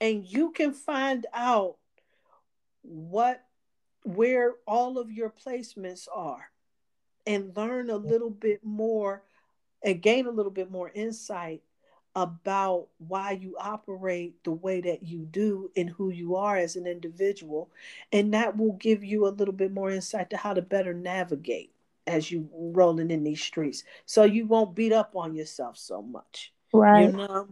And 0.00 0.24
you 0.26 0.50
can 0.52 0.72
find 0.72 1.26
out 1.32 1.76
what 2.82 3.42
where 4.02 4.56
all 4.66 4.98
of 4.98 5.10
your 5.10 5.30
placements 5.30 6.06
are 6.14 6.50
and 7.26 7.56
learn 7.56 7.88
a 7.88 7.96
little 7.96 8.28
bit 8.28 8.62
more 8.62 9.22
and 9.82 10.02
gain 10.02 10.26
a 10.26 10.30
little 10.30 10.52
bit 10.52 10.70
more 10.70 10.90
insight 10.94 11.62
about 12.14 12.88
why 12.98 13.32
you 13.32 13.56
operate 13.58 14.42
the 14.44 14.52
way 14.52 14.80
that 14.80 15.02
you 15.02 15.20
do 15.30 15.70
and 15.76 15.90
who 15.90 16.10
you 16.10 16.36
are 16.36 16.56
as 16.56 16.76
an 16.76 16.86
individual 16.86 17.70
and 18.12 18.32
that 18.34 18.56
will 18.56 18.72
give 18.74 19.02
you 19.02 19.26
a 19.26 19.30
little 19.30 19.54
bit 19.54 19.72
more 19.72 19.90
insight 19.90 20.30
to 20.30 20.36
how 20.36 20.52
to 20.54 20.62
better 20.62 20.94
navigate 20.94 21.72
as 22.06 22.30
you 22.30 22.48
rolling 22.52 23.10
in 23.10 23.24
these 23.24 23.42
streets. 23.42 23.82
So 24.06 24.24
you 24.24 24.46
won't 24.46 24.74
beat 24.76 24.92
up 24.92 25.16
on 25.16 25.34
yourself 25.34 25.76
so 25.76 26.02
much 26.02 26.52
Right. 26.72 27.08
you 27.08 27.12
know? 27.12 27.48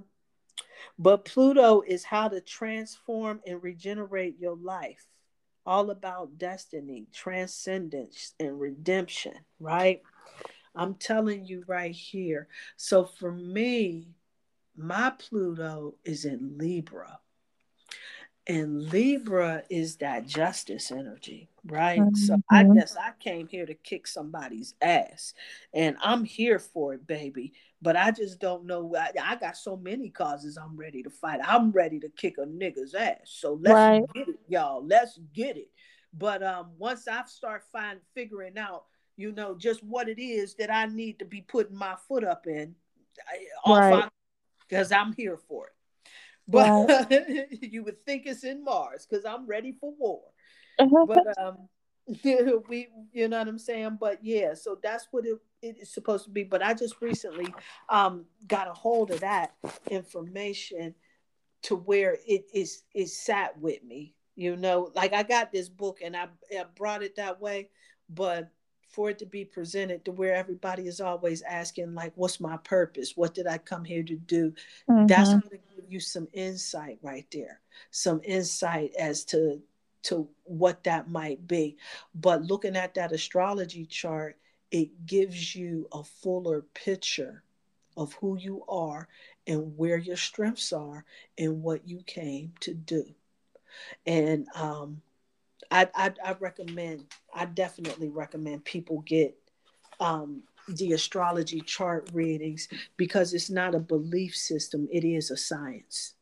But 0.99 1.25
pluto 1.25 1.83
is 1.83 2.05
how 2.05 2.29
to 2.29 2.41
transform 2.41 3.41
and 3.47 3.63
regenerate 3.63 4.39
your 4.39 4.57
life 4.57 5.07
all 5.67 5.91
about 5.91 6.39
destiny 6.39 7.07
transcendence 7.13 8.35
and 8.41 8.59
redemption 8.61 9.35
right? 9.61 10.03
I'm 10.75 10.95
telling 10.95 11.45
you 11.45 11.65
right 11.67 11.93
here. 11.95 12.49
So 12.77 13.05
for 13.05 13.31
me 13.33 14.09
my 14.77 15.13
pluto 15.19 15.95
is 16.05 16.25
in 16.25 16.57
libra 16.59 17.19
and 18.49 18.83
libra 18.91 19.63
is 19.71 19.97
that 19.97 20.27
justice 20.27 20.91
energy 20.91 21.49
right 21.67 22.03
so 22.17 22.41
i 22.51 22.65
Mhm. 22.65 22.75
guess 22.75 22.97
i 22.97 23.13
came 23.21 23.47
here 23.47 23.67
to 23.67 23.75
kick 23.75 24.07
somebody's 24.07 24.75
ass 24.83 25.35
and 25.73 25.97
i'm 26.03 26.25
here 26.25 26.59
for 26.59 26.95
it 26.95 27.07
baby 27.07 27.53
but 27.81 27.95
i 27.97 28.11
just 28.11 28.41
don't 28.41 28.65
know 28.65 28.97
i, 28.97 29.13
I 29.23 29.37
got 29.37 29.57
so 29.57 29.77
many 29.77 30.09
causes 30.11 30.57
i'm 30.57 30.77
ready 30.77 31.03
to 31.05 31.11
fight 31.11 31.41
i'm 31.45 31.71
ready 31.71 32.01
to 32.01 32.09
kick 32.09 32.39
a 32.39 32.47
nigga's 32.47 32.95
ass 32.95 33.17
so 33.27 33.55
let's 33.61 33.77
Right. 33.77 34.05
get 34.15 34.29
it 34.29 34.41
y'all 34.49 34.85
let's 34.85 35.19
get 35.33 35.57
it 35.57 35.71
but 36.15 36.43
um 36.43 36.73
once 36.79 37.07
i 37.07 37.23
start 37.27 37.63
find 37.71 38.01
figuring 38.13 38.59
out 38.59 38.85
you 39.17 39.31
know 39.31 39.55
just 39.57 39.85
what 39.85 40.09
it 40.09 40.21
is 40.21 40.55
that 40.57 40.73
i 40.73 40.87
need 40.87 41.21
to 41.21 41.25
be 41.25 41.43
putting 41.43 41.77
my 41.77 41.95
foot 42.09 42.25
up 42.25 42.47
in 42.49 42.75
I- 43.29 43.47
off 43.71 43.79
Right. 43.79 44.11
Because 44.73 44.91
i'm 44.91 45.13
here 45.13 45.37
for 45.37 45.67
it. 45.67 45.73
But 46.49 47.09
you 47.63 47.85
would 47.85 48.05
think 48.05 48.27
it's 48.27 48.45
in 48.45 48.65
mars 48.65 49.07
because 49.09 49.25
i'm 49.25 49.47
ready 49.47 49.73
for 49.73 49.93
war. 49.99 50.23
But 51.07 51.39
um 51.39 51.69
we 52.69 52.89
you 53.13 53.29
know 53.29 53.39
what 53.39 53.49
i'm 53.49 53.59
saying? 53.59 53.99
But 54.01 54.25
yeah 54.25 54.55
so 54.55 54.79
that's 54.83 55.09
what 55.11 55.27
it, 55.27 55.37
it 55.61 55.79
is 55.79 55.93
supposed 55.93 56.25
to 56.25 56.31
be. 56.31 56.43
But 56.43 56.63
i 56.63 56.73
just 56.75 57.01
recently 57.01 57.55
um 57.89 58.25
got 58.49 58.69
a 58.69 58.73
hold 58.73 59.11
of 59.11 59.21
that 59.21 59.55
information 59.91 60.95
to 61.65 61.77
where 61.77 62.17
it 62.27 62.47
is 62.55 62.83
is 62.95 63.17
sat 63.17 63.59
with 63.61 63.85
me 63.85 64.15
you 64.35 64.57
know? 64.57 64.91
Like 64.95 65.13
i 65.13 65.23
got 65.23 65.53
this 65.53 65.69
book 65.69 65.99
and 66.03 66.17
I, 66.17 66.27
I 66.51 66.65
brought 66.75 67.03
it 67.03 67.17
that 67.17 67.39
way 67.41 67.69
but 68.09 68.51
for 68.93 69.11
it 69.11 69.19
to 69.19 69.27
be 69.27 69.45
presented 69.45 70.05
to 70.05 70.13
where 70.13 70.35
everybody 70.35 70.87
is 70.87 71.01
always 71.01 71.43
asking 71.43 71.95
like 71.95 72.13
what's 72.17 72.41
my 72.41 72.57
purpose? 72.59 73.17
What 73.17 73.35
did 73.35 73.47
i 73.47 73.59
come 73.59 73.85
here 73.85 74.03
to 74.05 74.17
do? 74.17 74.55
That's 75.07 75.35
Mhm. 75.35 75.43
going 75.43 75.51
to 75.51 75.75
give 75.77 75.85
you 75.91 76.01
some 76.01 76.29
insight 76.33 76.99
right 77.03 77.27
there 77.33 77.61
some 77.91 78.21
insight 78.25 78.93
as 78.99 79.25
to 79.27 79.63
to 80.05 80.29
what 80.45 80.85
that 80.85 81.09
might 81.09 81.47
be. 81.47 81.77
But 82.15 82.43
looking 82.43 82.77
at 82.77 82.95
that 82.95 83.13
astrology 83.13 83.87
chart 83.87 84.39
it 84.71 85.07
gives 85.07 85.55
you 85.55 85.89
a 85.93 86.03
fuller 86.05 86.63
picture 86.75 87.43
of 87.97 88.13
who 88.15 88.37
you 88.39 88.65
are 88.69 89.09
and 89.47 89.77
where 89.77 89.99
your 89.99 90.17
strengths 90.17 90.73
are 90.73 91.05
and 91.39 91.63
what 91.63 91.87
you 91.87 92.03
came 92.07 92.53
to 92.61 92.75
do. 92.75 93.05
And 94.07 94.47
um 94.55 95.03
I, 95.71 95.89
I, 95.95 96.13
I 96.25 96.33
recommend, 96.39 97.07
I 97.33 97.47
definitely 97.47 98.09
recommend 98.09 98.65
people 98.65 99.01
get 99.01 99.37
um, 100.01 100.43
the 100.69 100.93
astrology 100.93 101.61
chart 101.61 102.09
readings 102.13 102.69
because 102.97 103.35
it's 103.35 103.51
not 103.51 103.75
a 103.75 103.81
belief 103.81 104.37
system, 104.37 104.89
it 104.93 105.05
is 105.05 105.31
a 105.31 105.37
science. 105.37 106.15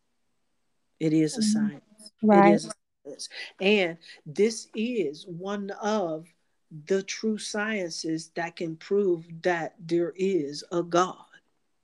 It 0.99 1.13
is 1.13 1.37
a 1.37 1.41
mm-hmm. 1.41 1.69
science. 1.69 2.13
Right. 2.23 2.53
It 2.53 2.55
is 2.55 2.65
a 2.67 2.73
science. 3.05 3.29
And 3.61 3.99
this 4.27 4.69
is 4.75 5.27
one 5.27 5.71
of 5.83 6.27
the 6.87 7.03
true 7.03 7.39
sciences 7.39 8.31
that 8.37 8.57
can 8.57 8.77
prove 8.77 9.25
that 9.43 9.75
there 9.85 10.13
is 10.17 10.63
a 10.71 10.83
God, 10.83 11.17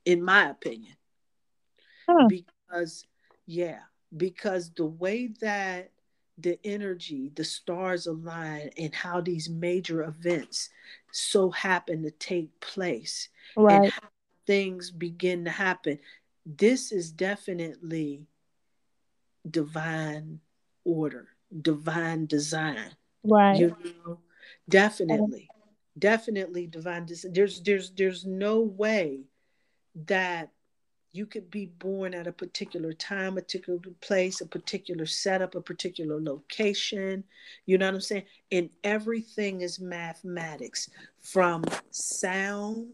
in 0.05 0.23
my 0.23 0.49
opinion. 0.49 0.95
Huh. 2.07 2.27
Because, 2.29 3.05
yeah, 3.45 3.79
because 4.15 4.71
the 4.71 4.85
way 4.85 5.31
that 5.41 5.91
the 6.37 6.59
energy, 6.63 7.31
the 7.35 7.43
stars 7.43 8.07
align, 8.07 8.69
and 8.77 8.93
how 8.93 9.21
these 9.21 9.49
major 9.49 10.03
events 10.03 10.69
so 11.11 11.49
happen 11.49 12.03
to 12.03 12.11
take 12.11 12.59
place, 12.59 13.29
right. 13.55 13.83
and 13.83 13.93
things 14.45 14.91
begin 14.91 15.45
to 15.45 15.51
happen. 15.51 15.99
This 16.45 16.91
is 16.91 17.11
definitely 17.11 18.27
divine 19.49 20.39
order, 20.83 21.27
divine 21.61 22.27
design. 22.27 22.91
Right. 23.23 23.59
You 23.59 23.75
know, 24.05 24.19
definitely, 24.69 25.49
definitely 25.97 26.67
divine 26.67 27.05
design. 27.05 27.33
There's 27.33 27.61
there's 27.61 27.91
there's 27.91 28.25
no 28.25 28.61
way 28.61 29.21
that 30.05 30.51
you 31.11 31.25
could 31.25 31.49
be 31.49 31.65
born 31.65 32.13
at 32.13 32.27
a 32.27 32.31
particular 32.31 32.93
time, 32.93 33.37
a 33.37 33.41
particular 33.41 33.79
place, 34.01 34.41
a 34.41 34.45
particular 34.45 35.05
setup, 35.05 35.55
a 35.55 35.61
particular 35.61 36.21
location. 36.21 37.23
You 37.65 37.77
know 37.77 37.87
what 37.87 37.95
I'm 37.95 38.01
saying? 38.01 38.23
And 38.51 38.69
everything 38.83 39.61
is 39.61 39.79
mathematics 39.79 40.89
from 41.21 41.63
sound 41.91 42.93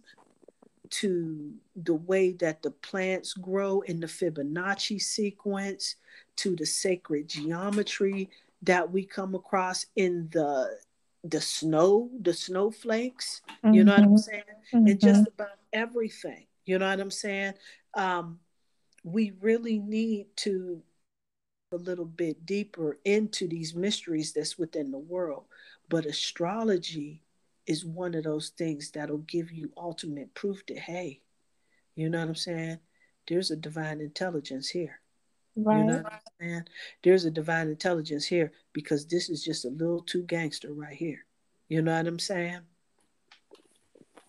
to 0.90 1.54
the 1.76 1.96
way 1.96 2.34
that 2.34 2.62
the 2.62 2.72
plants 2.72 3.34
grow 3.34 3.82
in 3.82 4.00
the 4.00 4.08
Fibonacci 4.08 5.02
sequence 5.02 5.96
to 6.38 6.56
the 6.56 6.66
sacred 6.66 7.28
geometry 7.28 8.30
that 8.62 8.92
we 8.92 9.06
come 9.06 9.36
across 9.36 9.88
in 9.96 10.30
the 10.32 10.78
the 11.26 11.40
snow, 11.40 12.10
the 12.20 12.34
snowflakes, 12.34 13.42
mm-hmm. 13.64 13.74
you 13.74 13.84
know 13.86 13.94
what 13.94 14.02
I'm 14.02 14.08
mm-hmm. 14.10 14.18
saying? 14.18 14.44
Mm-hmm. 14.74 14.88
And 14.88 15.00
just 15.00 15.28
about 15.28 15.58
everything. 15.72 16.48
You 16.66 16.80
know 16.80 16.90
what 16.90 17.00
I'm 17.00 17.12
saying? 17.12 17.54
Um, 17.96 18.40
we 19.04 19.32
really 19.42 19.80
need 19.80 20.28
to 20.38 20.82
a 21.72 21.78
little 21.78 22.06
bit 22.06 22.46
deeper 22.46 23.00
into 23.04 23.48
these 23.48 23.74
mysteries 23.74 24.32
that's 24.32 24.58
within 24.58 24.92
the 24.92 25.00
world. 25.00 25.46
But 25.90 26.06
astrology 26.06 27.24
is 27.66 27.86
one 27.86 28.14
of 28.14 28.24
those 28.24 28.50
things 28.50 28.92
that'll 28.92 29.18
give 29.20 29.52
you 29.52 29.72
ultimate 29.76 30.34
proof 30.34 30.66
that, 30.68 30.78
hey, 30.78 31.22
you 31.96 32.10
know 32.10 32.20
what 32.20 32.30
I'm 32.30 32.36
saying? 32.36 32.80
There's 33.28 33.52
a 33.52 33.56
divine 33.56 34.02
intelligence 34.02 34.70
here. 34.70 35.00
Right. 35.56 35.78
You 35.78 35.84
know 35.84 35.98
what 35.98 36.14
I'm 36.14 36.20
saying? 36.42 36.64
There's 37.04 37.26
a 37.26 37.32
divine 37.32 37.70
intelligence 37.70 38.26
here 38.26 38.52
because 38.74 39.06
this 39.06 39.30
is 39.30 39.44
just 39.44 39.66
a 39.66 39.70
little 39.70 40.02
too 40.02 40.24
gangster 40.24 40.74
right 40.74 40.96
here. 40.96 41.26
You 41.70 41.82
know 41.82 41.96
what 41.96 42.08
I'm 42.08 42.20
saying? 42.20 42.62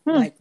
Hmm. 0.07 0.17
Like, 0.17 0.37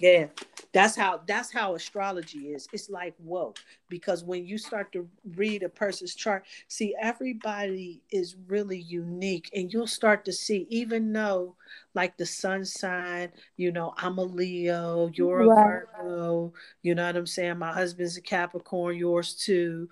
yeah, 0.00 0.26
that's 0.72 0.94
how 0.94 1.20
that's 1.26 1.52
how 1.52 1.74
astrology 1.74 2.50
is. 2.50 2.68
It's 2.72 2.88
like 2.88 3.14
whoa, 3.18 3.54
because 3.88 4.22
when 4.22 4.46
you 4.46 4.58
start 4.58 4.92
to 4.92 5.08
read 5.34 5.64
a 5.64 5.68
person's 5.68 6.14
chart, 6.14 6.44
see 6.68 6.94
everybody 7.00 8.00
is 8.10 8.36
really 8.46 8.78
unique, 8.78 9.50
and 9.54 9.72
you'll 9.72 9.88
start 9.88 10.24
to 10.26 10.32
see 10.32 10.66
even 10.70 11.12
though 11.12 11.56
like 11.94 12.16
the 12.16 12.26
sun 12.26 12.64
sign, 12.64 13.32
you 13.56 13.72
know, 13.72 13.92
I'm 13.96 14.18
a 14.18 14.22
Leo, 14.22 15.10
you're 15.14 15.40
a 15.40 15.46
right. 15.46 15.82
Virgo, 15.98 16.52
you 16.82 16.94
know 16.94 17.06
what 17.06 17.16
I'm 17.16 17.26
saying. 17.26 17.58
My 17.58 17.72
husband's 17.72 18.16
a 18.16 18.22
Capricorn, 18.22 18.96
yours 18.96 19.34
too. 19.34 19.88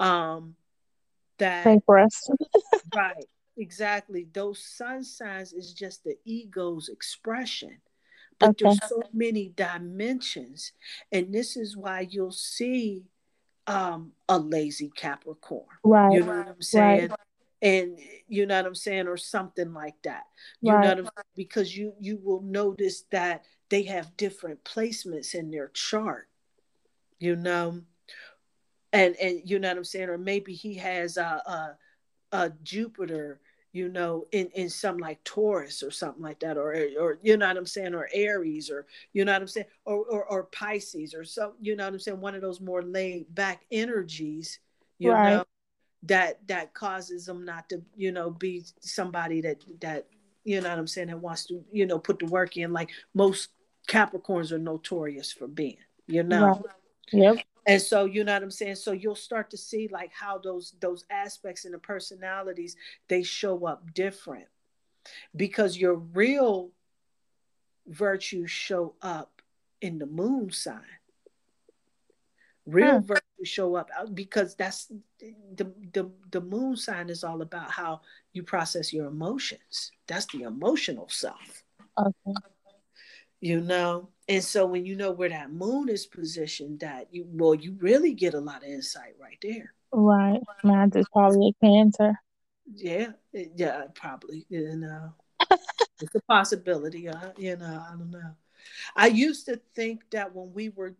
Um, 0.00 0.56
that 1.38 1.64
Thank 1.64 1.84
for 1.84 1.98
us. 1.98 2.30
right, 2.94 3.24
exactly. 3.58 4.26
Those 4.32 4.58
sun 4.58 5.04
signs 5.04 5.52
is 5.52 5.74
just 5.74 6.02
the 6.02 6.16
ego's 6.24 6.88
expression 6.88 7.76
but 8.38 8.50
okay. 8.50 8.64
there's 8.64 8.88
so 8.88 9.02
many 9.12 9.52
dimensions 9.56 10.72
and 11.12 11.32
this 11.32 11.56
is 11.56 11.76
why 11.76 12.06
you'll 12.10 12.30
see 12.30 13.04
um 13.66 14.12
a 14.28 14.38
lazy 14.38 14.90
capricorn 14.94 15.64
right 15.84 16.12
you 16.12 16.20
know 16.20 16.26
what 16.26 16.48
i'm 16.48 16.62
saying 16.62 17.08
right. 17.08 17.18
and 17.62 17.98
you 18.28 18.46
know 18.46 18.56
what 18.56 18.66
i'm 18.66 18.74
saying 18.74 19.08
or 19.08 19.16
something 19.16 19.72
like 19.72 20.00
that 20.02 20.24
you 20.60 20.72
right. 20.72 20.82
know 20.82 20.88
what 20.88 20.98
i'm 20.98 21.04
saying? 21.04 21.34
because 21.34 21.76
you 21.76 21.92
you 21.98 22.18
will 22.22 22.42
notice 22.42 23.04
that 23.10 23.44
they 23.70 23.82
have 23.82 24.16
different 24.16 24.62
placements 24.64 25.34
in 25.34 25.50
their 25.50 25.68
chart 25.68 26.28
you 27.18 27.36
know 27.36 27.80
and 28.92 29.16
and 29.16 29.40
you 29.44 29.58
know 29.58 29.68
what 29.68 29.78
i'm 29.78 29.84
saying 29.84 30.08
or 30.08 30.18
maybe 30.18 30.52
he 30.52 30.74
has 30.74 31.16
a 31.16 31.22
a, 31.22 31.76
a 32.32 32.52
jupiter 32.62 33.40
you 33.74 33.88
know, 33.88 34.24
in, 34.30 34.46
in 34.54 34.70
some 34.70 34.98
like 34.98 35.22
Taurus 35.24 35.82
or 35.82 35.90
something 35.90 36.22
like 36.22 36.38
that, 36.40 36.56
or, 36.56 36.72
or, 36.98 37.18
you 37.22 37.36
know 37.36 37.48
what 37.48 37.56
I'm 37.56 37.66
saying, 37.66 37.92
or 37.92 38.08
Aries, 38.14 38.70
or, 38.70 38.86
you 39.12 39.24
know 39.24 39.32
what 39.32 39.42
I'm 39.42 39.48
saying, 39.48 39.66
or, 39.84 40.04
or, 40.04 40.24
or 40.26 40.44
Pisces, 40.44 41.12
or 41.12 41.24
so, 41.24 41.54
you 41.60 41.74
know 41.74 41.84
what 41.84 41.92
I'm 41.92 41.98
saying, 41.98 42.20
one 42.20 42.36
of 42.36 42.40
those 42.40 42.60
more 42.60 42.82
laid 42.82 43.34
back 43.34 43.64
energies, 43.72 44.60
you 44.98 45.10
right. 45.10 45.34
know, 45.34 45.44
that, 46.04 46.46
that 46.46 46.72
causes 46.72 47.26
them 47.26 47.44
not 47.44 47.68
to, 47.70 47.82
you 47.96 48.12
know, 48.12 48.30
be 48.30 48.62
somebody 48.78 49.40
that, 49.40 49.64
that, 49.80 50.06
you 50.44 50.60
know 50.60 50.68
what 50.68 50.78
I'm 50.78 50.86
saying, 50.86 51.08
that 51.08 51.18
wants 51.18 51.46
to, 51.46 51.64
you 51.72 51.84
know, 51.84 51.98
put 51.98 52.20
the 52.20 52.26
work 52.26 52.56
in 52.56 52.72
like 52.72 52.90
most 53.12 53.48
Capricorns 53.88 54.52
are 54.52 54.58
notorious 54.58 55.32
for 55.32 55.48
being, 55.48 55.78
you 56.06 56.22
know. 56.22 56.46
Right. 56.46 56.64
Yep 57.12 57.38
and 57.66 57.80
so 57.80 58.04
you 58.04 58.24
know 58.24 58.32
what 58.32 58.42
i'm 58.42 58.50
saying? 58.50 58.76
So 58.76 58.92
you'll 58.92 59.14
start 59.14 59.50
to 59.50 59.56
see 59.56 59.88
like 59.88 60.12
how 60.12 60.38
those 60.38 60.74
those 60.80 61.04
aspects 61.10 61.64
in 61.64 61.72
the 61.72 61.78
personalities 61.78 62.76
they 63.08 63.22
show 63.22 63.66
up 63.66 63.94
different. 63.94 64.46
Because 65.36 65.76
your 65.76 65.96
real 65.96 66.70
virtues 67.86 68.50
show 68.50 68.94
up 69.02 69.42
in 69.80 69.98
the 69.98 70.06
moon 70.06 70.50
sign. 70.50 70.80
Real 72.66 72.92
huh. 72.92 73.00
virtues 73.00 73.48
show 73.48 73.74
up 73.74 73.90
because 74.14 74.54
that's 74.54 74.90
the, 75.54 75.70
the 75.92 76.10
the 76.30 76.40
moon 76.40 76.76
sign 76.76 77.10
is 77.10 77.22
all 77.22 77.42
about 77.42 77.70
how 77.70 78.00
you 78.32 78.42
process 78.42 78.92
your 78.92 79.06
emotions. 79.06 79.92
That's 80.06 80.26
the 80.26 80.42
emotional 80.42 81.08
self. 81.10 81.62
Okay. 81.98 82.34
You 83.40 83.60
know 83.60 84.08
and 84.28 84.42
so 84.42 84.66
when 84.66 84.84
you 84.86 84.96
know 84.96 85.10
where 85.10 85.28
that 85.28 85.52
moon 85.52 85.88
is 85.88 86.06
positioned 86.06 86.80
that 86.80 87.08
you 87.12 87.26
well 87.28 87.54
you 87.54 87.76
really 87.80 88.14
get 88.14 88.34
a 88.34 88.40
lot 88.40 88.62
of 88.62 88.68
insight 88.68 89.14
right 89.20 89.38
there. 89.42 89.72
Right 89.92 90.40
mine 90.62 90.92
is 90.94 91.06
probably 91.12 91.54
a 91.60 91.64
cancer. 91.64 92.14
Yeah 92.74 93.12
yeah 93.32 93.84
probably 93.94 94.46
you 94.48 94.76
know. 94.76 95.12
It's 96.00 96.14
a 96.14 96.20
possibility 96.22 97.08
uh, 97.08 97.30
you 97.36 97.56
know 97.56 97.84
i 97.86 97.90
don't 97.92 98.10
know. 98.10 98.34
I 98.96 99.08
used 99.08 99.46
to 99.46 99.60
think 99.74 100.02
that 100.10 100.34
when 100.34 100.52
we 100.54 100.70
were 100.70 100.94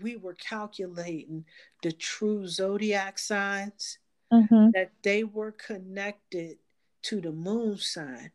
we 0.00 0.16
were 0.16 0.34
calculating 0.34 1.44
the 1.82 1.92
true 1.92 2.46
zodiac 2.48 3.18
signs 3.18 3.98
mm-hmm. 4.32 4.70
that 4.72 4.92
they 5.02 5.24
were 5.24 5.52
connected 5.52 6.56
to 7.02 7.20
the 7.20 7.32
moon 7.32 7.76
sign. 7.76 8.30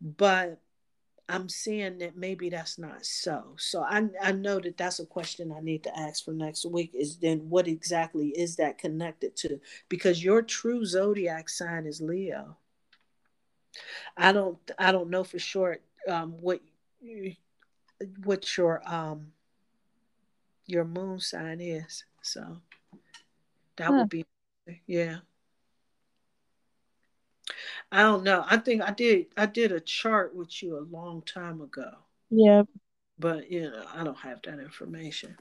But 0.00 0.60
I'm 1.28 1.48
seeing 1.48 1.98
that 1.98 2.16
maybe 2.16 2.50
that's 2.50 2.78
not 2.78 3.06
so. 3.06 3.54
So 3.56 3.82
I 3.82 4.08
I 4.22 4.32
know 4.32 4.60
that 4.60 4.76
that's 4.76 4.98
a 5.00 5.06
question 5.06 5.52
I 5.52 5.60
need 5.60 5.82
to 5.84 5.98
ask 5.98 6.24
for 6.24 6.32
next 6.32 6.66
week. 6.66 6.90
Is 6.94 7.16
then 7.16 7.48
what 7.48 7.66
exactly 7.66 8.28
is 8.28 8.56
that 8.56 8.78
connected 8.78 9.34
to? 9.36 9.60
Because 9.88 10.22
your 10.22 10.42
true 10.42 10.84
zodiac 10.84 11.48
sign 11.48 11.86
is 11.86 12.00
Leo. 12.00 12.56
I 14.16 14.32
don't 14.32 14.58
I 14.78 14.92
don't 14.92 15.10
know 15.10 15.24
for 15.24 15.38
sure 15.38 15.78
um, 16.08 16.32
what 16.40 16.60
what 18.24 18.56
your 18.56 18.82
um 18.86 19.32
your 20.66 20.84
moon 20.84 21.20
sign 21.20 21.60
is. 21.60 22.04
So 22.20 22.58
that 23.76 23.86
huh. 23.86 23.92
would 23.92 24.08
be 24.10 24.26
yeah. 24.86 25.18
I 27.92 28.02
don't 28.02 28.24
know. 28.24 28.44
I 28.48 28.56
think 28.58 28.82
I 28.82 28.92
did 28.92 29.26
I 29.36 29.46
did 29.46 29.72
a 29.72 29.80
chart 29.80 30.34
with 30.34 30.62
you 30.62 30.78
a 30.78 30.88
long 30.94 31.22
time 31.22 31.60
ago. 31.60 31.90
Yeah. 32.30 32.64
But 33.18 33.50
you 33.50 33.62
know, 33.62 33.84
I 33.94 34.04
don't 34.04 34.18
have 34.18 34.40
that 34.42 34.58
information. 34.58 35.36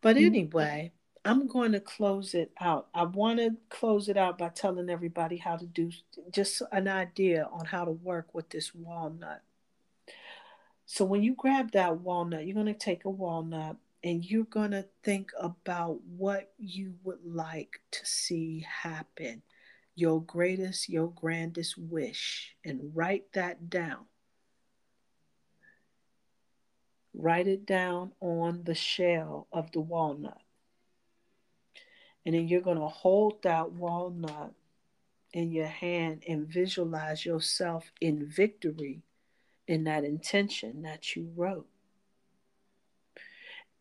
But 0.00 0.16
mm. 0.16 0.26
anyway, 0.26 0.92
I'm 1.24 1.46
going 1.46 1.72
to 1.72 1.80
close 1.80 2.34
it 2.34 2.52
out. 2.60 2.88
I 2.92 3.04
want 3.04 3.38
to 3.38 3.56
close 3.70 4.08
it 4.08 4.16
out 4.16 4.38
by 4.38 4.48
telling 4.48 4.90
everybody 4.90 5.36
how 5.36 5.56
to 5.56 5.66
do 5.66 5.90
just 6.32 6.62
an 6.72 6.88
idea 6.88 7.48
on 7.52 7.64
how 7.64 7.84
to 7.84 7.92
work 7.92 8.34
with 8.34 8.50
this 8.50 8.74
walnut. 8.74 9.42
So 10.86 11.04
when 11.04 11.22
you 11.22 11.34
grab 11.34 11.70
that 11.72 12.00
walnut, 12.00 12.44
you're 12.44 12.54
going 12.54 12.66
to 12.66 12.74
take 12.74 13.04
a 13.04 13.10
walnut 13.10 13.76
and 14.04 14.24
you're 14.24 14.44
going 14.44 14.72
to 14.72 14.86
think 15.02 15.30
about 15.38 16.00
what 16.02 16.52
you 16.58 16.94
would 17.04 17.24
like 17.24 17.80
to 17.92 18.04
see 18.04 18.66
happen 18.82 19.42
your 19.94 20.22
greatest, 20.22 20.88
your 20.88 21.10
grandest 21.10 21.76
wish, 21.76 22.54
and 22.64 22.92
write 22.94 23.32
that 23.34 23.68
down. 23.68 24.06
Write 27.14 27.46
it 27.46 27.66
down 27.66 28.12
on 28.20 28.62
the 28.64 28.74
shell 28.74 29.48
of 29.52 29.70
the 29.72 29.80
walnut. 29.80 30.40
And 32.24 32.34
then 32.34 32.48
you're 32.48 32.62
going 32.62 32.78
to 32.78 32.88
hold 32.88 33.42
that 33.42 33.72
walnut 33.72 34.54
in 35.32 35.52
your 35.52 35.66
hand 35.66 36.22
and 36.26 36.46
visualize 36.46 37.26
yourself 37.26 37.90
in 38.00 38.26
victory 38.26 39.02
in 39.66 39.84
that 39.84 40.04
intention 40.04 40.82
that 40.82 41.14
you 41.14 41.30
wrote. 41.36 41.66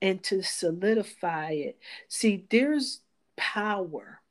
And 0.02 0.24
to 0.24 0.42
solidify 0.42 1.52
it, 1.52 1.80
see, 2.08 2.46
there's 2.50 3.02
power 3.38 4.22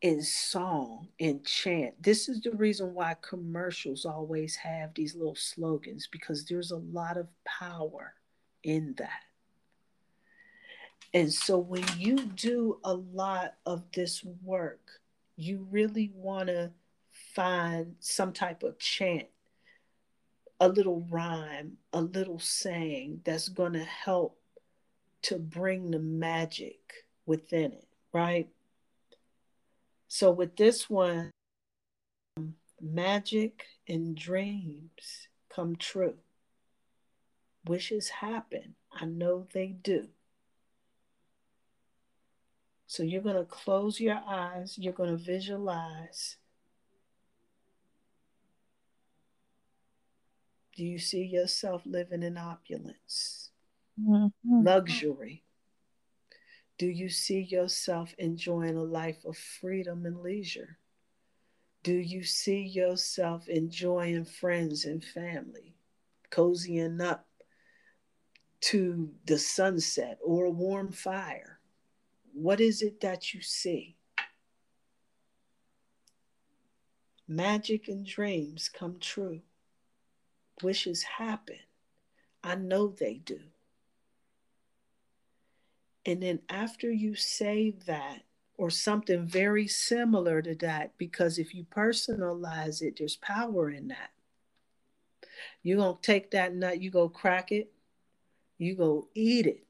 in 0.00 0.22
song 0.22 1.08
and 1.18 1.44
chant. 1.44 2.00
This 2.02 2.28
is 2.28 2.40
the 2.40 2.52
reason 2.52 2.94
why 2.94 3.16
commercials 3.20 4.04
always 4.04 4.56
have 4.56 4.94
these 4.94 5.14
little 5.14 5.34
slogans 5.34 6.08
because 6.10 6.44
there's 6.44 6.70
a 6.70 6.76
lot 6.76 7.16
of 7.16 7.26
power 7.44 8.14
in 8.62 8.94
that. 8.98 9.22
And 11.14 11.32
so 11.32 11.58
when 11.58 11.84
you 11.96 12.16
do 12.16 12.78
a 12.84 12.94
lot 12.94 13.54
of 13.66 13.82
this 13.92 14.24
work, 14.44 15.00
you 15.36 15.66
really 15.70 16.12
want 16.14 16.48
to 16.48 16.70
find 17.34 17.96
some 18.00 18.32
type 18.32 18.62
of 18.62 18.78
chant, 18.78 19.26
a 20.60 20.68
little 20.68 21.06
rhyme, 21.10 21.78
a 21.92 22.00
little 22.00 22.38
saying 22.38 23.20
that's 23.24 23.48
going 23.48 23.74
to 23.74 23.84
help 23.84 24.38
to 25.22 25.38
bring 25.38 25.90
the 25.90 25.98
magic 25.98 27.04
within 27.26 27.72
it, 27.72 27.88
right? 28.12 28.48
So 30.08 30.30
with 30.30 30.56
this 30.56 30.88
one, 30.88 31.30
magic 32.80 33.64
and 33.88 34.16
dreams 34.16 35.28
come 35.48 35.76
true. 35.76 36.14
Wishes 37.66 38.08
happen. 38.08 38.74
I 38.92 39.04
know 39.04 39.46
they 39.52 39.68
do. 39.68 40.08
So 42.86 43.02
you're 43.02 43.22
going 43.22 43.36
to 43.36 43.44
close 43.44 44.00
your 44.00 44.20
eyes, 44.26 44.78
you're 44.78 44.94
going 44.94 45.10
to 45.10 45.22
visualize. 45.22 46.36
Do 50.78 50.84
you 50.84 51.00
see 51.00 51.24
yourself 51.24 51.82
living 51.84 52.22
in 52.22 52.38
opulence, 52.38 53.50
mm-hmm. 54.00 54.64
luxury? 54.64 55.42
Do 56.78 56.86
you 56.86 57.08
see 57.08 57.40
yourself 57.40 58.14
enjoying 58.16 58.76
a 58.76 58.84
life 58.84 59.24
of 59.24 59.36
freedom 59.36 60.06
and 60.06 60.20
leisure? 60.20 60.78
Do 61.82 61.94
you 61.94 62.22
see 62.22 62.62
yourself 62.62 63.48
enjoying 63.48 64.24
friends 64.24 64.84
and 64.84 65.02
family, 65.02 65.74
cozying 66.30 67.02
up 67.02 67.26
to 68.60 69.10
the 69.24 69.40
sunset 69.40 70.20
or 70.22 70.44
a 70.44 70.50
warm 70.50 70.92
fire? 70.92 71.58
What 72.32 72.60
is 72.60 72.82
it 72.82 73.00
that 73.00 73.34
you 73.34 73.40
see? 73.40 73.96
Magic 77.26 77.88
and 77.88 78.06
dreams 78.06 78.68
come 78.68 79.00
true. 79.00 79.40
Wishes 80.62 81.02
happen. 81.02 81.58
I 82.42 82.54
know 82.54 82.88
they 82.88 83.14
do. 83.14 83.40
And 86.06 86.22
then 86.22 86.40
after 86.48 86.90
you 86.90 87.14
say 87.14 87.74
that, 87.86 88.22
or 88.58 88.70
something 88.70 89.24
very 89.24 89.68
similar 89.68 90.42
to 90.42 90.54
that, 90.56 90.92
because 90.98 91.38
if 91.38 91.54
you 91.54 91.64
personalize 91.64 92.82
it, 92.82 92.96
there's 92.98 93.16
power 93.16 93.70
in 93.70 93.88
that. 93.88 94.10
You're 95.62 95.78
going 95.78 95.94
to 95.94 96.02
take 96.02 96.32
that 96.32 96.54
nut, 96.54 96.80
you 96.80 96.90
go 96.90 97.08
crack 97.08 97.52
it, 97.52 97.72
you 98.58 98.74
go 98.74 99.08
eat 99.14 99.46
it. 99.46 99.64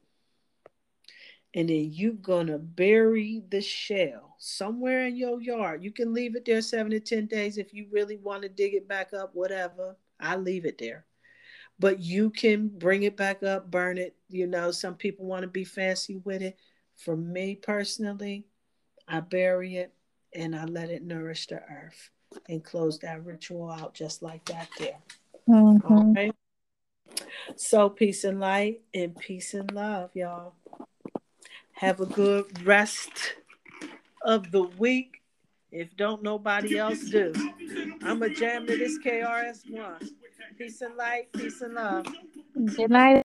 And 1.53 1.69
then 1.69 1.91
you're 1.91 2.13
going 2.13 2.47
to 2.47 2.57
bury 2.57 3.43
the 3.49 3.61
shell 3.61 4.35
somewhere 4.39 5.05
in 5.05 5.15
your 5.15 5.41
yard. 5.41 5.83
You 5.83 5.91
can 5.91 6.13
leave 6.13 6.35
it 6.35 6.45
there 6.45 6.61
seven 6.61 6.91
to 6.91 6.99
10 6.99 7.27
days 7.27 7.57
if 7.57 7.73
you 7.73 7.87
really 7.91 8.17
want 8.17 8.43
to 8.43 8.49
dig 8.49 8.73
it 8.73 8.87
back 8.87 9.13
up, 9.13 9.31
whatever. 9.33 9.95
I 10.19 10.35
leave 10.35 10.65
it 10.65 10.77
there 10.77 11.05
but 11.79 11.99
you 11.99 12.29
can 12.29 12.67
bring 12.67 13.03
it 13.03 13.15
back 13.15 13.41
up, 13.41 13.71
burn 13.71 13.97
it. 13.97 14.15
You 14.27 14.47
know, 14.47 14.71
some 14.71 14.95
people 14.95 15.25
want 15.25 15.43
to 15.43 15.47
be 15.47 15.63
fancy 15.63 16.17
with 16.17 16.41
it. 16.41 16.57
For 16.97 17.15
me 17.15 17.55
personally, 17.55 18.45
I 19.07 19.21
bury 19.21 19.77
it 19.77 19.93
and 20.35 20.55
I 20.55 20.65
let 20.65 20.89
it 20.89 21.03
nourish 21.03 21.47
the 21.47 21.61
earth 21.63 22.09
and 22.49 22.63
close 22.63 22.99
that 22.99 23.23
ritual 23.23 23.71
out 23.71 23.93
just 23.93 24.21
like 24.21 24.43
that 24.45 24.67
there. 24.77 24.99
Mm-hmm. 25.47 25.93
All 25.93 26.13
right. 26.13 26.35
So 27.55 27.89
peace 27.89 28.25
and 28.25 28.39
light 28.39 28.81
and 28.93 29.15
peace 29.15 29.53
and 29.53 29.71
love, 29.71 30.11
y'all. 30.13 30.53
Have 31.71 32.01
a 32.01 32.05
good 32.05 32.65
rest 32.65 33.35
of 34.21 34.51
the 34.51 34.63
week. 34.63 35.18
If 35.71 35.95
don't 35.97 36.23
nobody 36.23 36.77
else 36.77 37.01
do, 37.09 37.31
I'm 38.03 38.21
a 38.23 38.29
jam 38.29 38.65
to 38.67 38.77
this 38.77 38.97
KRS 38.99 39.69
one. 39.69 40.09
Peace 40.57 40.81
and 40.81 40.95
light, 40.95 41.31
peace 41.33 41.61
and 41.61 41.75
love. 41.75 42.07
Good 42.75 42.89
night. 42.89 43.23